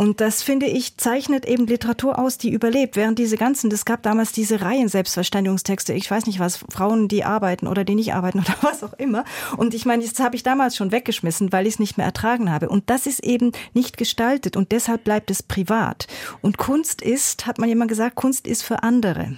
Und 0.00 0.22
das 0.22 0.42
finde 0.42 0.64
ich 0.64 0.96
zeichnet 0.96 1.44
eben 1.44 1.66
Literatur 1.66 2.18
aus, 2.18 2.38
die 2.38 2.48
überlebt. 2.48 2.96
Während 2.96 3.18
diese 3.18 3.36
ganzen, 3.36 3.70
es 3.70 3.84
gab 3.84 4.02
damals 4.02 4.32
diese 4.32 4.62
Reihen 4.62 4.88
Selbstverständigungstexte, 4.88 5.92
ich 5.92 6.10
weiß 6.10 6.24
nicht 6.24 6.40
was, 6.40 6.64
Frauen, 6.70 7.06
die 7.06 7.22
arbeiten 7.22 7.66
oder 7.66 7.84
die 7.84 7.94
nicht 7.94 8.14
arbeiten 8.14 8.38
oder 8.40 8.54
was 8.62 8.82
auch 8.82 8.94
immer. 8.94 9.26
Und 9.58 9.74
ich 9.74 9.84
meine, 9.84 10.02
das 10.02 10.18
habe 10.18 10.36
ich 10.36 10.42
damals 10.42 10.74
schon 10.74 10.90
weggeschmissen, 10.90 11.52
weil 11.52 11.66
ich 11.66 11.74
es 11.74 11.78
nicht 11.80 11.98
mehr 11.98 12.06
ertragen 12.06 12.50
habe. 12.50 12.70
Und 12.70 12.88
das 12.88 13.04
ist 13.04 13.22
eben 13.22 13.52
nicht 13.74 13.98
gestaltet 13.98 14.56
und 14.56 14.72
deshalb 14.72 15.04
bleibt 15.04 15.30
es 15.30 15.42
privat. 15.42 16.06
Und 16.40 16.56
Kunst 16.56 17.02
ist, 17.02 17.46
hat 17.46 17.58
man 17.58 17.68
jemand 17.68 17.90
gesagt, 17.90 18.14
Kunst 18.16 18.46
ist 18.46 18.62
für 18.62 18.82
andere. 18.82 19.36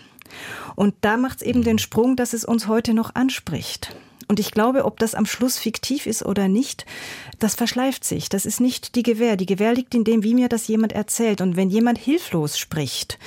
Und 0.77 0.95
da 1.01 1.17
macht 1.17 1.39
es 1.39 1.43
eben 1.43 1.65
den 1.65 1.81
Sprung, 1.81 2.15
dass 2.15 2.35
es 2.35 2.45
uns 2.45 2.69
heute 2.69 2.95
noch 2.95 3.17
anspricht. 3.17 3.97
Und 4.33 4.41
ich 4.41 4.51
glaube, 4.51 4.87
ob 4.87 4.99
das 4.99 5.15
am 5.15 5.27
Schluss 5.27 5.59
fiktiv 5.59 6.07
ist 6.07 6.25
oder 6.25 6.49
nicht, 6.49 6.87
das 7.39 7.55
verschleift 7.55 8.03
sich. 8.03 8.31
Das 8.31 8.47
ist 8.47 8.63
nicht 8.63 8.95
die 8.95 9.03
Gewähr. 9.03 9.37
Die 9.37 9.45
Gewähr 9.45 9.75
liegt 9.75 9.95
in 9.95 10.05
dem, 10.05 10.23
wie 10.23 10.33
mir 10.33 10.49
das 10.49 10.69
jemand 10.69 10.93
erzählt. 10.93 11.43
Und 11.43 11.55
wenn 11.55 11.69
jemand 11.69 11.99
hilflos 11.99 12.57
spricht, 12.57 13.19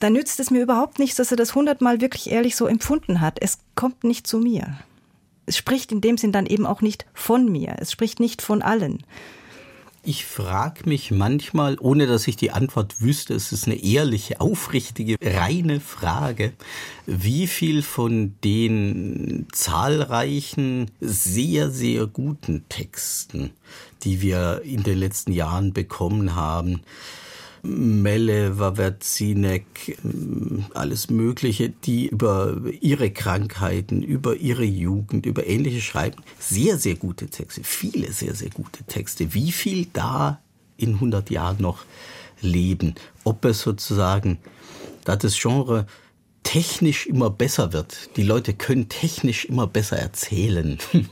dann 0.00 0.14
nützt 0.14 0.40
es 0.40 0.50
mir 0.50 0.62
überhaupt 0.62 0.98
nichts, 0.98 1.16
dass 1.16 1.30
er 1.30 1.36
das 1.36 1.54
hundertmal 1.54 2.00
wirklich 2.00 2.30
ehrlich 2.30 2.56
so 2.56 2.66
empfunden 2.66 3.20
hat. 3.20 3.36
Es 3.42 3.58
kommt 3.74 4.02
nicht 4.02 4.26
zu 4.26 4.38
mir. 4.38 4.78
Es 5.44 5.58
spricht 5.58 5.92
in 5.92 6.00
dem 6.00 6.16
Sinn 6.16 6.32
dann 6.32 6.46
eben 6.46 6.64
auch 6.64 6.80
nicht 6.80 7.04
von 7.12 7.52
mir. 7.52 7.76
Es 7.78 7.92
spricht 7.92 8.18
nicht 8.18 8.40
von 8.40 8.62
allen. 8.62 9.02
Ich 10.08 10.24
frage 10.24 10.88
mich 10.88 11.10
manchmal, 11.10 11.76
ohne 11.80 12.06
dass 12.06 12.28
ich 12.28 12.36
die 12.36 12.52
Antwort 12.52 13.00
wüsste, 13.00 13.34
es 13.34 13.50
ist 13.50 13.66
eine 13.66 13.82
ehrliche, 13.82 14.40
aufrichtige, 14.40 15.16
reine 15.20 15.80
Frage, 15.80 16.52
wie 17.06 17.48
viel 17.48 17.82
von 17.82 18.36
den 18.44 19.48
zahlreichen, 19.50 20.92
sehr, 21.00 21.72
sehr 21.72 22.06
guten 22.06 22.68
Texten, 22.68 23.50
die 24.04 24.20
wir 24.20 24.62
in 24.62 24.84
den 24.84 24.96
letzten 24.96 25.32
Jahren 25.32 25.72
bekommen 25.72 26.36
haben, 26.36 26.82
Melle, 27.66 28.58
Wawerzinek, 28.58 29.98
alles 30.74 31.10
Mögliche, 31.10 31.70
die 31.70 32.06
über 32.06 32.56
ihre 32.80 33.10
Krankheiten, 33.10 34.02
über 34.02 34.36
ihre 34.36 34.64
Jugend, 34.64 35.26
über 35.26 35.46
ähnliche 35.46 35.80
schreiben. 35.80 36.22
Sehr, 36.38 36.78
sehr 36.78 36.94
gute 36.94 37.26
Texte, 37.26 37.62
viele 37.64 38.12
sehr, 38.12 38.34
sehr 38.34 38.50
gute 38.50 38.84
Texte. 38.84 39.34
Wie 39.34 39.52
viel 39.52 39.86
da 39.92 40.40
in 40.76 40.94
100 40.94 41.30
Jahren 41.30 41.60
noch 41.60 41.84
leben? 42.40 42.94
Ob 43.24 43.44
es 43.44 43.60
sozusagen, 43.60 44.38
da 45.04 45.16
das 45.16 45.38
Genre 45.38 45.86
technisch 46.42 47.06
immer 47.06 47.30
besser 47.30 47.72
wird, 47.72 48.10
die 48.16 48.22
Leute 48.22 48.54
können 48.54 48.88
technisch 48.88 49.44
immer 49.44 49.66
besser 49.66 49.98
erzählen. 49.98 50.78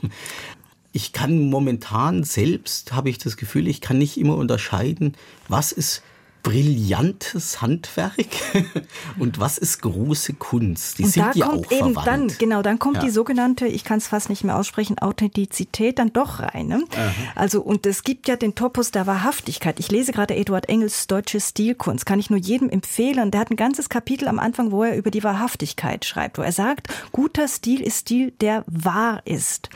Ich 0.97 1.11
kann 1.11 1.49
momentan 1.49 2.23
selbst, 2.23 2.93
habe 2.93 3.09
ich 3.09 3.17
das 3.17 3.35
Gefühl, 3.35 3.67
ich 3.67 3.81
kann 3.81 3.97
nicht 3.97 4.15
immer 4.15 4.37
unterscheiden, 4.37 5.17
was 5.49 5.73
ist 5.73 6.01
brillantes 6.45 7.59
Handwerk 7.63 8.13
und 9.19 9.39
was 9.39 9.57
ist 9.57 9.81
große 9.81 10.33
Kunst? 10.33 10.99
Die 10.99 11.03
und 11.03 11.09
sind 11.09 11.25
da 11.25 11.31
ja 11.33 11.47
kommt 11.47 11.65
auch 11.65 11.71
eben 11.71 11.93
verwandt. 11.93 12.07
dann, 12.07 12.37
genau, 12.37 12.61
dann 12.61 12.77
kommt 12.77 12.97
ja. 12.97 13.01
die 13.01 13.09
sogenannte, 13.09 13.65
ich 13.65 13.83
kann 13.83 13.97
es 13.97 14.07
fast 14.07 14.29
nicht 14.29 14.43
mehr 14.43 14.55
aussprechen, 14.55 14.99
Authentizität 14.99 15.97
dann 15.97 16.13
doch 16.13 16.39
rein. 16.39 16.67
Ne? 16.67 16.83
Also, 17.33 17.63
und 17.63 17.87
es 17.87 18.03
gibt 18.03 18.27
ja 18.27 18.35
den 18.35 18.53
Topos 18.53 18.91
der 18.91 19.07
Wahrhaftigkeit. 19.07 19.79
Ich 19.79 19.89
lese 19.89 20.11
gerade 20.11 20.35
Eduard 20.35 20.69
Engels 20.69 21.07
Deutsche 21.07 21.41
Stilkunst, 21.41 22.05
kann 22.05 22.19
ich 22.19 22.29
nur 22.29 22.37
jedem 22.37 22.69
empfehlen. 22.69 23.31
Der 23.31 23.41
hat 23.41 23.49
ein 23.49 23.57
ganzes 23.57 23.89
Kapitel 23.89 24.27
am 24.27 24.37
Anfang, 24.37 24.71
wo 24.71 24.83
er 24.83 24.95
über 24.95 25.09
die 25.09 25.23
Wahrhaftigkeit 25.23 26.05
schreibt, 26.05 26.37
wo 26.37 26.43
er 26.43 26.51
sagt, 26.51 26.89
guter 27.11 27.47
Stil 27.47 27.81
ist 27.81 28.01
Stil, 28.01 28.31
der 28.39 28.63
wahr 28.67 29.23
ist. 29.25 29.71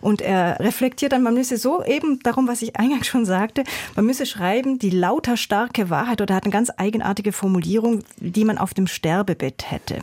Und 0.00 0.22
er 0.22 0.58
reflektiert 0.60 1.12
dann, 1.12 1.22
man 1.22 1.34
müsse 1.34 1.58
so 1.58 1.84
eben 1.84 2.20
darum, 2.22 2.48
was 2.48 2.62
ich 2.62 2.76
eingangs 2.76 3.06
schon 3.06 3.26
sagte, 3.26 3.64
man 3.94 4.06
müsse 4.06 4.24
schreiben, 4.24 4.78
die 4.78 4.88
lauter 4.90 5.36
starke 5.36 5.90
Wahrheit 5.90 6.13
Wahrheit 6.14 6.20
oder 6.20 6.34
hat 6.34 6.44
eine 6.44 6.52
ganz 6.52 6.70
eigenartige 6.76 7.32
Formulierung, 7.32 8.00
die 8.18 8.44
man 8.44 8.58
auf 8.58 8.74
dem 8.74 8.86
Sterbebett 8.86 9.70
hätte. 9.70 10.02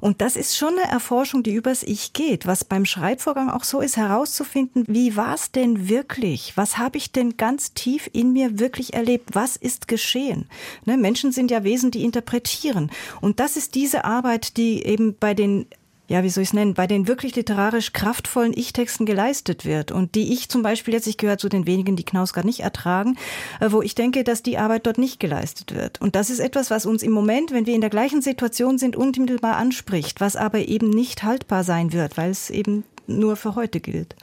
Und 0.00 0.20
das 0.20 0.36
ist 0.36 0.56
schon 0.56 0.78
eine 0.78 0.90
Erforschung, 0.90 1.42
die 1.42 1.54
übers 1.54 1.82
Ich 1.82 2.12
geht, 2.12 2.46
was 2.46 2.64
beim 2.64 2.84
Schreibvorgang 2.84 3.50
auch 3.50 3.64
so 3.64 3.80
ist, 3.80 3.96
herauszufinden, 3.96 4.84
wie 4.88 5.16
war 5.16 5.34
es 5.34 5.52
denn 5.52 5.88
wirklich? 5.88 6.56
Was 6.56 6.78
habe 6.78 6.98
ich 6.98 7.12
denn 7.12 7.36
ganz 7.36 7.74
tief 7.74 8.08
in 8.12 8.32
mir 8.32 8.58
wirklich 8.58 8.94
erlebt? 8.94 9.30
Was 9.34 9.56
ist 9.56 9.88
geschehen? 9.88 10.46
Ne, 10.84 10.96
Menschen 10.96 11.32
sind 11.32 11.50
ja 11.50 11.64
Wesen, 11.64 11.90
die 11.90 12.04
interpretieren. 12.04 12.90
Und 13.20 13.40
das 13.40 13.56
ist 13.56 13.74
diese 13.74 14.04
Arbeit, 14.04 14.56
die 14.56 14.84
eben 14.84 15.16
bei 15.18 15.34
den 15.34 15.66
ja, 16.12 16.22
wie 16.22 16.28
soll 16.28 16.42
ich 16.42 16.50
es 16.50 16.52
nennen, 16.52 16.74
bei 16.74 16.86
den 16.86 17.08
wirklich 17.08 17.34
literarisch 17.36 17.94
kraftvollen 17.94 18.52
Ich-Texten 18.54 19.06
geleistet 19.06 19.64
wird 19.64 19.90
und 19.90 20.14
die 20.14 20.34
ich 20.34 20.50
zum 20.50 20.62
Beispiel 20.62 20.92
jetzt, 20.92 21.06
ich 21.06 21.16
gehöre 21.16 21.38
zu 21.38 21.48
den 21.48 21.66
wenigen, 21.66 21.96
die 21.96 22.04
Knausgard 22.04 22.44
nicht 22.44 22.60
ertragen, 22.60 23.16
äh, 23.60 23.68
wo 23.70 23.80
ich 23.80 23.94
denke, 23.94 24.22
dass 24.22 24.42
die 24.42 24.58
Arbeit 24.58 24.86
dort 24.86 24.98
nicht 24.98 25.20
geleistet 25.20 25.74
wird. 25.74 26.02
Und 26.02 26.14
das 26.14 26.28
ist 26.28 26.38
etwas, 26.38 26.70
was 26.70 26.84
uns 26.84 27.02
im 27.02 27.12
Moment, 27.12 27.50
wenn 27.50 27.64
wir 27.64 27.74
in 27.74 27.80
der 27.80 27.88
gleichen 27.88 28.20
Situation 28.20 28.76
sind, 28.76 28.94
unmittelbar 28.94 29.56
anspricht, 29.56 30.20
was 30.20 30.36
aber 30.36 30.58
eben 30.58 30.90
nicht 30.90 31.22
haltbar 31.22 31.64
sein 31.64 31.94
wird, 31.94 32.18
weil 32.18 32.30
es 32.30 32.50
eben 32.50 32.84
nur 33.06 33.36
für 33.36 33.54
heute 33.54 33.80
gilt. 33.80 34.14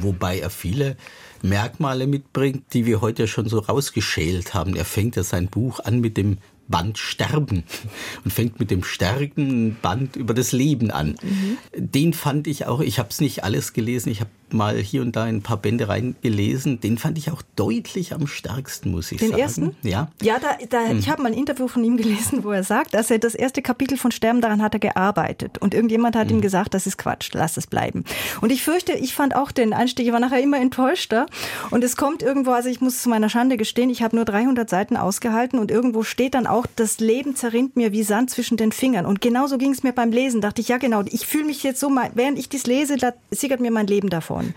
Wobei 0.00 0.38
er 0.38 0.50
viele 0.50 0.96
Merkmale 1.42 2.06
mitbringt, 2.06 2.62
die 2.74 2.86
wir 2.86 3.00
heute 3.00 3.26
schon 3.26 3.48
so 3.48 3.58
rausgeschält 3.58 4.54
haben. 4.54 4.76
Er 4.76 4.84
fängt 4.84 5.16
ja 5.16 5.24
sein 5.24 5.48
Buch 5.48 5.80
an 5.80 6.00
mit 6.00 6.16
dem 6.16 6.38
Band 6.68 6.98
Sterben 6.98 7.64
und 8.24 8.32
fängt 8.32 8.60
mit 8.60 8.70
dem 8.70 8.84
stärkenden 8.84 9.76
Band 9.80 10.16
über 10.16 10.34
das 10.34 10.52
Leben 10.52 10.90
an. 10.90 11.16
Mhm. 11.22 11.58
Den 11.76 12.12
fand 12.12 12.46
ich 12.46 12.66
auch, 12.66 12.80
ich 12.80 12.98
habe 12.98 13.08
es 13.10 13.20
nicht 13.20 13.44
alles 13.44 13.72
gelesen, 13.72 14.10
ich 14.10 14.20
habe 14.20 14.30
mal 14.52 14.76
hier 14.76 15.02
und 15.02 15.16
da 15.16 15.24
ein 15.24 15.42
paar 15.42 15.56
Bände 15.56 15.88
reingelesen. 15.88 16.80
Den 16.80 16.98
fand 16.98 17.18
ich 17.18 17.30
auch 17.30 17.42
deutlich 17.56 18.12
am 18.12 18.26
stärksten, 18.26 18.90
muss 18.90 19.12
ich 19.12 19.18
Den 19.18 19.30
sagen. 19.30 19.36
Den 19.36 19.42
ersten? 19.42 19.76
Ja. 19.82 20.08
Ja, 20.22 20.38
da, 20.38 20.56
da, 20.68 20.92
mhm. 20.92 20.98
ich 20.98 21.08
habe 21.08 21.22
mal 21.22 21.32
ein 21.32 21.38
Interview 21.38 21.68
von 21.68 21.84
ihm 21.84 21.96
gelesen, 21.96 22.44
wo 22.44 22.50
er 22.50 22.64
sagt, 22.64 22.94
dass 22.94 23.10
er 23.10 23.18
das 23.18 23.34
erste 23.34 23.62
Kapitel 23.62 23.98
von 23.98 24.10
Sterben, 24.10 24.40
daran 24.40 24.62
hat 24.62 24.74
er 24.74 24.80
gearbeitet. 24.80 25.58
Und 25.58 25.74
irgendjemand 25.74 26.16
hat 26.16 26.28
mhm. 26.28 26.36
ihm 26.36 26.40
gesagt, 26.40 26.74
das 26.74 26.86
ist 26.86 26.98
Quatsch, 26.98 27.30
lass 27.32 27.56
es 27.56 27.66
bleiben. 27.66 28.04
Und 28.40 28.50
ich 28.50 28.62
fürchte, 28.62 28.92
ich 28.92 29.14
fand 29.14 29.34
auch 29.34 29.52
den 29.52 29.72
Einstieg, 29.72 30.06
ich 30.06 30.12
war 30.12 30.20
nachher 30.20 30.42
immer 30.42 30.60
enttäuschter. 30.60 31.26
Und 31.70 31.84
es 31.84 31.96
kommt 31.96 32.22
irgendwo, 32.22 32.52
also 32.52 32.68
ich 32.68 32.80
muss 32.80 33.02
zu 33.02 33.08
meiner 33.08 33.28
Schande 33.28 33.56
gestehen, 33.56 33.90
ich 33.90 34.02
habe 34.02 34.16
nur 34.16 34.24
300 34.24 34.68
Seiten 34.68 34.96
ausgehalten 34.96 35.58
und 35.58 35.70
irgendwo 35.70 36.02
steht 36.02 36.34
dann 36.34 36.46
auch, 36.46 36.57
das 36.66 37.00
Leben 37.00 37.34
zerrinnt 37.34 37.76
mir 37.76 37.92
wie 37.92 38.02
Sand 38.02 38.30
zwischen 38.30 38.56
den 38.56 38.72
Fingern. 38.72 39.06
Und 39.06 39.20
genauso 39.20 39.58
ging 39.58 39.72
es 39.72 39.82
mir 39.82 39.92
beim 39.92 40.12
Lesen. 40.12 40.40
Dachte 40.40 40.60
ich, 40.60 40.68
ja 40.68 40.78
genau, 40.78 41.02
ich 41.06 41.26
fühle 41.26 41.44
mich 41.44 41.62
jetzt 41.62 41.80
so, 41.80 41.90
während 42.14 42.38
ich 42.38 42.48
das 42.48 42.66
lese, 42.66 42.96
da 42.96 43.12
sickert 43.30 43.60
mir 43.60 43.70
mein 43.70 43.86
Leben 43.86 44.10
davon 44.10 44.18
davon. 44.18 44.54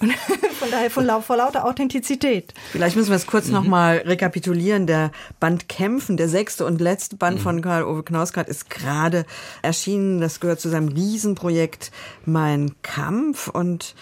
Und 0.00 0.12
von 0.58 0.70
daher 0.70 0.90
von, 0.90 1.08
vor 1.22 1.36
lauter 1.36 1.64
Authentizität. 1.64 2.52
Vielleicht 2.72 2.96
müssen 2.96 3.10
wir 3.10 3.16
es 3.16 3.26
kurz 3.26 3.46
mhm. 3.46 3.54
nochmal 3.54 3.98
rekapitulieren. 3.98 4.86
Der 4.86 5.10
Band 5.40 5.68
Kämpfen, 5.68 6.16
der 6.16 6.28
sechste 6.28 6.66
und 6.66 6.80
letzte 6.80 7.16
Band 7.16 7.38
mhm. 7.38 7.42
von 7.42 7.62
Karl-Ove 7.62 8.02
Knausgard 8.02 8.48
ist 8.48 8.70
gerade 8.70 9.24
erschienen. 9.62 10.20
Das 10.20 10.40
gehört 10.40 10.60
zu 10.60 10.68
seinem 10.68 10.88
Riesenprojekt 10.88 11.90
Mein 12.24 12.72
Kampf 12.82 13.48
und 13.48 13.94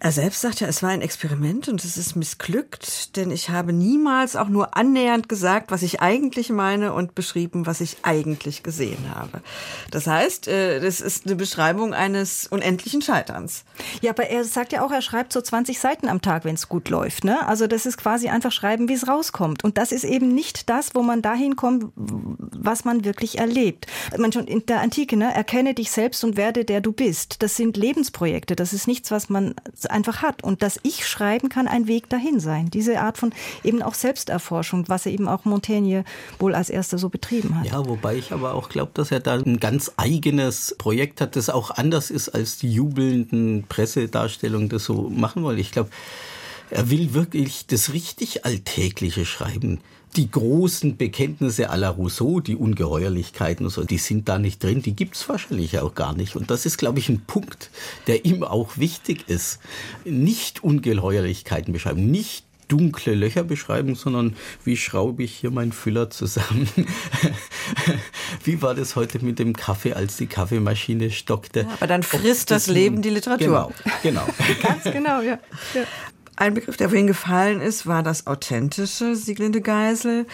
Er 0.00 0.12
selbst 0.12 0.42
sagt 0.42 0.60
ja, 0.60 0.68
es 0.68 0.80
war 0.84 0.90
ein 0.90 1.02
Experiment 1.02 1.66
und 1.68 1.84
es 1.84 1.96
ist 1.96 2.14
missglückt, 2.14 3.16
denn 3.16 3.32
ich 3.32 3.50
habe 3.50 3.72
niemals 3.72 4.36
auch 4.36 4.48
nur 4.48 4.76
annähernd 4.76 5.28
gesagt, 5.28 5.72
was 5.72 5.82
ich 5.82 6.00
eigentlich 6.00 6.50
meine 6.50 6.92
und 6.92 7.16
beschrieben, 7.16 7.66
was 7.66 7.80
ich 7.80 7.96
eigentlich 8.02 8.62
gesehen 8.62 9.12
habe. 9.12 9.40
Das 9.90 10.06
heißt, 10.06 10.46
äh, 10.46 10.78
das 10.78 11.00
ist 11.00 11.26
eine 11.26 11.34
Beschreibung 11.34 11.94
eines 11.94 12.46
unendlichen 12.46 13.02
Scheiterns. 13.02 13.64
Ja, 14.00 14.10
aber 14.10 14.28
er 14.28 14.44
sagt 14.44 14.72
ja 14.72 14.84
auch, 14.84 14.92
er 14.92 15.02
schreibt 15.02 15.32
so 15.32 15.40
20 15.40 15.80
Seiten 15.80 16.08
am 16.08 16.22
Tag, 16.22 16.44
wenn 16.44 16.54
es 16.54 16.68
gut 16.68 16.90
läuft. 16.90 17.24
Ne? 17.24 17.44
Also 17.48 17.66
das 17.66 17.84
ist 17.84 17.96
quasi 17.96 18.28
einfach 18.28 18.52
schreiben, 18.52 18.88
wie 18.88 18.94
es 18.94 19.08
rauskommt. 19.08 19.64
Und 19.64 19.78
das 19.78 19.90
ist 19.90 20.04
eben 20.04 20.32
nicht 20.32 20.70
das, 20.70 20.94
wo 20.94 21.02
man 21.02 21.22
dahin 21.22 21.56
kommt, 21.56 21.92
was 21.96 22.84
man 22.84 23.04
wirklich 23.04 23.38
erlebt. 23.38 23.88
Man 24.16 24.30
schon 24.30 24.46
in 24.46 24.64
der 24.66 24.80
Antike, 24.80 25.16
ne? 25.16 25.34
erkenne 25.34 25.74
dich 25.74 25.90
selbst 25.90 26.22
und 26.22 26.36
werde 26.36 26.64
der 26.64 26.80
du 26.80 26.92
bist. 26.92 27.42
Das 27.42 27.56
sind 27.56 27.76
Lebensprojekte. 27.76 28.54
Das 28.54 28.72
ist 28.72 28.86
nichts, 28.86 29.10
was 29.10 29.28
man 29.28 29.56
einfach 29.90 30.22
hat. 30.22 30.42
Und 30.42 30.62
dass 30.62 30.78
ich 30.82 31.06
schreiben 31.06 31.48
kann 31.48 31.68
ein 31.68 31.86
Weg 31.86 32.08
dahin 32.08 32.40
sein. 32.40 32.70
Diese 32.70 33.00
Art 33.00 33.18
von 33.18 33.32
eben 33.64 33.82
auch 33.82 33.94
Selbsterforschung, 33.94 34.88
was 34.88 35.06
er 35.06 35.12
eben 35.12 35.28
auch 35.28 35.44
Montaigne 35.44 36.04
wohl 36.38 36.54
als 36.54 36.70
erster 36.70 36.98
so 36.98 37.08
betrieben 37.08 37.58
hat. 37.58 37.66
Ja, 37.66 37.86
wobei 37.86 38.16
ich 38.16 38.32
aber 38.32 38.54
auch 38.54 38.68
glaube, 38.68 38.92
dass 38.94 39.10
er 39.10 39.20
da 39.20 39.34
ein 39.34 39.60
ganz 39.60 39.92
eigenes 39.96 40.74
Projekt 40.78 41.20
hat, 41.20 41.36
das 41.36 41.50
auch 41.50 41.70
anders 41.70 42.10
ist 42.10 42.28
als 42.28 42.58
die 42.58 42.72
jubelnden 42.72 43.64
Pressedarstellungen 43.68 44.68
das 44.68 44.84
so 44.84 45.08
machen 45.10 45.42
wollen. 45.42 45.58
Ich 45.58 45.72
glaube, 45.72 45.90
er 46.70 46.90
will 46.90 47.14
wirklich 47.14 47.66
das 47.66 47.92
richtig 47.92 48.44
Alltägliche 48.44 49.24
schreiben 49.24 49.80
die 50.16 50.30
großen 50.30 50.96
Bekenntnisse 50.96 51.70
à 51.70 51.76
la 51.76 51.90
Rousseau, 51.90 52.40
die 52.40 52.56
Ungeheuerlichkeiten 52.56 53.66
und 53.66 53.72
so, 53.72 53.84
die 53.84 53.98
sind 53.98 54.28
da 54.28 54.38
nicht 54.38 54.62
drin, 54.62 54.82
die 54.82 54.96
gibt's 54.96 55.28
wahrscheinlich 55.28 55.78
auch 55.78 55.94
gar 55.94 56.14
nicht. 56.14 56.36
Und 56.36 56.50
das 56.50 56.66
ist, 56.66 56.78
glaube 56.78 56.98
ich, 56.98 57.08
ein 57.08 57.20
Punkt, 57.26 57.70
der 58.06 58.24
ihm 58.24 58.42
auch 58.42 58.78
wichtig 58.78 59.28
ist. 59.28 59.60
Nicht 60.04 60.64
Ungeheuerlichkeiten 60.64 61.72
beschreiben, 61.72 62.10
nicht 62.10 62.44
dunkle 62.68 63.14
Löcher 63.14 63.44
beschreiben, 63.44 63.94
sondern 63.94 64.36
wie 64.64 64.76
schraube 64.76 65.22
ich 65.22 65.34
hier 65.34 65.50
meinen 65.50 65.72
Füller 65.72 66.10
zusammen? 66.10 66.68
wie 68.44 68.60
war 68.60 68.74
das 68.74 68.94
heute 68.94 69.24
mit 69.24 69.38
dem 69.38 69.54
Kaffee, 69.54 69.94
als 69.94 70.18
die 70.18 70.26
Kaffeemaschine 70.26 71.10
stockte? 71.10 71.60
Ja, 71.60 71.68
aber 71.72 71.86
dann 71.86 72.02
frisst 72.02 72.50
das, 72.50 72.66
das 72.66 72.74
Leben 72.74 73.00
die 73.00 73.10
Literatur. 73.10 73.72
Genau, 74.02 74.26
genau. 74.26 74.28
Ganz 74.62 74.84
genau, 74.84 75.22
ja. 75.22 75.38
ja. 75.74 75.84
Ein 76.40 76.54
Begriff, 76.54 76.76
der 76.76 76.88
vorhin 76.88 77.08
gefallen 77.08 77.60
ist, 77.60 77.88
war 77.88 78.04
das 78.04 78.28
Authentische, 78.28 79.16
Sieglinde 79.16 79.60
Geisel. 79.60 80.24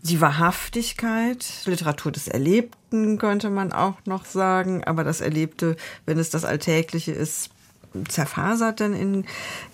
Die 0.00 0.22
Wahrhaftigkeit, 0.22 1.44
Literatur 1.66 2.12
des 2.12 2.28
Erlebten 2.28 3.18
könnte 3.18 3.50
man 3.50 3.70
auch 3.70 3.96
noch 4.06 4.24
sagen, 4.24 4.84
aber 4.84 5.04
das 5.04 5.20
Erlebte, 5.20 5.76
wenn 6.06 6.18
es 6.18 6.30
das 6.30 6.46
Alltägliche 6.46 7.12
ist, 7.12 7.50
zerfasert 8.08 8.80
dann 8.80 8.94
in 8.94 9.26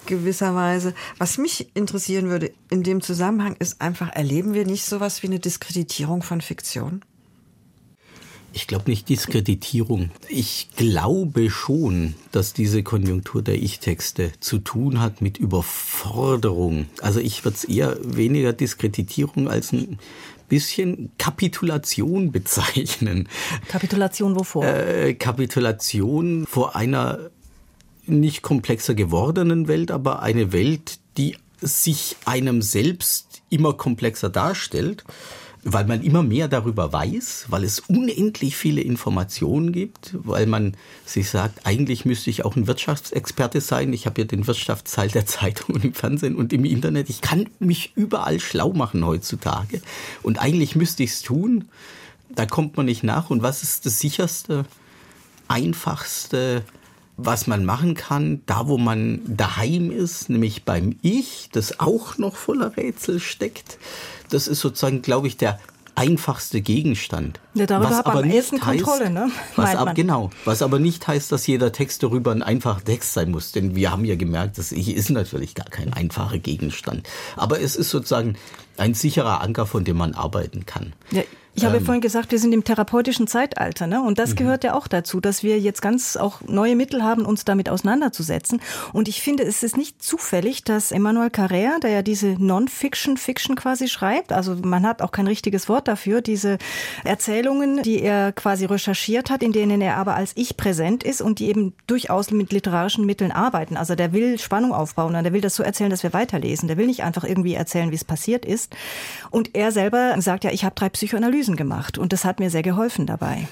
gewisser 0.07 0.57
Weise. 0.57 0.93
Was 1.19 1.39
mich 1.39 1.69
interessieren 1.77 2.31
würde 2.31 2.51
in 2.69 2.83
dem 2.83 3.01
Zusammenhang 3.01 3.55
ist 3.61 3.81
einfach, 3.81 4.13
erleben 4.13 4.55
wir 4.55 4.67
nicht 4.67 4.87
sowas 4.87 5.23
wie 5.23 5.29
eine 5.29 5.39
Diskreditierung 5.39 6.25
von 6.25 6.41
Fiktion? 6.41 7.03
Ich 8.57 8.67
glaube 8.67 8.89
nicht 8.89 9.11
Diskreditierung. 9.11 10.09
Ich 10.31 10.69
glaube 10.77 11.51
schon, 11.51 12.15
dass 12.33 12.55
diese 12.55 12.83
Konjunktur 12.83 13.43
der 13.43 13.57
Ich-Texte 13.57 14.33
zu 14.41 14.61
tun 14.61 14.99
hat 14.99 15.21
mit 15.21 15.37
Überforderung. 15.37 16.87
Also 17.03 17.21
ich 17.21 17.45
würde 17.45 17.59
es 17.59 17.65
eher 17.65 17.99
weniger 18.03 18.55
Diskreditierung 18.55 19.51
als 19.51 19.73
ein 19.73 19.99
bisschen 20.49 21.13
Kapitulation 21.19 22.33
bezeichnen. 22.33 23.29
Kapitulation 23.69 24.35
wovor? 24.37 24.65
Äh, 24.65 25.13
Kapitulation 25.13 26.47
vor 26.49 26.75
einer 26.77 27.19
nicht 28.07 28.41
komplexer 28.41 28.95
gewordenen 28.95 29.69
Welt, 29.69 29.91
aber 29.91 30.23
eine 30.23 30.55
Welt, 30.55 30.99
die 31.19 31.37
sich 31.61 32.17
einem 32.25 32.63
selbst 32.63 33.43
immer 33.51 33.75
komplexer 33.75 34.31
darstellt 34.31 35.05
weil 35.69 35.85
man 35.85 36.01
immer 36.03 36.23
mehr 36.23 36.47
darüber 36.47 36.93
weiß, 36.93 37.47
weil 37.49 37.65
es 37.65 37.81
unendlich 37.81 38.57
viele 38.57 38.81
Informationen 38.83 39.73
gibt, 39.73 40.15
weil 40.23 40.47
man 40.47 40.77
sich 41.05 41.29
sagt, 41.29 41.67
eigentlich 41.67 42.05
müsste 42.05 42.31
ich 42.31 42.45
auch 42.45 42.55
ein 42.55 42.69
Wirtschaftsexperte 42.69 43.61
sein. 43.61 43.93
Ich 43.93 44.07
habe 44.07 44.21
ja 44.21 44.29
den 44.29 44.47
Wirtschaftsteil 44.47 45.09
der 45.09 45.27
Zeitung 45.27 45.75
und 45.75 45.85
im 45.85 45.93
Fernsehen 45.93 46.37
und 46.37 46.53
im 46.53 46.65
Internet. 46.65 47.11
Ich 47.11 47.21
kann 47.21 47.49
mich 47.59 47.93
überall 47.97 48.39
schlau 48.39 48.73
machen 48.75 49.05
heutzutage. 49.05 49.83
Und 50.23 50.39
eigentlich 50.39 50.77
müsste 50.77 51.03
ich 51.03 51.11
es 51.11 51.23
tun. 51.23 51.65
Da 52.33 52.47
kommt 52.47 52.77
man 52.77 52.87
nicht 52.87 53.03
nach. 53.03 53.31
Und 53.31 53.43
was 53.43 53.65
ist 53.65 53.87
das 53.87 53.99
sicherste, 53.99 54.67
einfachste, 55.49 56.63
was 57.17 57.47
man 57.47 57.65
machen 57.65 57.95
kann, 57.95 58.43
da 58.47 58.69
wo 58.69 58.79
man 58.79 59.21
daheim 59.27 59.91
ist, 59.91 60.29
nämlich 60.29 60.65
beim 60.65 60.97
Ich, 61.03 61.49
das 61.53 61.81
auch 61.81 62.19
noch 62.19 62.37
voller 62.37 62.77
Rätsel 62.77 63.21
steckt. 63.21 63.79
Das 64.31 64.49
ist 64.49 64.61
sozusagen, 64.61 65.03
glaube 65.03 65.27
ich, 65.27 65.37
der 65.37 65.59
einfachste 65.97 66.61
Gegenstand. 66.61 67.41
Ja, 67.55 67.65
darüber 67.65 67.89
was 67.89 67.97
hat 67.97 68.07
man 68.07 68.19
aber 68.19 68.27
nicht 68.27 68.53
heißt, 68.53 68.85
Kontrolle, 68.85 69.11
ne? 69.11 69.31
Was 69.57 69.75
ab, 69.75 69.95
genau. 69.95 70.31
Was 70.45 70.61
aber 70.61 70.79
nicht 70.79 71.09
heißt, 71.09 71.33
dass 71.33 71.47
jeder 71.47 71.73
Text 71.73 72.03
darüber 72.03 72.33
ein 72.33 72.43
einfacher 72.43 72.85
Text 72.85 73.15
sein 73.15 73.31
muss. 73.31 73.53
Denn 73.53 73.75
wir 73.75 73.91
haben 73.91 74.05
ja 74.05 74.15
gemerkt, 74.15 74.59
das 74.59 74.73
Ich 74.73 74.95
ist 74.95 75.09
natürlich 75.09 75.55
gar 75.55 75.67
kein 75.67 75.95
einfacher 75.95 76.39
Gegenstand. 76.39 77.09
Aber 77.35 77.61
es 77.61 77.77
ist 77.77 77.91
sozusagen 77.91 78.37
ein 78.77 78.93
sicherer 78.93 79.41
Anker, 79.41 79.65
von 79.65 79.85
dem 79.85 79.97
man 79.97 80.13
arbeiten 80.13 80.67
kann. 80.67 80.93
Ja, 81.11 81.23
ich 81.57 81.65
habe 81.65 81.79
ähm, 81.79 81.85
vorhin 81.85 82.03
gesagt, 82.03 82.33
wir 82.33 82.39
sind 82.39 82.53
im 82.53 82.65
therapeutischen 82.65 83.27
Zeitalter, 83.27 83.87
ne? 83.87 84.03
Und 84.03 84.19
das 84.19 84.31
mhm. 84.31 84.37
gehört 84.37 84.63
ja 84.63 84.75
auch 84.75 84.89
dazu, 84.89 85.21
dass 85.21 85.43
wir 85.43 85.59
jetzt 85.59 85.81
ganz 85.81 86.17
auch 86.17 86.43
neue 86.43 86.77
Mittel 86.77 87.03
haben, 87.03 87.25
uns 87.25 87.47
damit 87.47 87.71
auseinanderzusetzen. 87.71 88.61
Und 88.93 89.09
ich 89.09 89.23
finde, 89.23 89.45
es 89.45 89.63
ist 89.63 89.77
nicht 89.77 90.03
zufällig, 90.03 90.65
dass 90.65 90.93
Emmanuel 90.93 91.29
Carrère, 91.29 91.81
der 91.81 91.91
ja 91.91 92.03
diese 92.03 92.37
Non-Fiction, 92.39 93.17
Fiction 93.17 93.57
quasi 93.57 93.89
schreibt, 93.89 94.33
also 94.33 94.55
man 94.63 94.87
hat 94.87 95.01
auch 95.01 95.13
kein 95.13 95.27
richtiges 95.27 95.67
Wort 95.69 95.89
dafür, 95.89 96.21
diese 96.21 96.59
Erzählungen, 97.05 97.83
die 97.83 98.03
er 98.03 98.33
quasi 98.33 98.67
recherchiert 98.67 99.31
hat, 99.31 99.43
in 99.43 99.53
denen 99.53 99.81
er 99.81 99.97
aber 99.97 100.15
als 100.15 100.33
Ich 100.35 100.59
präsent 100.59 101.05
ist 101.05 101.23
und 101.23 101.39
die 101.39 101.49
eben 101.49 101.73
durchaus 101.87 102.31
mit 102.31 102.53
literarischen 102.53 103.07
Mitteln 103.07 103.33
arbeiten. 103.33 103.79
Also 103.79 103.95
der 103.95 104.13
will 104.13 104.39
Spannung 104.39 104.75
aufbauen 104.75 105.15
und 105.15 105.25
der 105.25 105.33
will 105.33 105.41
das 105.41 105.57
so 105.57 105.63
erzählen, 105.63 105.91
dass 105.91 106.03
wir 106.03 106.13
weiterlesen. 106.13 106.69
Der 106.69 106.77
will 106.77 106.87
nicht 106.87 107.03
einfach 107.03 107.25
irgendwie 107.25 107.55
erzählen, 107.55 107.91
wie 107.91 107.97
es 107.97 108.05
passiert 108.05 108.45
ist. 108.45 108.77
Und 109.31 109.55
er 109.55 109.73
selber 109.73 110.21
sagt 110.21 110.45
ja, 110.45 110.51
ich 110.51 110.65
habe 110.65 110.75
drei 110.75 110.91
Psychoanalysen 110.91 111.46
Analysen 111.47 111.57
gemacht 111.57 111.99
und 111.99 112.13
das 112.13 112.25
hat 112.25 112.41
mir 112.41 112.51
sehr 112.51 112.63
geholfen 112.63 113.07
dabei. 113.07 113.49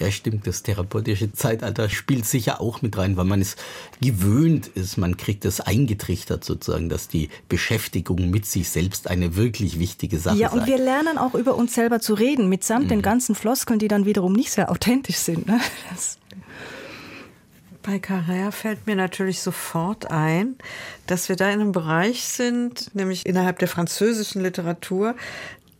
Ja, 0.00 0.10
stimmt. 0.10 0.46
Das 0.46 0.62
therapeutische 0.62 1.32
Zeitalter 1.32 1.88
spielt 1.88 2.26
sicher 2.26 2.60
auch 2.60 2.82
mit 2.82 2.98
rein, 2.98 3.16
weil 3.16 3.24
man 3.24 3.40
es 3.40 3.56
gewöhnt 4.00 4.66
ist. 4.66 4.98
Man 4.98 5.16
kriegt 5.16 5.44
es 5.44 5.60
eingetrichtert 5.60 6.44
sozusagen, 6.44 6.88
dass 6.88 7.08
die 7.08 7.30
Beschäftigung 7.48 8.28
mit 8.28 8.44
sich 8.44 8.68
selbst 8.68 9.08
eine 9.08 9.36
wirklich 9.36 9.78
wichtige 9.78 10.18
Sache 10.18 10.34
ist. 10.34 10.40
Ja, 10.40 10.50
und 10.50 10.60
sei. 10.60 10.66
wir 10.66 10.78
lernen 10.78 11.16
auch 11.16 11.34
über 11.34 11.54
uns 11.54 11.74
selber 11.74 12.00
zu 12.00 12.14
reden, 12.14 12.48
mitsamt 12.48 12.86
mhm. 12.86 12.88
den 12.88 13.02
ganzen 13.02 13.34
Floskeln, 13.34 13.78
die 13.78 13.88
dann 13.88 14.04
wiederum 14.04 14.32
nicht 14.32 14.50
sehr 14.50 14.70
authentisch 14.70 15.16
sind. 15.16 15.46
Ne? 15.46 15.60
Bei 17.82 17.96
Carrère 17.96 18.52
fällt 18.52 18.86
mir 18.86 18.96
natürlich 18.96 19.40
sofort 19.40 20.10
ein, 20.10 20.56
dass 21.06 21.28
wir 21.28 21.36
da 21.36 21.46
in 21.46 21.60
einem 21.60 21.72
Bereich 21.72 22.24
sind, 22.24 22.94
nämlich 22.94 23.26
innerhalb 23.26 23.58
der 23.58 23.68
französischen 23.68 24.42
Literatur, 24.42 25.14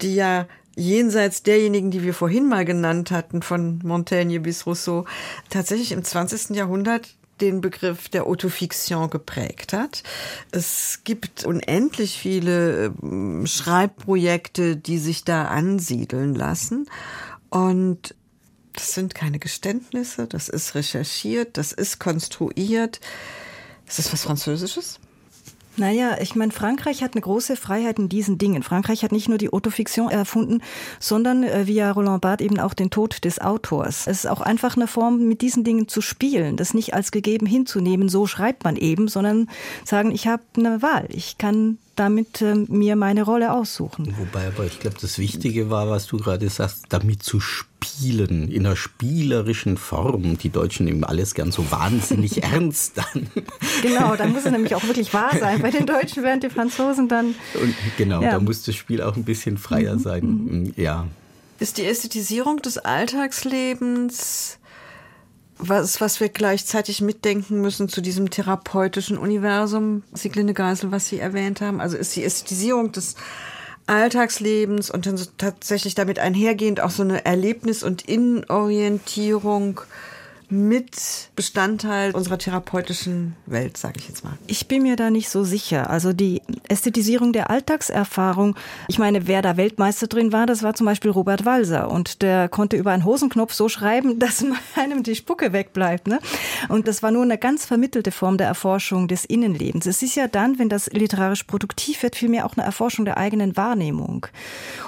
die 0.00 0.14
ja 0.14 0.46
jenseits 0.76 1.42
derjenigen, 1.42 1.90
die 1.90 2.02
wir 2.02 2.14
vorhin 2.14 2.48
mal 2.48 2.64
genannt 2.64 3.10
hatten, 3.10 3.42
von 3.42 3.80
Montaigne 3.82 4.40
bis 4.40 4.66
Rousseau, 4.66 5.04
tatsächlich 5.50 5.92
im 5.92 6.04
20. 6.04 6.56
Jahrhundert 6.56 7.14
den 7.40 7.60
Begriff 7.60 8.08
der 8.08 8.26
Autofiction 8.26 9.10
geprägt 9.10 9.72
hat. 9.72 10.02
Es 10.52 11.00
gibt 11.04 11.44
unendlich 11.44 12.16
viele 12.16 12.94
ähm, 13.02 13.46
Schreibprojekte, 13.46 14.76
die 14.76 14.98
sich 14.98 15.24
da 15.24 15.46
ansiedeln 15.46 16.34
lassen. 16.34 16.88
Und 17.50 18.14
das 18.72 18.94
sind 18.94 19.14
keine 19.14 19.38
Geständnisse, 19.38 20.26
das 20.26 20.48
ist 20.48 20.74
recherchiert, 20.74 21.58
das 21.58 21.72
ist 21.72 21.98
konstruiert. 21.98 23.00
Ist 23.86 23.98
das 23.98 24.12
was 24.12 24.22
Französisches? 24.22 24.98
Naja, 25.82 26.16
ich 26.20 26.36
meine, 26.36 26.52
Frankreich 26.52 27.02
hat 27.02 27.14
eine 27.14 27.22
große 27.22 27.56
Freiheit 27.56 27.98
in 27.98 28.08
diesen 28.08 28.38
Dingen. 28.38 28.62
Frankreich 28.62 29.02
hat 29.02 29.10
nicht 29.10 29.28
nur 29.28 29.36
die 29.36 29.52
Autofiktion 29.52 30.12
erfunden, 30.12 30.62
sondern 31.00 31.42
äh, 31.42 31.66
via 31.66 31.90
Roland 31.90 32.20
Barthes 32.20 32.46
eben 32.46 32.60
auch 32.60 32.72
den 32.72 32.90
Tod 32.90 33.24
des 33.24 33.40
Autors. 33.40 34.06
Es 34.06 34.18
ist 34.18 34.26
auch 34.30 34.40
einfach 34.40 34.76
eine 34.76 34.86
Form, 34.86 35.26
mit 35.26 35.40
diesen 35.40 35.64
Dingen 35.64 35.88
zu 35.88 36.00
spielen, 36.00 36.56
das 36.56 36.72
nicht 36.72 36.94
als 36.94 37.10
gegeben 37.10 37.46
hinzunehmen, 37.46 38.08
so 38.08 38.28
schreibt 38.28 38.62
man 38.62 38.76
eben, 38.76 39.08
sondern 39.08 39.48
sagen, 39.84 40.12
ich 40.12 40.28
habe 40.28 40.44
eine 40.56 40.82
Wahl, 40.82 41.08
ich 41.08 41.36
kann 41.36 41.78
damit 41.96 42.40
äh, 42.40 42.54
mir 42.54 42.96
meine 42.96 43.22
Rolle 43.22 43.52
aussuchen. 43.52 44.14
Wobei 44.18 44.46
aber 44.46 44.64
ich 44.64 44.80
glaube, 44.80 44.96
das 45.00 45.18
Wichtige 45.18 45.70
war, 45.70 45.90
was 45.90 46.06
du 46.06 46.16
gerade 46.16 46.48
sagst, 46.48 46.86
damit 46.88 47.22
zu 47.22 47.40
spielen, 47.40 48.48
in 48.50 48.66
einer 48.66 48.76
spielerischen 48.76 49.76
Form. 49.76 50.38
Die 50.38 50.50
Deutschen 50.50 50.86
nehmen 50.86 51.04
alles 51.04 51.34
gern 51.34 51.52
so 51.52 51.70
wahnsinnig 51.70 52.42
ernst 52.42 52.96
dann. 52.96 53.28
Genau, 53.82 54.16
dann 54.16 54.32
muss 54.32 54.44
es 54.44 54.50
nämlich 54.50 54.74
auch 54.74 54.84
wirklich 54.84 55.12
wahr 55.12 55.36
sein. 55.38 55.60
Bei 55.60 55.70
den 55.70 55.86
Deutschen 55.86 56.22
während 56.22 56.42
die 56.42 56.50
Franzosen 56.50 57.08
dann. 57.08 57.34
Und 57.60 57.74
genau, 57.98 58.22
ja. 58.22 58.32
da 58.32 58.40
muss 58.40 58.62
das 58.62 58.74
Spiel 58.74 59.02
auch 59.02 59.16
ein 59.16 59.24
bisschen 59.24 59.58
freier 59.58 59.94
mhm. 59.94 60.00
sein. 60.00 60.24
Mhm. 60.24 60.74
Ja. 60.76 61.06
Ist 61.58 61.78
die 61.78 61.84
Ästhetisierung 61.84 62.62
des 62.62 62.78
Alltagslebens 62.78 64.58
was, 65.68 66.00
was 66.00 66.20
wir 66.20 66.28
gleichzeitig 66.28 67.00
mitdenken 67.00 67.60
müssen 67.60 67.88
zu 67.88 68.00
diesem 68.00 68.30
therapeutischen 68.30 69.16
Universum, 69.16 70.02
Sieglinde 70.12 70.54
Geisel, 70.54 70.92
was 70.92 71.08
Sie 71.08 71.18
erwähnt 71.18 71.60
haben. 71.60 71.80
Also 71.80 71.96
ist 71.96 72.14
die 72.16 72.24
Ästhetisierung 72.24 72.92
des 72.92 73.14
Alltagslebens 73.86 74.90
und 74.90 75.06
dann 75.06 75.16
so 75.16 75.26
tatsächlich 75.38 75.94
damit 75.94 76.18
einhergehend 76.18 76.80
auch 76.80 76.90
so 76.90 77.02
eine 77.02 77.24
Erlebnis- 77.24 77.82
und 77.82 78.02
Innenorientierung 78.02 79.80
mit 80.52 81.30
Bestandteil 81.34 82.12
unserer 82.12 82.36
therapeutischen 82.36 83.34
Welt, 83.46 83.78
sage 83.78 83.94
ich 83.98 84.08
jetzt 84.08 84.22
mal. 84.22 84.34
Ich 84.46 84.68
bin 84.68 84.82
mir 84.82 84.96
da 84.96 85.08
nicht 85.08 85.30
so 85.30 85.44
sicher. 85.44 85.88
Also 85.88 86.12
die 86.12 86.42
Ästhetisierung 86.68 87.32
der 87.32 87.48
Alltagserfahrung, 87.48 88.54
ich 88.86 88.98
meine, 88.98 89.26
wer 89.26 89.40
da 89.40 89.56
Weltmeister 89.56 90.08
drin 90.08 90.30
war, 90.30 90.44
das 90.44 90.62
war 90.62 90.74
zum 90.74 90.84
Beispiel 90.84 91.10
Robert 91.10 91.46
Walser 91.46 91.90
und 91.90 92.20
der 92.20 92.50
konnte 92.50 92.76
über 92.76 92.90
einen 92.90 93.06
Hosenknopf 93.06 93.54
so 93.54 93.70
schreiben, 93.70 94.18
dass 94.18 94.44
einem 94.76 95.02
die 95.02 95.14
Spucke 95.14 95.54
wegbleibt. 95.54 96.06
Ne? 96.06 96.18
Und 96.68 96.86
das 96.86 97.02
war 97.02 97.10
nur 97.10 97.22
eine 97.22 97.38
ganz 97.38 97.64
vermittelte 97.64 98.12
Form 98.12 98.36
der 98.36 98.46
Erforschung 98.46 99.08
des 99.08 99.24
Innenlebens. 99.24 99.86
Es 99.86 100.02
ist 100.02 100.16
ja 100.16 100.28
dann, 100.28 100.58
wenn 100.58 100.68
das 100.68 100.92
literarisch 100.92 101.44
produktiv 101.44 102.02
wird, 102.02 102.14
vielmehr 102.14 102.44
auch 102.44 102.58
eine 102.58 102.66
Erforschung 102.66 103.06
der 103.06 103.16
eigenen 103.16 103.56
Wahrnehmung 103.56 104.26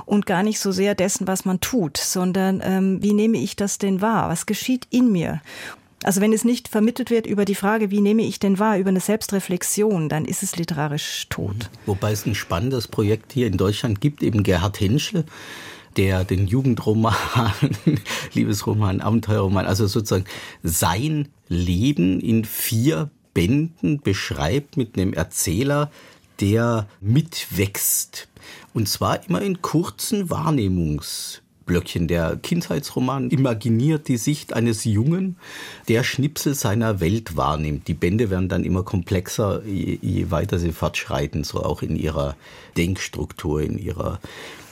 und 0.05 0.27
gar 0.27 0.43
nicht 0.43 0.61
so 0.61 0.73
sehr 0.73 0.95
dessen, 0.95 1.27
was 1.27 1.47
man 1.47 1.61
tut, 1.61 1.97
sondern 1.97 2.61
ähm, 2.63 3.03
wie 3.03 3.15
nehme 3.15 3.39
ich 3.39 3.57
das 3.57 3.79
denn 3.79 4.03
wahr? 4.03 4.29
Was 4.29 4.45
geschieht 4.45 4.87
in 4.91 5.11
mir? 5.11 5.41
Also 6.05 6.21
wenn 6.21 6.35
es 6.35 6.45
nicht 6.45 6.69
vermittelt 6.69 7.11
wird 7.11 7.27
über 7.27 7.47
die 7.47 7.55
Frage, 7.55 7.91
wie 7.91 8.03
nehme 8.03 8.23
ich 8.23 8.39
denn 8.39 8.59
wahr, 8.59 8.79
über 8.79 8.91
eine 8.91 9.01
Selbstreflexion, 9.01 10.11
dann 10.11 10.27
ist 10.27 10.43
es 10.43 10.57
literarisch 10.57 11.27
tot. 11.31 11.71
Wobei 11.87 12.13
es 12.13 12.27
ein 12.27 12.35
spannendes 12.35 12.89
Projekt 12.89 13.33
hier 13.33 13.47
in 13.47 13.57
Deutschland 13.57 14.03
gibt, 14.03 14.23
eben 14.23 14.43
Gerhard 14.43 14.79
Henschel, 14.81 15.25
der 15.97 16.25
den 16.25 16.47
Jugendroman, 16.47 17.15
Liebesroman, 18.35 19.01
Abenteuerroman, 19.01 19.65
also 19.65 19.87
sozusagen 19.87 20.27
sein 20.63 21.29
Leben 21.49 22.21
in 22.21 22.45
vier 22.45 23.09
Bänden 23.33 24.01
beschreibt 24.01 24.77
mit 24.77 24.99
einem 24.99 25.15
Erzähler, 25.15 25.91
der 26.41 26.87
mitwächst. 27.01 28.29
Und 28.75 28.91
zwar 28.91 29.27
immer 29.27 29.41
in 29.41 29.63
kurzen 29.63 30.29
Wahrnehmungs 30.29 31.41
Blöckchen. 31.67 32.09
Der 32.09 32.37
Kindheitsroman 32.37 33.31
imaginiert 33.31 34.09
die 34.09 34.17
Sicht 34.17 34.53
eines 34.53 34.85
Jungen, 34.85 35.37
der 35.89 36.05
Schnipsel 36.05 36.55
seiner 36.55 37.01
Welt 37.01 37.37
wahrnimmt. 37.37 37.89
Die 37.89 37.95
Bände 37.95 38.31
werden 38.31 38.49
dann 38.49 38.65
immer 38.65 38.83
komplexer, 38.83 39.63
je, 39.65 39.99
je 40.01 40.31
weiter 40.31 40.59
sie 40.59 40.73
fortschreiten, 40.73 41.45
so 41.45 41.63
auch 41.63 41.83
in 41.83 41.97
ihrer 41.97 42.37
Denkstruktur, 42.77 43.63
in 43.63 43.79
ihrer 43.79 44.21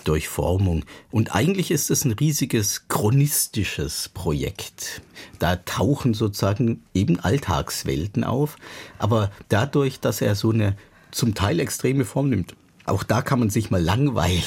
Durchformung. 0.05 0.85
Und 1.11 1.35
eigentlich 1.35 1.71
ist 1.71 1.91
es 1.91 2.05
ein 2.05 2.13
riesiges 2.13 2.89
chronistisches 2.89 4.11
Projekt. 4.13 5.03
Da 5.39 5.57
tauchen 5.57 6.15
sozusagen 6.15 6.83
eben 6.95 7.21
Alltagswelten 7.21 8.25
auf, 8.25 8.57
aber 8.99 9.31
dadurch, 9.49 10.01
dass 10.01 10.21
er 10.21 10.35
so 10.35 10.51
eine 10.51 10.77
zum 11.11 11.35
Teil 11.35 11.61
extreme 11.61 12.05
Form 12.05 12.31
nimmt, 12.31 12.55
auch 12.85 13.03
da 13.03 13.23
kann 13.23 13.39
man 13.39 13.51
sich 13.51 13.71
mal 13.71 13.83
langweilen. 13.83 14.43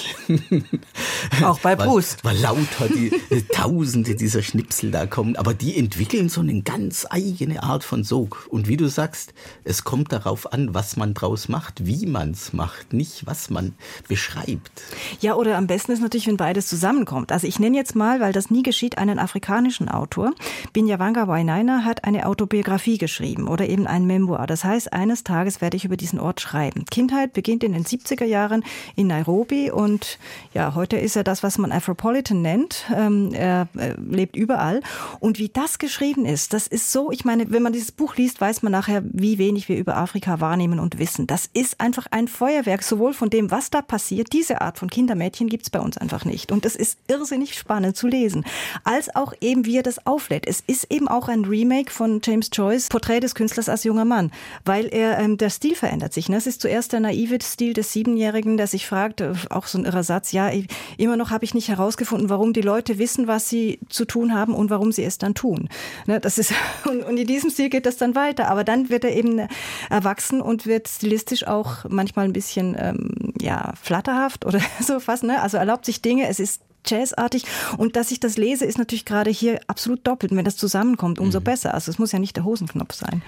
Auch 1.43 1.59
bei 1.59 1.75
Brust. 1.75 2.19
Weil, 2.23 2.35
weil 2.35 2.41
lauter 2.41 2.87
die 2.93 3.11
Tausende 3.53 4.15
dieser 4.15 4.41
Schnipsel 4.41 4.91
da 4.91 5.05
kommen. 5.05 5.35
Aber 5.35 5.53
die 5.53 5.77
entwickeln 5.77 6.29
so 6.29 6.41
eine 6.41 6.61
ganz 6.61 7.07
eigene 7.09 7.63
Art 7.63 7.83
von 7.83 8.03
Sog. 8.03 8.47
Und 8.49 8.67
wie 8.67 8.77
du 8.77 8.87
sagst, 8.87 9.33
es 9.63 9.83
kommt 9.83 10.11
darauf 10.11 10.51
an, 10.51 10.73
was 10.73 10.97
man 10.97 11.13
draus 11.13 11.49
macht, 11.49 11.85
wie 11.85 12.05
man 12.05 12.31
es 12.31 12.53
macht, 12.53 12.93
nicht 12.93 13.25
was 13.25 13.49
man 13.49 13.73
beschreibt. 14.07 14.83
Ja, 15.21 15.35
oder 15.35 15.57
am 15.57 15.67
besten 15.67 15.91
ist 15.91 16.01
natürlich, 16.01 16.27
wenn 16.27 16.37
beides 16.37 16.67
zusammenkommt. 16.67 17.31
Also 17.31 17.47
ich 17.47 17.59
nenne 17.59 17.77
jetzt 17.77 17.95
mal, 17.95 18.19
weil 18.19 18.33
das 18.33 18.49
nie 18.49 18.63
geschieht, 18.63 18.97
einen 18.97 19.19
afrikanischen 19.19 19.89
Autor. 19.89 20.33
Binyavanga 20.73 21.27
Wainaina 21.27 21.83
hat 21.85 22.03
eine 22.03 22.25
Autobiografie 22.25 22.97
geschrieben 22.97 23.47
oder 23.47 23.67
eben 23.69 23.87
ein 23.87 24.05
Memoir. 24.05 24.45
Das 24.47 24.63
heißt, 24.63 24.93
eines 24.93 25.23
Tages 25.23 25.61
werde 25.61 25.77
ich 25.77 25.85
über 25.85 25.97
diesen 25.97 26.19
Ort 26.19 26.41
schreiben. 26.41 26.85
Kindheit 26.85 27.33
beginnt 27.33 27.63
in 27.63 27.73
den 27.73 27.85
70er 27.85 28.24
Jahren 28.25 28.63
in 28.95 29.07
Nairobi 29.07 29.71
und 29.71 30.19
ja, 30.53 30.75
heute 30.75 30.97
ist 30.97 31.15
er 31.15 31.23
das, 31.23 31.43
was 31.43 31.57
man 31.57 31.71
Afropolitan 31.71 32.41
nennt. 32.41 32.85
Ähm, 32.95 33.33
er 33.33 33.67
äh, 33.77 33.93
lebt 33.99 34.35
überall. 34.35 34.81
Und 35.19 35.39
wie 35.39 35.49
das 35.49 35.79
geschrieben 35.79 36.25
ist, 36.25 36.53
das 36.53 36.67
ist 36.67 36.91
so, 36.91 37.11
ich 37.11 37.25
meine, 37.25 37.51
wenn 37.51 37.63
man 37.63 37.73
dieses 37.73 37.91
Buch 37.91 38.15
liest, 38.15 38.41
weiß 38.41 38.63
man 38.63 38.71
nachher, 38.71 39.03
wie 39.05 39.37
wenig 39.37 39.69
wir 39.69 39.77
über 39.77 39.97
Afrika 39.97 40.39
wahrnehmen 40.39 40.79
und 40.79 40.99
wissen. 40.99 41.27
Das 41.27 41.49
ist 41.53 41.79
einfach 41.81 42.07
ein 42.11 42.27
Feuerwerk, 42.27 42.83
sowohl 42.83 43.13
von 43.13 43.29
dem, 43.29 43.51
was 43.51 43.69
da 43.69 43.81
passiert, 43.81 44.33
diese 44.33 44.61
Art 44.61 44.77
von 44.77 44.89
Kindermädchen 44.89 45.47
gibt 45.47 45.63
es 45.63 45.69
bei 45.69 45.79
uns 45.79 45.97
einfach 45.97 46.25
nicht. 46.25 46.51
Und 46.51 46.65
das 46.65 46.75
ist 46.75 46.97
irrsinnig 47.07 47.55
spannend 47.55 47.95
zu 47.95 48.07
lesen. 48.07 48.45
Als 48.83 49.15
auch 49.15 49.33
eben, 49.41 49.65
wie 49.65 49.77
er 49.77 49.83
das 49.83 50.05
auflädt. 50.05 50.47
Es 50.47 50.61
ist 50.65 50.91
eben 50.91 51.07
auch 51.07 51.27
ein 51.27 51.45
Remake 51.45 51.91
von 51.91 52.21
James 52.23 52.49
Joyce, 52.51 52.89
Porträt 52.89 53.21
des 53.21 53.35
Künstlers 53.35 53.69
als 53.69 53.83
junger 53.83 54.05
Mann, 54.05 54.31
weil 54.63 54.87
er, 54.87 55.19
ähm, 55.19 55.37
der 55.37 55.49
Stil 55.49 55.75
verändert 55.75 56.13
sich. 56.13 56.29
Ne? 56.29 56.37
Es 56.37 56.47
ist 56.47 56.61
zuerst 56.61 56.93
der 56.93 56.99
naive 56.99 57.37
Stil 57.41 57.73
des 57.73 57.91
Siebenjährigen, 58.15 58.55
der 58.55 58.67
sich 58.67 58.87
fragt, 58.87 59.21
auch 59.51 59.67
so 59.67 59.77
ein 59.77 59.83
irrer 59.83 60.03
Satz, 60.03 60.31
ja, 60.31 60.49
immer 60.97 61.17
noch 61.17 61.31
habe 61.31 61.43
ich 61.43 61.53
nicht 61.53 61.67
herausgefunden, 61.67 62.29
warum 62.29 62.53
die 62.53 62.61
Leute 62.61 62.97
wissen, 62.97 63.27
was 63.27 63.49
sie 63.49 63.79
zu 63.89 64.05
tun 64.05 64.33
haben 64.33 64.53
und 64.53 64.69
warum 64.69 64.93
sie 64.93 65.03
es 65.03 65.17
dann 65.17 65.35
tun. 65.35 65.67
Ne, 66.05 66.21
das 66.21 66.37
ist, 66.37 66.53
und, 66.89 67.03
und 67.03 67.17
in 67.17 67.27
diesem 67.27 67.49
Stil 67.49 67.69
geht 67.69 67.85
das 67.85 67.97
dann 67.97 68.15
weiter. 68.15 68.47
Aber 68.47 68.63
dann 68.63 68.89
wird 68.89 69.03
er 69.03 69.13
eben 69.13 69.47
erwachsen 69.89 70.41
und 70.41 70.65
wird 70.65 70.87
stilistisch 70.87 71.45
auch 71.45 71.83
manchmal 71.89 72.25
ein 72.25 72.33
bisschen 72.33 72.75
ähm, 72.79 73.33
ja, 73.41 73.73
flatterhaft 73.81 74.45
oder 74.45 74.61
so 74.79 75.01
fast. 75.01 75.23
Ne? 75.23 75.41
Also 75.41 75.57
erlaubt 75.57 75.85
sich 75.85 76.01
Dinge. 76.01 76.29
Es 76.29 76.39
ist 76.39 76.61
jazzartig. 76.85 77.43
Und 77.77 77.97
dass 77.97 78.11
ich 78.11 78.21
das 78.21 78.37
lese, 78.37 78.63
ist 78.63 78.77
natürlich 78.77 79.05
gerade 79.05 79.29
hier 79.29 79.59
absolut 79.67 80.07
doppelt. 80.07 80.31
Und 80.31 80.37
wenn 80.37 80.45
das 80.45 80.55
zusammenkommt, 80.55 81.19
umso 81.19 81.41
mhm. 81.41 81.43
besser. 81.43 81.73
Also 81.73 81.91
es 81.91 81.99
muss 81.99 82.13
ja 82.13 82.19
nicht 82.19 82.37
der 82.37 82.45
Hosenknopf 82.45 82.93
sein. 82.93 83.21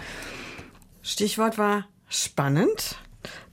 Stichwort 1.02 1.58
war 1.58 1.88
spannend. 2.08 3.00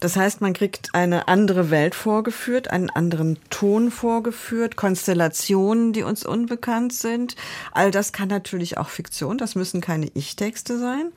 Das 0.00 0.16
heißt, 0.16 0.40
man 0.40 0.52
kriegt 0.52 0.94
eine 0.94 1.28
andere 1.28 1.70
Welt 1.70 1.94
vorgeführt, 1.94 2.70
einen 2.70 2.90
anderen 2.90 3.38
Ton 3.50 3.90
vorgeführt, 3.90 4.76
Konstellationen, 4.76 5.92
die 5.92 6.02
uns 6.02 6.26
unbekannt 6.26 6.92
sind. 6.92 7.36
All 7.72 7.90
das 7.90 8.12
kann 8.12 8.28
natürlich 8.28 8.78
auch 8.78 8.88
Fiktion, 8.88 9.38
das 9.38 9.54
müssen 9.54 9.80
keine 9.80 10.10
Ich-Texte 10.14 10.78
sein. 10.78 11.12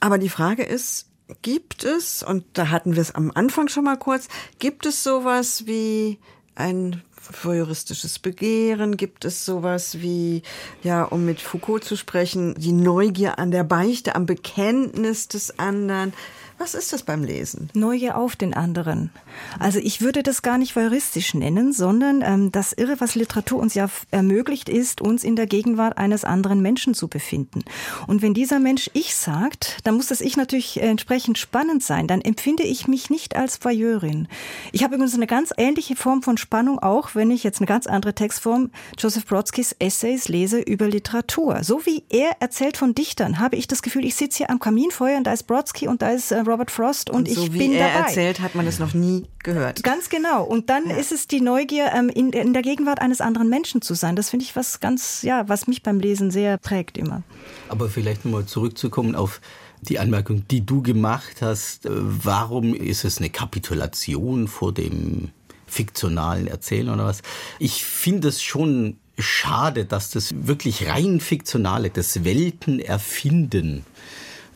Aber 0.00 0.18
die 0.18 0.28
Frage 0.28 0.62
ist, 0.62 1.06
gibt 1.42 1.84
es, 1.84 2.22
und 2.22 2.44
da 2.52 2.70
hatten 2.70 2.94
wir 2.94 3.02
es 3.02 3.14
am 3.14 3.30
Anfang 3.34 3.68
schon 3.68 3.84
mal 3.84 3.98
kurz, 3.98 4.28
gibt 4.58 4.86
es 4.86 5.02
sowas 5.02 5.66
wie 5.66 6.18
ein 6.54 7.02
voyeuristisches 7.42 8.18
Begehren? 8.18 8.96
Gibt 8.96 9.24
es 9.24 9.44
sowas 9.44 10.00
wie, 10.00 10.42
ja, 10.82 11.04
um 11.04 11.24
mit 11.24 11.40
Foucault 11.40 11.84
zu 11.84 11.96
sprechen, 11.96 12.54
die 12.56 12.72
Neugier 12.72 13.38
an 13.38 13.50
der 13.50 13.64
Beichte, 13.64 14.14
am 14.14 14.26
Bekenntnis 14.26 15.28
des 15.28 15.58
anderen? 15.58 16.12
Was 16.58 16.74
ist 16.74 16.92
das 16.92 17.04
beim 17.04 17.22
Lesen? 17.22 17.70
Neugier 17.74 18.16
auf 18.16 18.34
den 18.34 18.52
anderen. 18.52 19.10
Also 19.60 19.78
ich 19.78 20.00
würde 20.00 20.24
das 20.24 20.42
gar 20.42 20.58
nicht 20.58 20.74
voyeuristisch 20.74 21.34
nennen, 21.34 21.72
sondern 21.72 22.20
ähm, 22.22 22.50
das 22.50 22.72
Irre, 22.72 22.96
was 22.98 23.14
Literatur 23.14 23.60
uns 23.60 23.74
ja 23.74 23.88
ermöglicht, 24.10 24.68
ist, 24.68 25.00
uns 25.00 25.22
in 25.22 25.36
der 25.36 25.46
Gegenwart 25.46 25.96
eines 25.98 26.24
anderen 26.24 26.60
Menschen 26.60 26.94
zu 26.94 27.06
befinden. 27.06 27.62
Und 28.08 28.22
wenn 28.22 28.34
dieser 28.34 28.58
Mensch 28.58 28.90
Ich 28.92 29.14
sagt, 29.14 29.78
dann 29.84 29.94
muss 29.94 30.08
das 30.08 30.20
Ich 30.20 30.36
natürlich 30.36 30.82
entsprechend 30.82 31.38
spannend 31.38 31.84
sein. 31.84 32.08
Dann 32.08 32.20
empfinde 32.20 32.64
ich 32.64 32.88
mich 32.88 33.08
nicht 33.08 33.36
als 33.36 33.64
Voyeurin. 33.64 34.26
Ich 34.72 34.82
habe 34.82 34.96
übrigens 34.96 35.14
eine 35.14 35.28
ganz 35.28 35.52
ähnliche 35.56 35.94
Form 35.94 36.22
von 36.22 36.38
Spannung 36.38 36.80
auch, 36.80 37.14
wenn 37.14 37.30
ich 37.30 37.44
jetzt 37.44 37.60
eine 37.60 37.66
ganz 37.66 37.86
andere 37.86 38.14
Textform 38.14 38.72
Joseph 38.98 39.26
Brodskys 39.26 39.76
Essays 39.78 40.26
lese 40.26 40.58
über 40.58 40.88
Literatur. 40.88 41.62
So 41.62 41.86
wie 41.86 42.02
er 42.08 42.32
erzählt 42.40 42.76
von 42.76 42.96
Dichtern, 42.96 43.38
habe 43.38 43.54
ich 43.54 43.68
das 43.68 43.82
Gefühl, 43.82 44.04
ich 44.04 44.16
sitze 44.16 44.38
hier 44.38 44.50
am 44.50 44.58
Kaminfeuer 44.58 45.18
und 45.18 45.24
da 45.24 45.32
ist 45.32 45.44
Brodsky 45.44 45.86
und 45.86 46.02
da 46.02 46.10
ist 46.10 46.32
äh, 46.32 46.47
Robert 46.48 46.70
Frost 46.70 47.10
und, 47.10 47.28
und 47.28 47.34
so 47.34 47.44
ich 47.44 47.52
wie 47.52 47.58
bin 47.58 47.72
er 47.72 47.88
dabei. 47.88 48.08
erzählt, 48.08 48.40
hat 48.40 48.54
man 48.54 48.66
es 48.66 48.78
noch 48.78 48.94
nie 48.94 49.26
gehört. 49.42 49.82
Ganz 49.82 50.08
genau. 50.08 50.44
Und 50.44 50.70
dann 50.70 50.88
ja. 50.88 50.96
ist 50.96 51.12
es 51.12 51.28
die 51.28 51.40
Neugier, 51.40 51.92
ähm, 51.94 52.08
in, 52.08 52.32
in 52.32 52.52
der 52.52 52.62
Gegenwart 52.62 53.00
eines 53.00 53.20
anderen 53.20 53.48
Menschen 53.48 53.82
zu 53.82 53.94
sein. 53.94 54.16
Das 54.16 54.30
finde 54.30 54.44
ich 54.44 54.56
was 54.56 54.80
ganz, 54.80 55.22
ja, 55.22 55.48
was 55.48 55.66
mich 55.66 55.82
beim 55.82 56.00
Lesen 56.00 56.30
sehr 56.30 56.58
prägt 56.58 56.98
immer. 56.98 57.22
Aber 57.68 57.88
vielleicht 57.88 58.24
nochmal 58.24 58.46
zurückzukommen 58.46 59.14
auf 59.14 59.40
die 59.82 59.98
Anmerkung, 59.98 60.46
die 60.48 60.64
du 60.64 60.82
gemacht 60.82 61.42
hast. 61.42 61.86
Äh, 61.86 61.90
warum 61.92 62.74
ist 62.74 63.04
es 63.04 63.18
eine 63.18 63.30
Kapitulation 63.30 64.48
vor 64.48 64.72
dem 64.72 65.30
fiktionalen 65.66 66.46
Erzählen 66.46 66.88
oder 66.88 67.04
was? 67.04 67.22
Ich 67.58 67.84
finde 67.84 68.28
es 68.28 68.42
schon 68.42 68.96
schade, 69.18 69.84
dass 69.84 70.10
das 70.10 70.34
wirklich 70.46 70.88
rein 70.88 71.20
fiktionale, 71.20 71.90
das 71.90 72.24
Weltenerfinden 72.24 73.84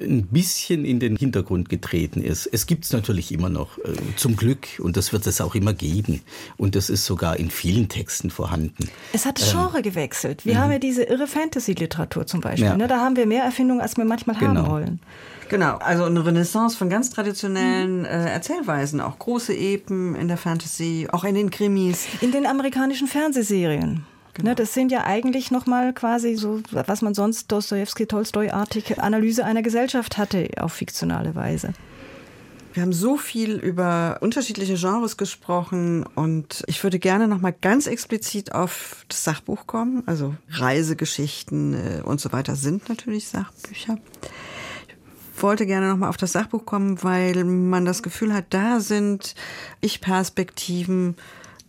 ein 0.01 0.26
bisschen 0.26 0.84
in 0.84 1.01
den 1.01 1.16
Hintergrund 1.16 1.68
getreten 1.68 2.22
ist. 2.22 2.47
Es 2.47 2.66
gibt 2.66 2.84
es 2.84 2.93
natürlich 2.93 3.32
immer 3.32 3.49
noch, 3.49 3.78
äh, 3.78 3.93
zum 4.16 4.36
Glück, 4.36 4.66
und 4.78 4.97
das 4.97 5.12
wird 5.12 5.26
es 5.26 5.40
auch 5.40 5.55
immer 5.55 5.72
geben. 5.72 6.22
Und 6.57 6.74
das 6.74 6.90
ist 6.90 7.05
sogar 7.05 7.38
in 7.38 7.51
vielen 7.51 7.88
Texten 7.88 8.30
vorhanden. 8.30 8.88
Es 9.12 9.26
hat 9.26 9.40
das 9.40 9.53
ähm, 9.53 9.59
Genre 9.59 9.76
ähm, 9.78 9.82
gewechselt. 9.82 10.45
Wir 10.47 10.55
mhm. 10.55 10.59
haben 10.59 10.72
ja 10.72 10.78
diese 10.78 11.05
irre 11.05 11.26
Fantasy-Literatur 11.26 12.26
zum 12.26 12.40
Beispiel. 12.40 12.66
Ja. 12.66 12.76
Ne? 12.76 12.88
Da 12.88 13.01
haben 13.01 13.16
wir 13.16 13.26
mehr 13.26 13.45
Erfindungen, 13.45 13.80
als 13.80 13.97
wir 13.97 14.05
manchmal 14.05 14.36
genau. 14.36 14.62
haben 14.62 14.70
wollen. 14.70 15.01
Genau, 15.49 15.76
also 15.76 16.05
eine 16.05 16.24
Renaissance 16.24 16.76
von 16.76 16.88
ganz 16.88 17.11
traditionellen 17.11 18.01
mhm. 18.01 18.05
äh, 18.07 18.30
Erzählweisen, 18.30 19.01
auch 19.01 19.18
große 19.18 19.55
Epen 19.55 20.14
in 20.14 20.28
der 20.28 20.38
Fantasy, 20.38 21.09
auch 21.12 21.24
in 21.24 21.34
den 21.34 21.51
Krimis. 21.51 22.07
In 22.22 22.32
den 22.32 22.47
amerikanischen 22.47 23.07
Fernsehserien. 23.07 24.07
Genau. 24.34 24.50
Ne, 24.50 24.54
das 24.54 24.72
sind 24.72 24.90
ja 24.90 25.04
eigentlich 25.04 25.50
nochmal 25.50 25.92
quasi 25.92 26.36
so, 26.36 26.62
was 26.70 27.02
man 27.02 27.14
sonst 27.14 27.52
Dostoevsky, 27.52 28.06
Tolstoi-artig 28.06 28.98
Analyse 28.98 29.44
einer 29.44 29.62
Gesellschaft 29.62 30.16
hatte 30.16 30.48
auf 30.58 30.72
fiktionale 30.72 31.34
Weise. 31.34 31.74
Wir 32.72 32.82
haben 32.82 32.94
so 32.94 33.18
viel 33.18 33.56
über 33.56 34.18
unterschiedliche 34.22 34.76
Genres 34.76 35.18
gesprochen 35.18 36.06
und 36.14 36.64
ich 36.66 36.82
würde 36.82 36.98
gerne 36.98 37.28
noch 37.28 37.40
mal 37.40 37.52
ganz 37.52 37.86
explizit 37.86 38.54
auf 38.54 39.04
das 39.08 39.24
Sachbuch 39.24 39.66
kommen. 39.66 40.02
Also 40.06 40.34
Reisegeschichten 40.48 41.74
äh, 41.74 42.02
und 42.02 42.18
so 42.20 42.32
weiter 42.32 42.56
sind 42.56 42.88
natürlich 42.88 43.28
Sachbücher. 43.28 43.98
Ich 45.36 45.42
wollte 45.42 45.66
gerne 45.66 45.88
noch 45.88 45.98
mal 45.98 46.08
auf 46.08 46.16
das 46.16 46.32
Sachbuch 46.32 46.64
kommen, 46.64 47.02
weil 47.02 47.44
man 47.44 47.84
das 47.84 48.02
Gefühl 48.02 48.32
hat, 48.32 48.46
da 48.50 48.80
sind 48.80 49.34
Ich-Perspektiven 49.82 51.16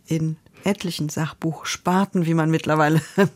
in 0.06 0.36
etlichen 0.64 1.08
Sachbuchsparten, 1.08 2.26
wie 2.26 2.34
man 2.34 2.50
mittlerweile 2.50 3.00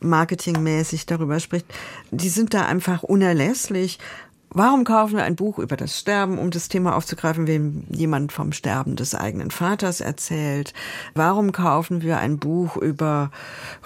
marketingmäßig 0.00 1.06
darüber 1.06 1.40
spricht, 1.40 1.66
die 2.10 2.28
sind 2.28 2.54
da 2.54 2.66
einfach 2.66 3.02
unerlässlich. 3.02 3.98
Warum 4.52 4.82
kaufen 4.82 5.16
wir 5.16 5.22
ein 5.22 5.36
Buch 5.36 5.60
über 5.60 5.76
das 5.76 5.96
Sterben, 5.96 6.36
um 6.36 6.50
das 6.50 6.68
Thema 6.68 6.96
aufzugreifen, 6.96 7.46
wenn 7.46 7.84
jemand 7.88 8.32
vom 8.32 8.50
Sterben 8.50 8.96
des 8.96 9.14
eigenen 9.14 9.52
Vaters 9.52 10.00
erzählt? 10.00 10.74
Warum 11.14 11.52
kaufen 11.52 12.02
wir 12.02 12.18
ein 12.18 12.38
Buch 12.38 12.76
über 12.76 13.30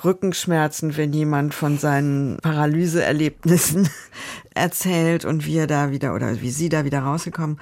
Rückenschmerzen, 0.03 0.97
wenn 0.97 1.12
jemand 1.12 1.53
von 1.53 1.76
seinen 1.76 2.39
Paralyseerlebnissen 2.39 3.91
erzählt 4.55 5.26
und 5.26 5.45
wie 5.45 5.59
er 5.59 5.66
da 5.66 5.91
wieder 5.91 6.14
oder 6.14 6.41
wie 6.41 6.51
sie 6.51 6.70
da 6.70 6.87
wieder 6.87 7.01
rausgekommen 7.01 7.59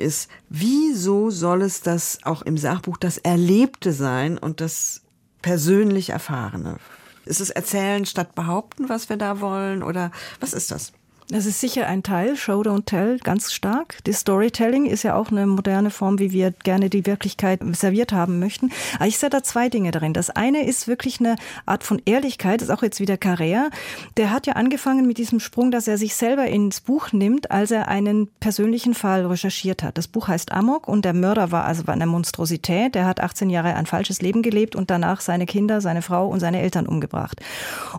ist? 0.00 0.28
Wieso 0.48 1.30
soll 1.30 1.62
es 1.62 1.80
das 1.80 2.18
auch 2.24 2.42
im 2.42 2.58
Sachbuch 2.58 2.96
das 2.96 3.18
Erlebte 3.18 3.92
sein 3.92 4.38
und 4.38 4.60
das 4.60 5.02
persönlich 5.42 6.10
Erfahrene? 6.10 6.78
Ist 7.24 7.40
es 7.40 7.50
Erzählen 7.50 8.06
statt 8.06 8.34
Behaupten, 8.34 8.88
was 8.88 9.08
wir 9.08 9.16
da 9.16 9.40
wollen? 9.40 9.82
Oder 9.82 10.10
was 10.40 10.52
ist 10.52 10.70
das? 10.70 10.92
Das 11.32 11.46
ist 11.46 11.60
sicher 11.60 11.86
ein 11.86 12.02
Teil, 12.02 12.36
Show, 12.36 12.62
Don't 12.62 12.86
Tell, 12.86 13.18
ganz 13.18 13.52
stark. 13.52 13.98
Die 14.04 14.12
Storytelling 14.12 14.86
ist 14.86 15.04
ja 15.04 15.14
auch 15.14 15.30
eine 15.30 15.46
moderne 15.46 15.90
Form, 15.90 16.18
wie 16.18 16.32
wir 16.32 16.50
gerne 16.50 16.90
die 16.90 17.06
Wirklichkeit 17.06 17.60
serviert 17.76 18.12
haben 18.12 18.40
möchten. 18.40 18.72
Aber 18.96 19.06
ich 19.06 19.16
sehe 19.16 19.30
da 19.30 19.40
zwei 19.44 19.68
Dinge 19.68 19.92
darin. 19.92 20.12
Das 20.12 20.30
eine 20.30 20.66
ist 20.66 20.88
wirklich 20.88 21.20
eine 21.20 21.36
Art 21.66 21.84
von 21.84 22.02
Ehrlichkeit, 22.04 22.60
das 22.60 22.68
ist 22.68 22.74
auch 22.74 22.82
jetzt 22.82 22.98
wieder 22.98 23.14
Carrère. 23.14 23.70
Der 24.16 24.32
hat 24.32 24.48
ja 24.48 24.54
angefangen 24.54 25.06
mit 25.06 25.18
diesem 25.18 25.38
Sprung, 25.38 25.70
dass 25.70 25.86
er 25.86 25.98
sich 25.98 26.16
selber 26.16 26.46
ins 26.46 26.80
Buch 26.80 27.12
nimmt, 27.12 27.52
als 27.52 27.70
er 27.70 27.86
einen 27.86 28.26
persönlichen 28.40 28.94
Fall 28.94 29.24
recherchiert 29.24 29.84
hat. 29.84 29.98
Das 29.98 30.08
Buch 30.08 30.26
heißt 30.26 30.50
Amok 30.50 30.88
und 30.88 31.04
der 31.04 31.14
Mörder 31.14 31.52
war 31.52 31.64
also 31.64 31.84
eine 31.86 32.06
Monstrosität. 32.06 32.96
Der 32.96 33.06
hat 33.06 33.20
18 33.20 33.50
Jahre 33.50 33.76
ein 33.76 33.86
falsches 33.86 34.20
Leben 34.20 34.42
gelebt 34.42 34.74
und 34.74 34.90
danach 34.90 35.20
seine 35.20 35.46
Kinder, 35.46 35.80
seine 35.80 36.02
Frau 36.02 36.26
und 36.26 36.40
seine 36.40 36.60
Eltern 36.60 36.88
umgebracht. 36.88 37.40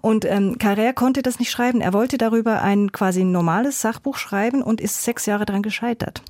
Und 0.02 0.26
ähm, 0.26 0.58
Carrère 0.58 0.92
konnte 0.92 1.22
das 1.22 1.40
nicht 1.40 1.50
schreiben. 1.52 1.80
Er 1.80 1.94
wollte 1.94 2.18
darüber 2.18 2.62
ein 2.62 2.92
quasi 2.92 3.21
quasi 3.22 3.24
ein 3.24 3.32
normales 3.32 3.82
Sachbuch 3.82 4.18
schreiben 4.18 4.62
und 4.62 4.82
ist 4.82 5.04
sechs 5.04 5.26
Jahre 5.26 5.46
daran 5.46 5.62
gescheitert. 5.62 6.22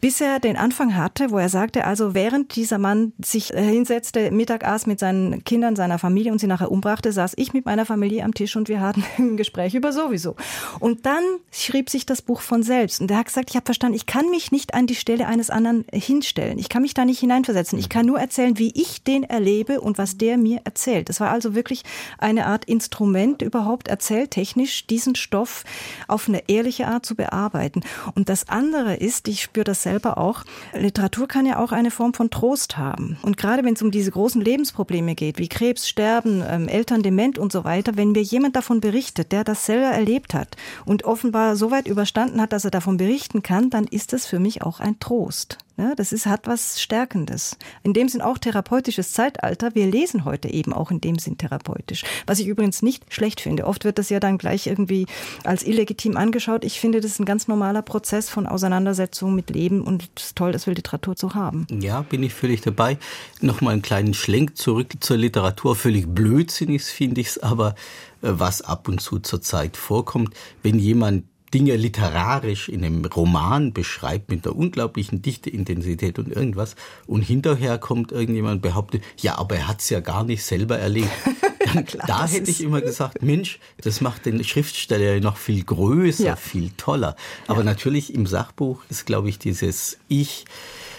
Bis 0.00 0.20
er 0.20 0.40
den 0.40 0.56
Anfang 0.56 0.96
hatte, 0.96 1.30
wo 1.30 1.38
er 1.38 1.48
sagte, 1.48 1.84
also 1.84 2.14
während 2.14 2.56
dieser 2.56 2.78
Mann 2.78 3.12
sich 3.22 3.54
äh, 3.54 3.62
hinsetzte, 3.62 4.30
Mittag 4.30 4.64
aß 4.64 4.86
mit 4.86 4.98
seinen 4.98 5.44
Kindern, 5.44 5.76
seiner 5.76 5.98
Familie 5.98 6.32
und 6.32 6.38
sie 6.38 6.46
nachher 6.46 6.70
umbrachte, 6.70 7.12
saß 7.12 7.34
ich 7.36 7.52
mit 7.52 7.66
meiner 7.66 7.86
Familie 7.86 8.24
am 8.24 8.34
Tisch 8.34 8.56
und 8.56 8.68
wir 8.68 8.80
hatten 8.80 9.04
ein 9.18 9.36
Gespräch 9.36 9.74
über 9.74 9.92
sowieso. 9.92 10.36
Und 10.80 11.06
dann 11.06 11.22
schrieb 11.50 11.90
sich 11.90 12.06
das 12.06 12.22
Buch 12.22 12.40
von 12.40 12.62
selbst. 12.62 13.00
Und 13.00 13.10
er 13.10 13.18
hat 13.18 13.26
gesagt, 13.26 13.50
ich 13.50 13.56
habe 13.56 13.64
verstanden, 13.64 13.96
ich 13.96 14.06
kann 14.06 14.30
mich 14.30 14.52
nicht 14.52 14.74
an 14.74 14.86
die 14.86 14.94
Stelle 14.94 15.26
eines 15.26 15.50
anderen 15.50 15.84
hinstellen. 15.92 16.58
Ich 16.58 16.68
kann 16.68 16.82
mich 16.82 16.94
da 16.94 17.04
nicht 17.04 17.20
hineinversetzen. 17.20 17.78
Ich 17.78 17.88
kann 17.88 18.06
nur 18.06 18.18
erzählen, 18.18 18.58
wie 18.58 18.72
ich 18.74 19.02
den 19.04 19.24
erlebe 19.24 19.80
und 19.80 19.98
was 19.98 20.16
der 20.16 20.36
mir 20.36 20.60
erzählt. 20.64 21.08
Das 21.08 21.20
war 21.20 21.30
also 21.30 21.54
wirklich 21.54 21.82
eine 22.18 22.46
Art 22.46 22.64
Instrument 22.64 23.42
überhaupt 23.42 23.88
erzähltechnisch, 23.88 24.86
diesen 24.86 25.14
Stoff 25.14 25.64
auf 26.08 26.28
eine 26.34 26.48
ehrliche 26.48 26.88
Art 26.88 27.06
zu 27.06 27.14
bearbeiten. 27.14 27.82
Und 28.14 28.28
das 28.28 28.48
andere 28.48 28.96
ist, 28.96 29.28
ich 29.28 29.42
spüre 29.42 29.64
das 29.64 29.82
selber 29.82 30.18
auch, 30.18 30.44
Literatur 30.72 31.28
kann 31.28 31.46
ja 31.46 31.58
auch 31.58 31.72
eine 31.72 31.90
Form 31.90 32.14
von 32.14 32.30
Trost 32.30 32.76
haben. 32.76 33.18
Und 33.22 33.36
gerade 33.36 33.64
wenn 33.64 33.74
es 33.74 33.82
um 33.82 33.90
diese 33.90 34.10
großen 34.10 34.40
Lebensprobleme 34.40 35.14
geht, 35.14 35.38
wie 35.38 35.48
Krebs, 35.48 35.88
Sterben, 35.88 36.42
ähm, 36.48 36.68
Eltern 36.68 37.02
dement 37.02 37.38
und 37.38 37.52
so 37.52 37.64
weiter, 37.64 37.96
wenn 37.96 38.12
mir 38.12 38.22
jemand 38.22 38.56
davon 38.56 38.80
berichtet, 38.80 39.32
der 39.32 39.44
das 39.44 39.66
selber 39.66 39.86
erlebt 39.86 40.34
hat 40.34 40.56
und 40.84 41.04
offenbar 41.04 41.56
so 41.56 41.70
weit 41.70 41.86
überstanden 41.86 42.40
hat, 42.40 42.52
dass 42.52 42.64
er 42.64 42.70
davon 42.70 42.96
berichten 42.96 43.42
kann, 43.42 43.70
dann 43.70 43.84
ist 43.84 44.12
das 44.12 44.26
für 44.26 44.38
mich 44.38 44.62
auch 44.62 44.80
ein 44.80 44.98
Trost. 44.98 45.58
Ja, 45.78 45.94
das 45.94 46.12
ist, 46.12 46.26
hat 46.26 46.46
was 46.46 46.80
Stärkendes. 46.80 47.56
In 47.82 47.94
dem 47.94 48.08
Sinn 48.08 48.20
auch 48.20 48.38
therapeutisches 48.38 49.12
Zeitalter. 49.12 49.74
Wir 49.74 49.86
lesen 49.86 50.24
heute 50.24 50.48
eben 50.48 50.72
auch 50.72 50.90
in 50.90 51.00
dem 51.00 51.18
Sinn 51.18 51.38
therapeutisch. 51.38 52.04
Was 52.26 52.38
ich 52.38 52.46
übrigens 52.46 52.82
nicht 52.82 53.12
schlecht 53.12 53.40
finde. 53.40 53.66
Oft 53.66 53.84
wird 53.84 53.98
das 53.98 54.10
ja 54.10 54.20
dann 54.20 54.38
gleich 54.38 54.66
irgendwie 54.66 55.06
als 55.44 55.62
illegitim 55.62 56.16
angeschaut. 56.16 56.64
Ich 56.64 56.78
finde, 56.78 57.00
das 57.00 57.12
ist 57.12 57.20
ein 57.20 57.24
ganz 57.24 57.48
normaler 57.48 57.82
Prozess 57.82 58.28
von 58.28 58.46
Auseinandersetzung 58.46 59.34
mit 59.34 59.50
Leben 59.50 59.82
und 59.82 60.10
es 60.16 60.24
ist 60.24 60.36
toll, 60.36 60.52
dass 60.52 60.66
wir 60.66 60.74
Literatur 60.74 61.16
zu 61.16 61.34
haben. 61.34 61.66
Ja, 61.70 62.02
bin 62.02 62.22
ich 62.22 62.34
völlig 62.34 62.60
dabei. 62.60 62.98
Nochmal 63.40 63.72
einen 63.72 63.82
kleinen 63.82 64.14
Schlenk 64.14 64.56
zurück 64.56 64.92
zur 65.00 65.16
Literatur. 65.16 65.74
Völlig 65.74 66.06
blödsinnig 66.06 66.82
finde 66.84 67.20
ich 67.22 67.28
es 67.28 67.38
aber, 67.38 67.74
äh, 68.20 68.28
was 68.32 68.62
ab 68.62 68.88
und 68.88 69.00
zu 69.00 69.18
zur 69.18 69.40
Zeit 69.40 69.76
vorkommt. 69.76 70.34
Wenn 70.62 70.78
jemand 70.78 71.24
Dinge 71.52 71.76
literarisch 71.76 72.68
in 72.68 72.84
einem 72.84 73.04
Roman 73.04 73.72
beschreibt 73.72 74.30
mit 74.30 74.46
einer 74.46 74.56
unglaublichen 74.56 75.22
Dichte, 75.22 75.50
Intensität 75.50 76.18
und 76.18 76.28
irgendwas 76.28 76.76
und 77.06 77.22
hinterher 77.22 77.78
kommt 77.78 78.12
irgendjemand 78.12 78.62
behauptet, 78.62 79.02
ja, 79.18 79.38
aber 79.38 79.56
er 79.56 79.68
hat's 79.68 79.90
ja 79.90 80.00
gar 80.00 80.24
nicht 80.24 80.42
selber 80.44 80.78
erlebt. 80.78 81.10
Dann, 81.74 81.84
Klar, 81.84 82.06
da 82.06 82.26
hätte 82.26 82.50
ich 82.50 82.60
immer 82.60 82.80
gesagt, 82.80 83.22
Mensch, 83.22 83.60
das 83.78 84.00
macht 84.00 84.26
den 84.26 84.42
Schriftsteller 84.42 85.20
noch 85.20 85.36
viel 85.36 85.62
größer, 85.64 86.24
ja. 86.24 86.36
viel 86.36 86.70
toller. 86.76 87.16
Aber 87.46 87.60
ja. 87.60 87.64
natürlich 87.64 88.14
im 88.14 88.26
Sachbuch 88.26 88.82
ist, 88.90 89.06
glaube 89.06 89.28
ich, 89.28 89.38
dieses 89.38 89.98
Ich, 90.08 90.44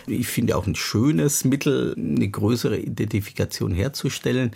ich 0.08 0.28
finde 0.28 0.58
auch 0.58 0.68
ein 0.68 0.76
schönes 0.76 1.46
Mittel, 1.46 1.96
eine 1.98 2.30
größere 2.30 2.78
Identifikation 2.78 3.74
herzustellen 3.74 4.52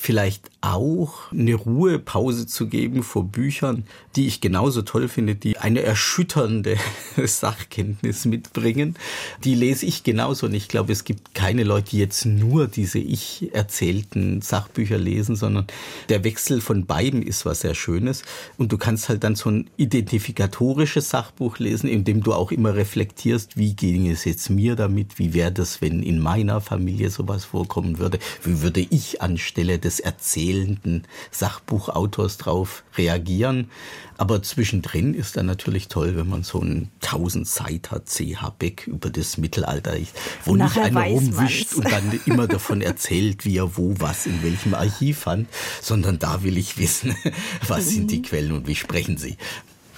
vielleicht 0.00 0.48
auch 0.60 1.32
eine 1.32 1.54
Ruhepause 1.54 2.46
zu 2.46 2.68
geben 2.68 3.02
vor 3.02 3.24
Büchern, 3.24 3.84
die 4.14 4.28
ich 4.28 4.40
genauso 4.40 4.82
toll 4.82 5.08
finde, 5.08 5.34
die 5.34 5.58
eine 5.58 5.82
erschütternde 5.82 6.76
Sachkenntnis 7.16 8.24
mitbringen. 8.24 8.94
Die 9.42 9.56
lese 9.56 9.86
ich 9.86 10.04
genauso 10.04 10.46
und 10.46 10.54
ich 10.54 10.68
glaube, 10.68 10.92
es 10.92 11.02
gibt 11.02 11.34
keine 11.34 11.64
Leute, 11.64 11.90
die 11.90 11.98
jetzt 11.98 12.26
nur 12.26 12.68
diese 12.68 13.00
ich 13.00 13.50
erzählten 13.52 14.40
Sachbücher 14.40 14.98
lesen, 14.98 15.34
sondern 15.34 15.66
der 16.08 16.22
Wechsel 16.22 16.60
von 16.60 16.86
beiden 16.86 17.22
ist 17.22 17.44
was 17.44 17.60
sehr 17.60 17.74
Schönes 17.74 18.22
und 18.56 18.70
du 18.70 18.78
kannst 18.78 19.08
halt 19.08 19.24
dann 19.24 19.34
so 19.34 19.50
ein 19.50 19.68
identifikatorisches 19.78 21.10
Sachbuch 21.10 21.58
lesen, 21.58 21.88
in 21.88 22.04
dem 22.04 22.22
du 22.22 22.34
auch 22.34 22.52
immer 22.52 22.76
reflektierst, 22.76 23.56
wie 23.56 23.74
ging 23.74 24.08
es 24.08 24.24
jetzt 24.24 24.48
mir 24.48 24.76
damit, 24.88 25.18
wie 25.18 25.34
wäre 25.34 25.52
das, 25.52 25.82
wenn 25.82 26.02
in 26.02 26.18
meiner 26.18 26.60
Familie 26.60 27.10
sowas 27.10 27.44
vorkommen 27.44 27.98
würde, 27.98 28.18
wie 28.42 28.62
würde 28.62 28.80
ich 28.80 29.20
anstelle 29.20 29.78
des 29.78 30.00
erzählenden 30.00 31.04
Sachbuchautors 31.30 32.38
drauf 32.38 32.84
reagieren. 32.96 33.70
Aber 34.16 34.42
zwischendrin 34.42 35.14
ist 35.14 35.36
dann 35.36 35.46
natürlich 35.46 35.86
toll, 35.86 36.16
wenn 36.16 36.28
man 36.28 36.42
so 36.42 36.60
einen 36.60 36.90
1000 37.02 37.46
Seiter 37.46 38.02
CH 38.04 38.50
Beck 38.58 38.86
über 38.88 39.10
das 39.10 39.38
Mittelalter, 39.38 39.94
wo 40.44 40.56
Nachher 40.56 40.88
nicht 40.88 40.96
einer 40.96 41.06
rumwischt 41.06 41.74
und 41.74 41.84
dann 41.84 42.18
immer 42.26 42.48
davon 42.48 42.80
erzählt, 42.80 43.44
wie 43.44 43.58
er 43.58 43.76
wo 43.76 43.94
was 43.98 44.26
in 44.26 44.42
welchem 44.42 44.74
Archiv 44.74 45.18
fand, 45.18 45.48
sondern 45.80 46.18
da 46.18 46.42
will 46.42 46.56
ich 46.56 46.78
wissen, 46.78 47.14
was 47.68 47.90
sind 47.90 48.10
die 48.10 48.18
mhm. 48.18 48.22
Quellen 48.22 48.52
und 48.52 48.66
wie 48.66 48.74
sprechen 48.74 49.18
sie. 49.18 49.36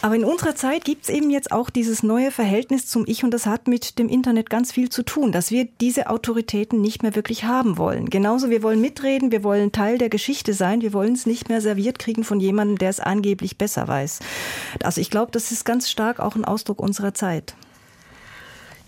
Aber 0.02 0.14
in 0.14 0.24
unserer 0.24 0.54
Zeit 0.54 0.84
gibt 0.84 1.04
es 1.04 1.10
eben 1.10 1.28
jetzt 1.28 1.52
auch 1.52 1.68
dieses 1.68 2.02
neue 2.02 2.30
Verhältnis 2.30 2.86
zum 2.86 3.04
Ich 3.06 3.22
und 3.22 3.32
das 3.32 3.44
hat 3.44 3.68
mit 3.68 3.98
dem 3.98 4.08
Internet 4.08 4.48
ganz 4.48 4.72
viel 4.72 4.88
zu 4.88 5.02
tun, 5.02 5.30
dass 5.30 5.50
wir 5.50 5.66
diese 5.80 6.08
Autoritäten 6.08 6.80
nicht 6.80 7.02
mehr 7.02 7.14
wirklich 7.14 7.44
haben 7.44 7.76
wollen. 7.76 8.08
Genauso, 8.08 8.48
wir 8.48 8.62
wollen 8.62 8.80
mitreden, 8.80 9.30
wir 9.30 9.44
wollen 9.44 9.72
Teil 9.72 9.98
der 9.98 10.08
Geschichte 10.08 10.54
sein, 10.54 10.80
wir 10.80 10.94
wollen 10.94 11.12
es 11.12 11.26
nicht 11.26 11.50
mehr 11.50 11.60
serviert 11.60 11.98
kriegen 11.98 12.24
von 12.24 12.40
jemandem, 12.40 12.78
der 12.78 12.88
es 12.88 13.00
angeblich 13.00 13.58
besser 13.58 13.88
weiß. 13.88 14.20
Also 14.82 15.02
ich 15.02 15.10
glaube, 15.10 15.32
das 15.32 15.52
ist 15.52 15.66
ganz 15.66 15.90
stark 15.90 16.18
auch 16.18 16.34
ein 16.34 16.46
Ausdruck 16.46 16.80
unserer 16.80 17.12
Zeit. 17.12 17.54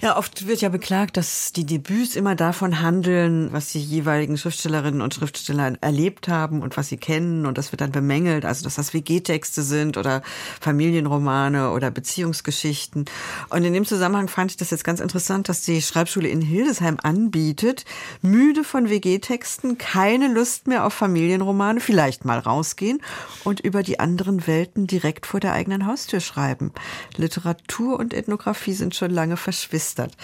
Ja, 0.02 0.16
oft 0.16 0.48
wird 0.48 0.60
ja 0.60 0.68
beklagt, 0.68 1.16
dass 1.16 1.52
die 1.52 1.64
Debüts 1.64 2.16
immer 2.16 2.34
davon 2.34 2.80
handeln, 2.80 3.52
was 3.52 3.70
die 3.70 3.78
jeweiligen 3.78 4.36
Schriftstellerinnen 4.36 5.00
und 5.00 5.14
Schriftsteller 5.14 5.74
erlebt 5.80 6.26
haben 6.26 6.60
und 6.60 6.76
was 6.76 6.88
sie 6.88 6.96
kennen. 6.96 7.46
Und 7.46 7.56
das 7.56 7.70
wird 7.70 7.82
dann 7.82 7.92
bemängelt, 7.92 8.44
also 8.44 8.64
dass 8.64 8.74
das 8.74 8.94
WG-Texte 8.94 9.62
sind 9.62 9.96
oder 9.96 10.22
Familienromane 10.60 11.70
oder 11.70 11.92
Beziehungsgeschichten. 11.92 13.04
Und 13.48 13.62
in 13.62 13.74
dem 13.74 13.84
Zusammenhang 13.84 14.26
fand 14.26 14.50
ich 14.50 14.56
das 14.56 14.72
jetzt 14.72 14.82
ganz 14.82 14.98
interessant, 14.98 15.48
dass 15.48 15.60
die 15.60 15.80
Schreibschule 15.80 16.28
in 16.28 16.40
Hildesheim 16.40 16.96
anbietet, 17.00 17.84
müde 18.22 18.64
von 18.64 18.90
WG-Texten, 18.90 19.78
keine 19.78 20.26
Lust 20.34 20.66
mehr 20.66 20.84
auf 20.84 20.94
Familienromane, 20.94 21.78
vielleicht 21.78 22.24
mal 22.24 22.40
rausgehen 22.40 23.00
und 23.44 23.60
über 23.60 23.84
die 23.84 24.00
anderen 24.00 24.48
Welten 24.48 24.88
direkt 24.88 25.26
vor 25.26 25.38
der 25.38 25.52
eigenen 25.52 25.86
Haustür 25.86 26.18
schreiben. 26.18 26.72
Literatur 27.16 28.00
und 28.00 28.12
Ethnographie 28.12 28.72
sind 28.72 28.96
schon 28.96 29.12
lange 29.12 29.36
verschwistert 29.36 29.91
begeistert 29.92 30.16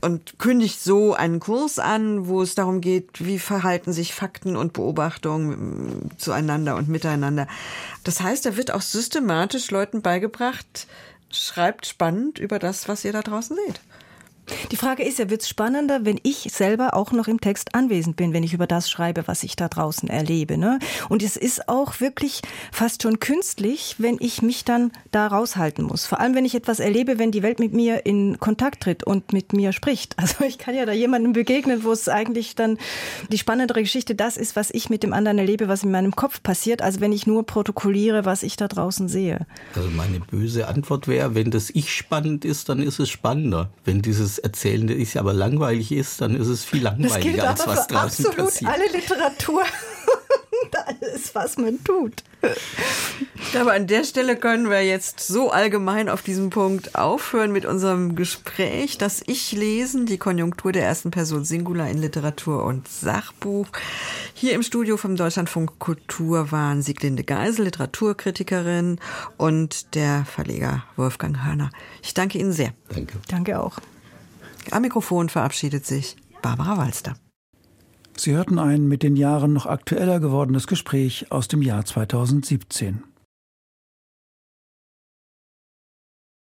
und 0.00 0.38
kündigt 0.38 0.80
so 0.80 1.14
einen 1.14 1.40
Kurs 1.40 1.78
an, 1.78 2.26
wo 2.26 2.42
es 2.42 2.54
darum 2.54 2.80
geht, 2.80 3.24
wie 3.24 3.38
verhalten 3.38 3.92
sich 3.92 4.14
Fakten 4.14 4.56
und 4.56 4.72
Beobachtungen 4.72 6.10
zueinander 6.18 6.76
und 6.76 6.88
miteinander. 6.88 7.46
Das 8.04 8.20
heißt, 8.20 8.46
da 8.46 8.56
wird 8.56 8.72
auch 8.72 8.82
systematisch 8.82 9.70
Leuten 9.70 10.02
beigebracht, 10.02 10.86
schreibt 11.30 11.86
spannend 11.86 12.38
über 12.38 12.58
das, 12.58 12.88
was 12.88 13.04
ihr 13.04 13.12
da 13.12 13.22
draußen 13.22 13.56
seht. 13.66 13.80
Die 14.70 14.76
Frage 14.76 15.02
ist 15.02 15.18
ja, 15.18 15.30
wird 15.30 15.42
es 15.42 15.48
spannender, 15.48 16.04
wenn 16.04 16.20
ich 16.22 16.48
selber 16.52 16.94
auch 16.94 17.12
noch 17.12 17.28
im 17.28 17.40
Text 17.40 17.74
anwesend 17.74 18.16
bin, 18.16 18.32
wenn 18.32 18.42
ich 18.42 18.54
über 18.54 18.66
das 18.66 18.90
schreibe, 18.90 19.26
was 19.26 19.42
ich 19.42 19.56
da 19.56 19.68
draußen 19.68 20.08
erlebe. 20.08 20.58
Ne? 20.58 20.78
Und 21.08 21.22
es 21.22 21.36
ist 21.36 21.68
auch 21.68 22.00
wirklich 22.00 22.42
fast 22.70 23.02
schon 23.02 23.20
künstlich, 23.20 23.96
wenn 23.98 24.16
ich 24.20 24.42
mich 24.42 24.64
dann 24.64 24.92
da 25.10 25.26
raushalten 25.26 25.84
muss. 25.84 26.06
Vor 26.06 26.20
allem, 26.20 26.34
wenn 26.34 26.44
ich 26.44 26.54
etwas 26.54 26.80
erlebe, 26.80 27.18
wenn 27.18 27.30
die 27.30 27.42
Welt 27.42 27.58
mit 27.58 27.72
mir 27.72 28.06
in 28.06 28.38
Kontakt 28.40 28.82
tritt 28.82 29.04
und 29.04 29.32
mit 29.32 29.52
mir 29.52 29.72
spricht. 29.72 30.16
Also 30.22 30.44
ich 30.44 30.56
kann 30.56 30.76
ja 30.76 30.86
da 30.86 30.92
jemandem 30.92 31.32
begegnen, 31.32 31.82
wo 31.82 31.90
es 31.90 32.08
eigentlich 32.08 32.54
dann 32.54 32.78
die 33.30 33.38
spannendere 33.38 33.82
Geschichte 33.82 34.14
das 34.14 34.36
ist, 34.36 34.54
was 34.54 34.70
ich 34.70 34.88
mit 34.88 35.02
dem 35.02 35.12
anderen 35.12 35.36
erlebe, 35.36 35.66
was 35.66 35.82
in 35.82 35.90
meinem 35.90 36.14
Kopf 36.14 36.44
passiert, 36.44 36.80
als 36.80 37.00
wenn 37.00 37.10
ich 37.10 37.26
nur 37.26 37.44
protokolliere, 37.44 38.24
was 38.24 38.44
ich 38.44 38.56
da 38.56 38.68
draußen 38.68 39.08
sehe. 39.08 39.46
Also 39.74 39.90
meine 39.90 40.20
böse 40.20 40.68
Antwort 40.68 41.08
wäre, 41.08 41.34
wenn 41.34 41.50
das 41.50 41.70
Ich 41.70 41.92
spannend 41.92 42.44
ist, 42.44 42.68
dann 42.68 42.80
ist 42.80 43.00
es 43.00 43.10
spannender. 43.10 43.70
Wenn 43.84 44.00
dieses 44.00 44.41
Erzählende 44.42 44.94
ist, 44.94 45.16
aber 45.16 45.32
langweilig 45.32 45.92
ist, 45.92 46.20
dann 46.20 46.36
ist 46.36 46.48
es 46.48 46.64
viel 46.64 46.82
langweiliger, 46.82 47.48
als 47.48 47.66
was 47.66 47.86
draußen 47.86 48.26
absolut 48.26 48.36
passiert. 48.36 48.70
alle 48.70 48.86
Literatur 48.92 49.62
alles, 51.02 51.34
was 51.34 51.56
man 51.56 51.82
tut. 51.84 52.22
Aber 53.58 53.72
an 53.72 53.86
der 53.86 54.04
Stelle 54.04 54.36
können 54.36 54.70
wir 54.70 54.84
jetzt 54.84 55.20
so 55.20 55.50
allgemein 55.50 56.08
auf 56.08 56.22
diesem 56.22 56.50
Punkt 56.50 56.94
aufhören 56.94 57.52
mit 57.52 57.66
unserem 57.66 58.16
Gespräch. 58.16 58.98
Das 58.98 59.22
Ich 59.26 59.52
lesen, 59.52 60.06
die 60.06 60.18
Konjunktur 60.18 60.72
der 60.72 60.84
ersten 60.84 61.10
Person 61.10 61.44
Singular 61.44 61.88
in 61.88 61.98
Literatur 61.98 62.64
und 62.64 62.88
Sachbuch. 62.88 63.68
Hier 64.34 64.54
im 64.54 64.62
Studio 64.62 64.96
vom 64.96 65.16
Deutschlandfunk 65.16 65.78
Kultur 65.78 66.50
waren 66.50 66.82
Sieglinde 66.82 67.24
Geisel, 67.24 67.66
Literaturkritikerin 67.66 68.98
und 69.36 69.94
der 69.94 70.24
Verleger 70.24 70.84
Wolfgang 70.96 71.44
Hörner. 71.44 71.70
Ich 72.02 72.14
danke 72.14 72.38
Ihnen 72.38 72.52
sehr. 72.52 72.72
Danke. 72.88 73.14
Danke 73.28 73.60
auch. 73.60 73.78
Am 74.70 74.82
Mikrofon 74.82 75.28
verabschiedet 75.28 75.86
sich 75.86 76.16
Barbara 76.40 76.78
Walster. 76.78 77.14
Sie 78.16 78.32
hörten 78.32 78.58
ein 78.58 78.86
mit 78.86 79.02
den 79.02 79.16
Jahren 79.16 79.52
noch 79.52 79.66
aktueller 79.66 80.20
gewordenes 80.20 80.66
Gespräch 80.66 81.26
aus 81.30 81.48
dem 81.48 81.62
Jahr 81.62 81.84
2017. 81.84 83.02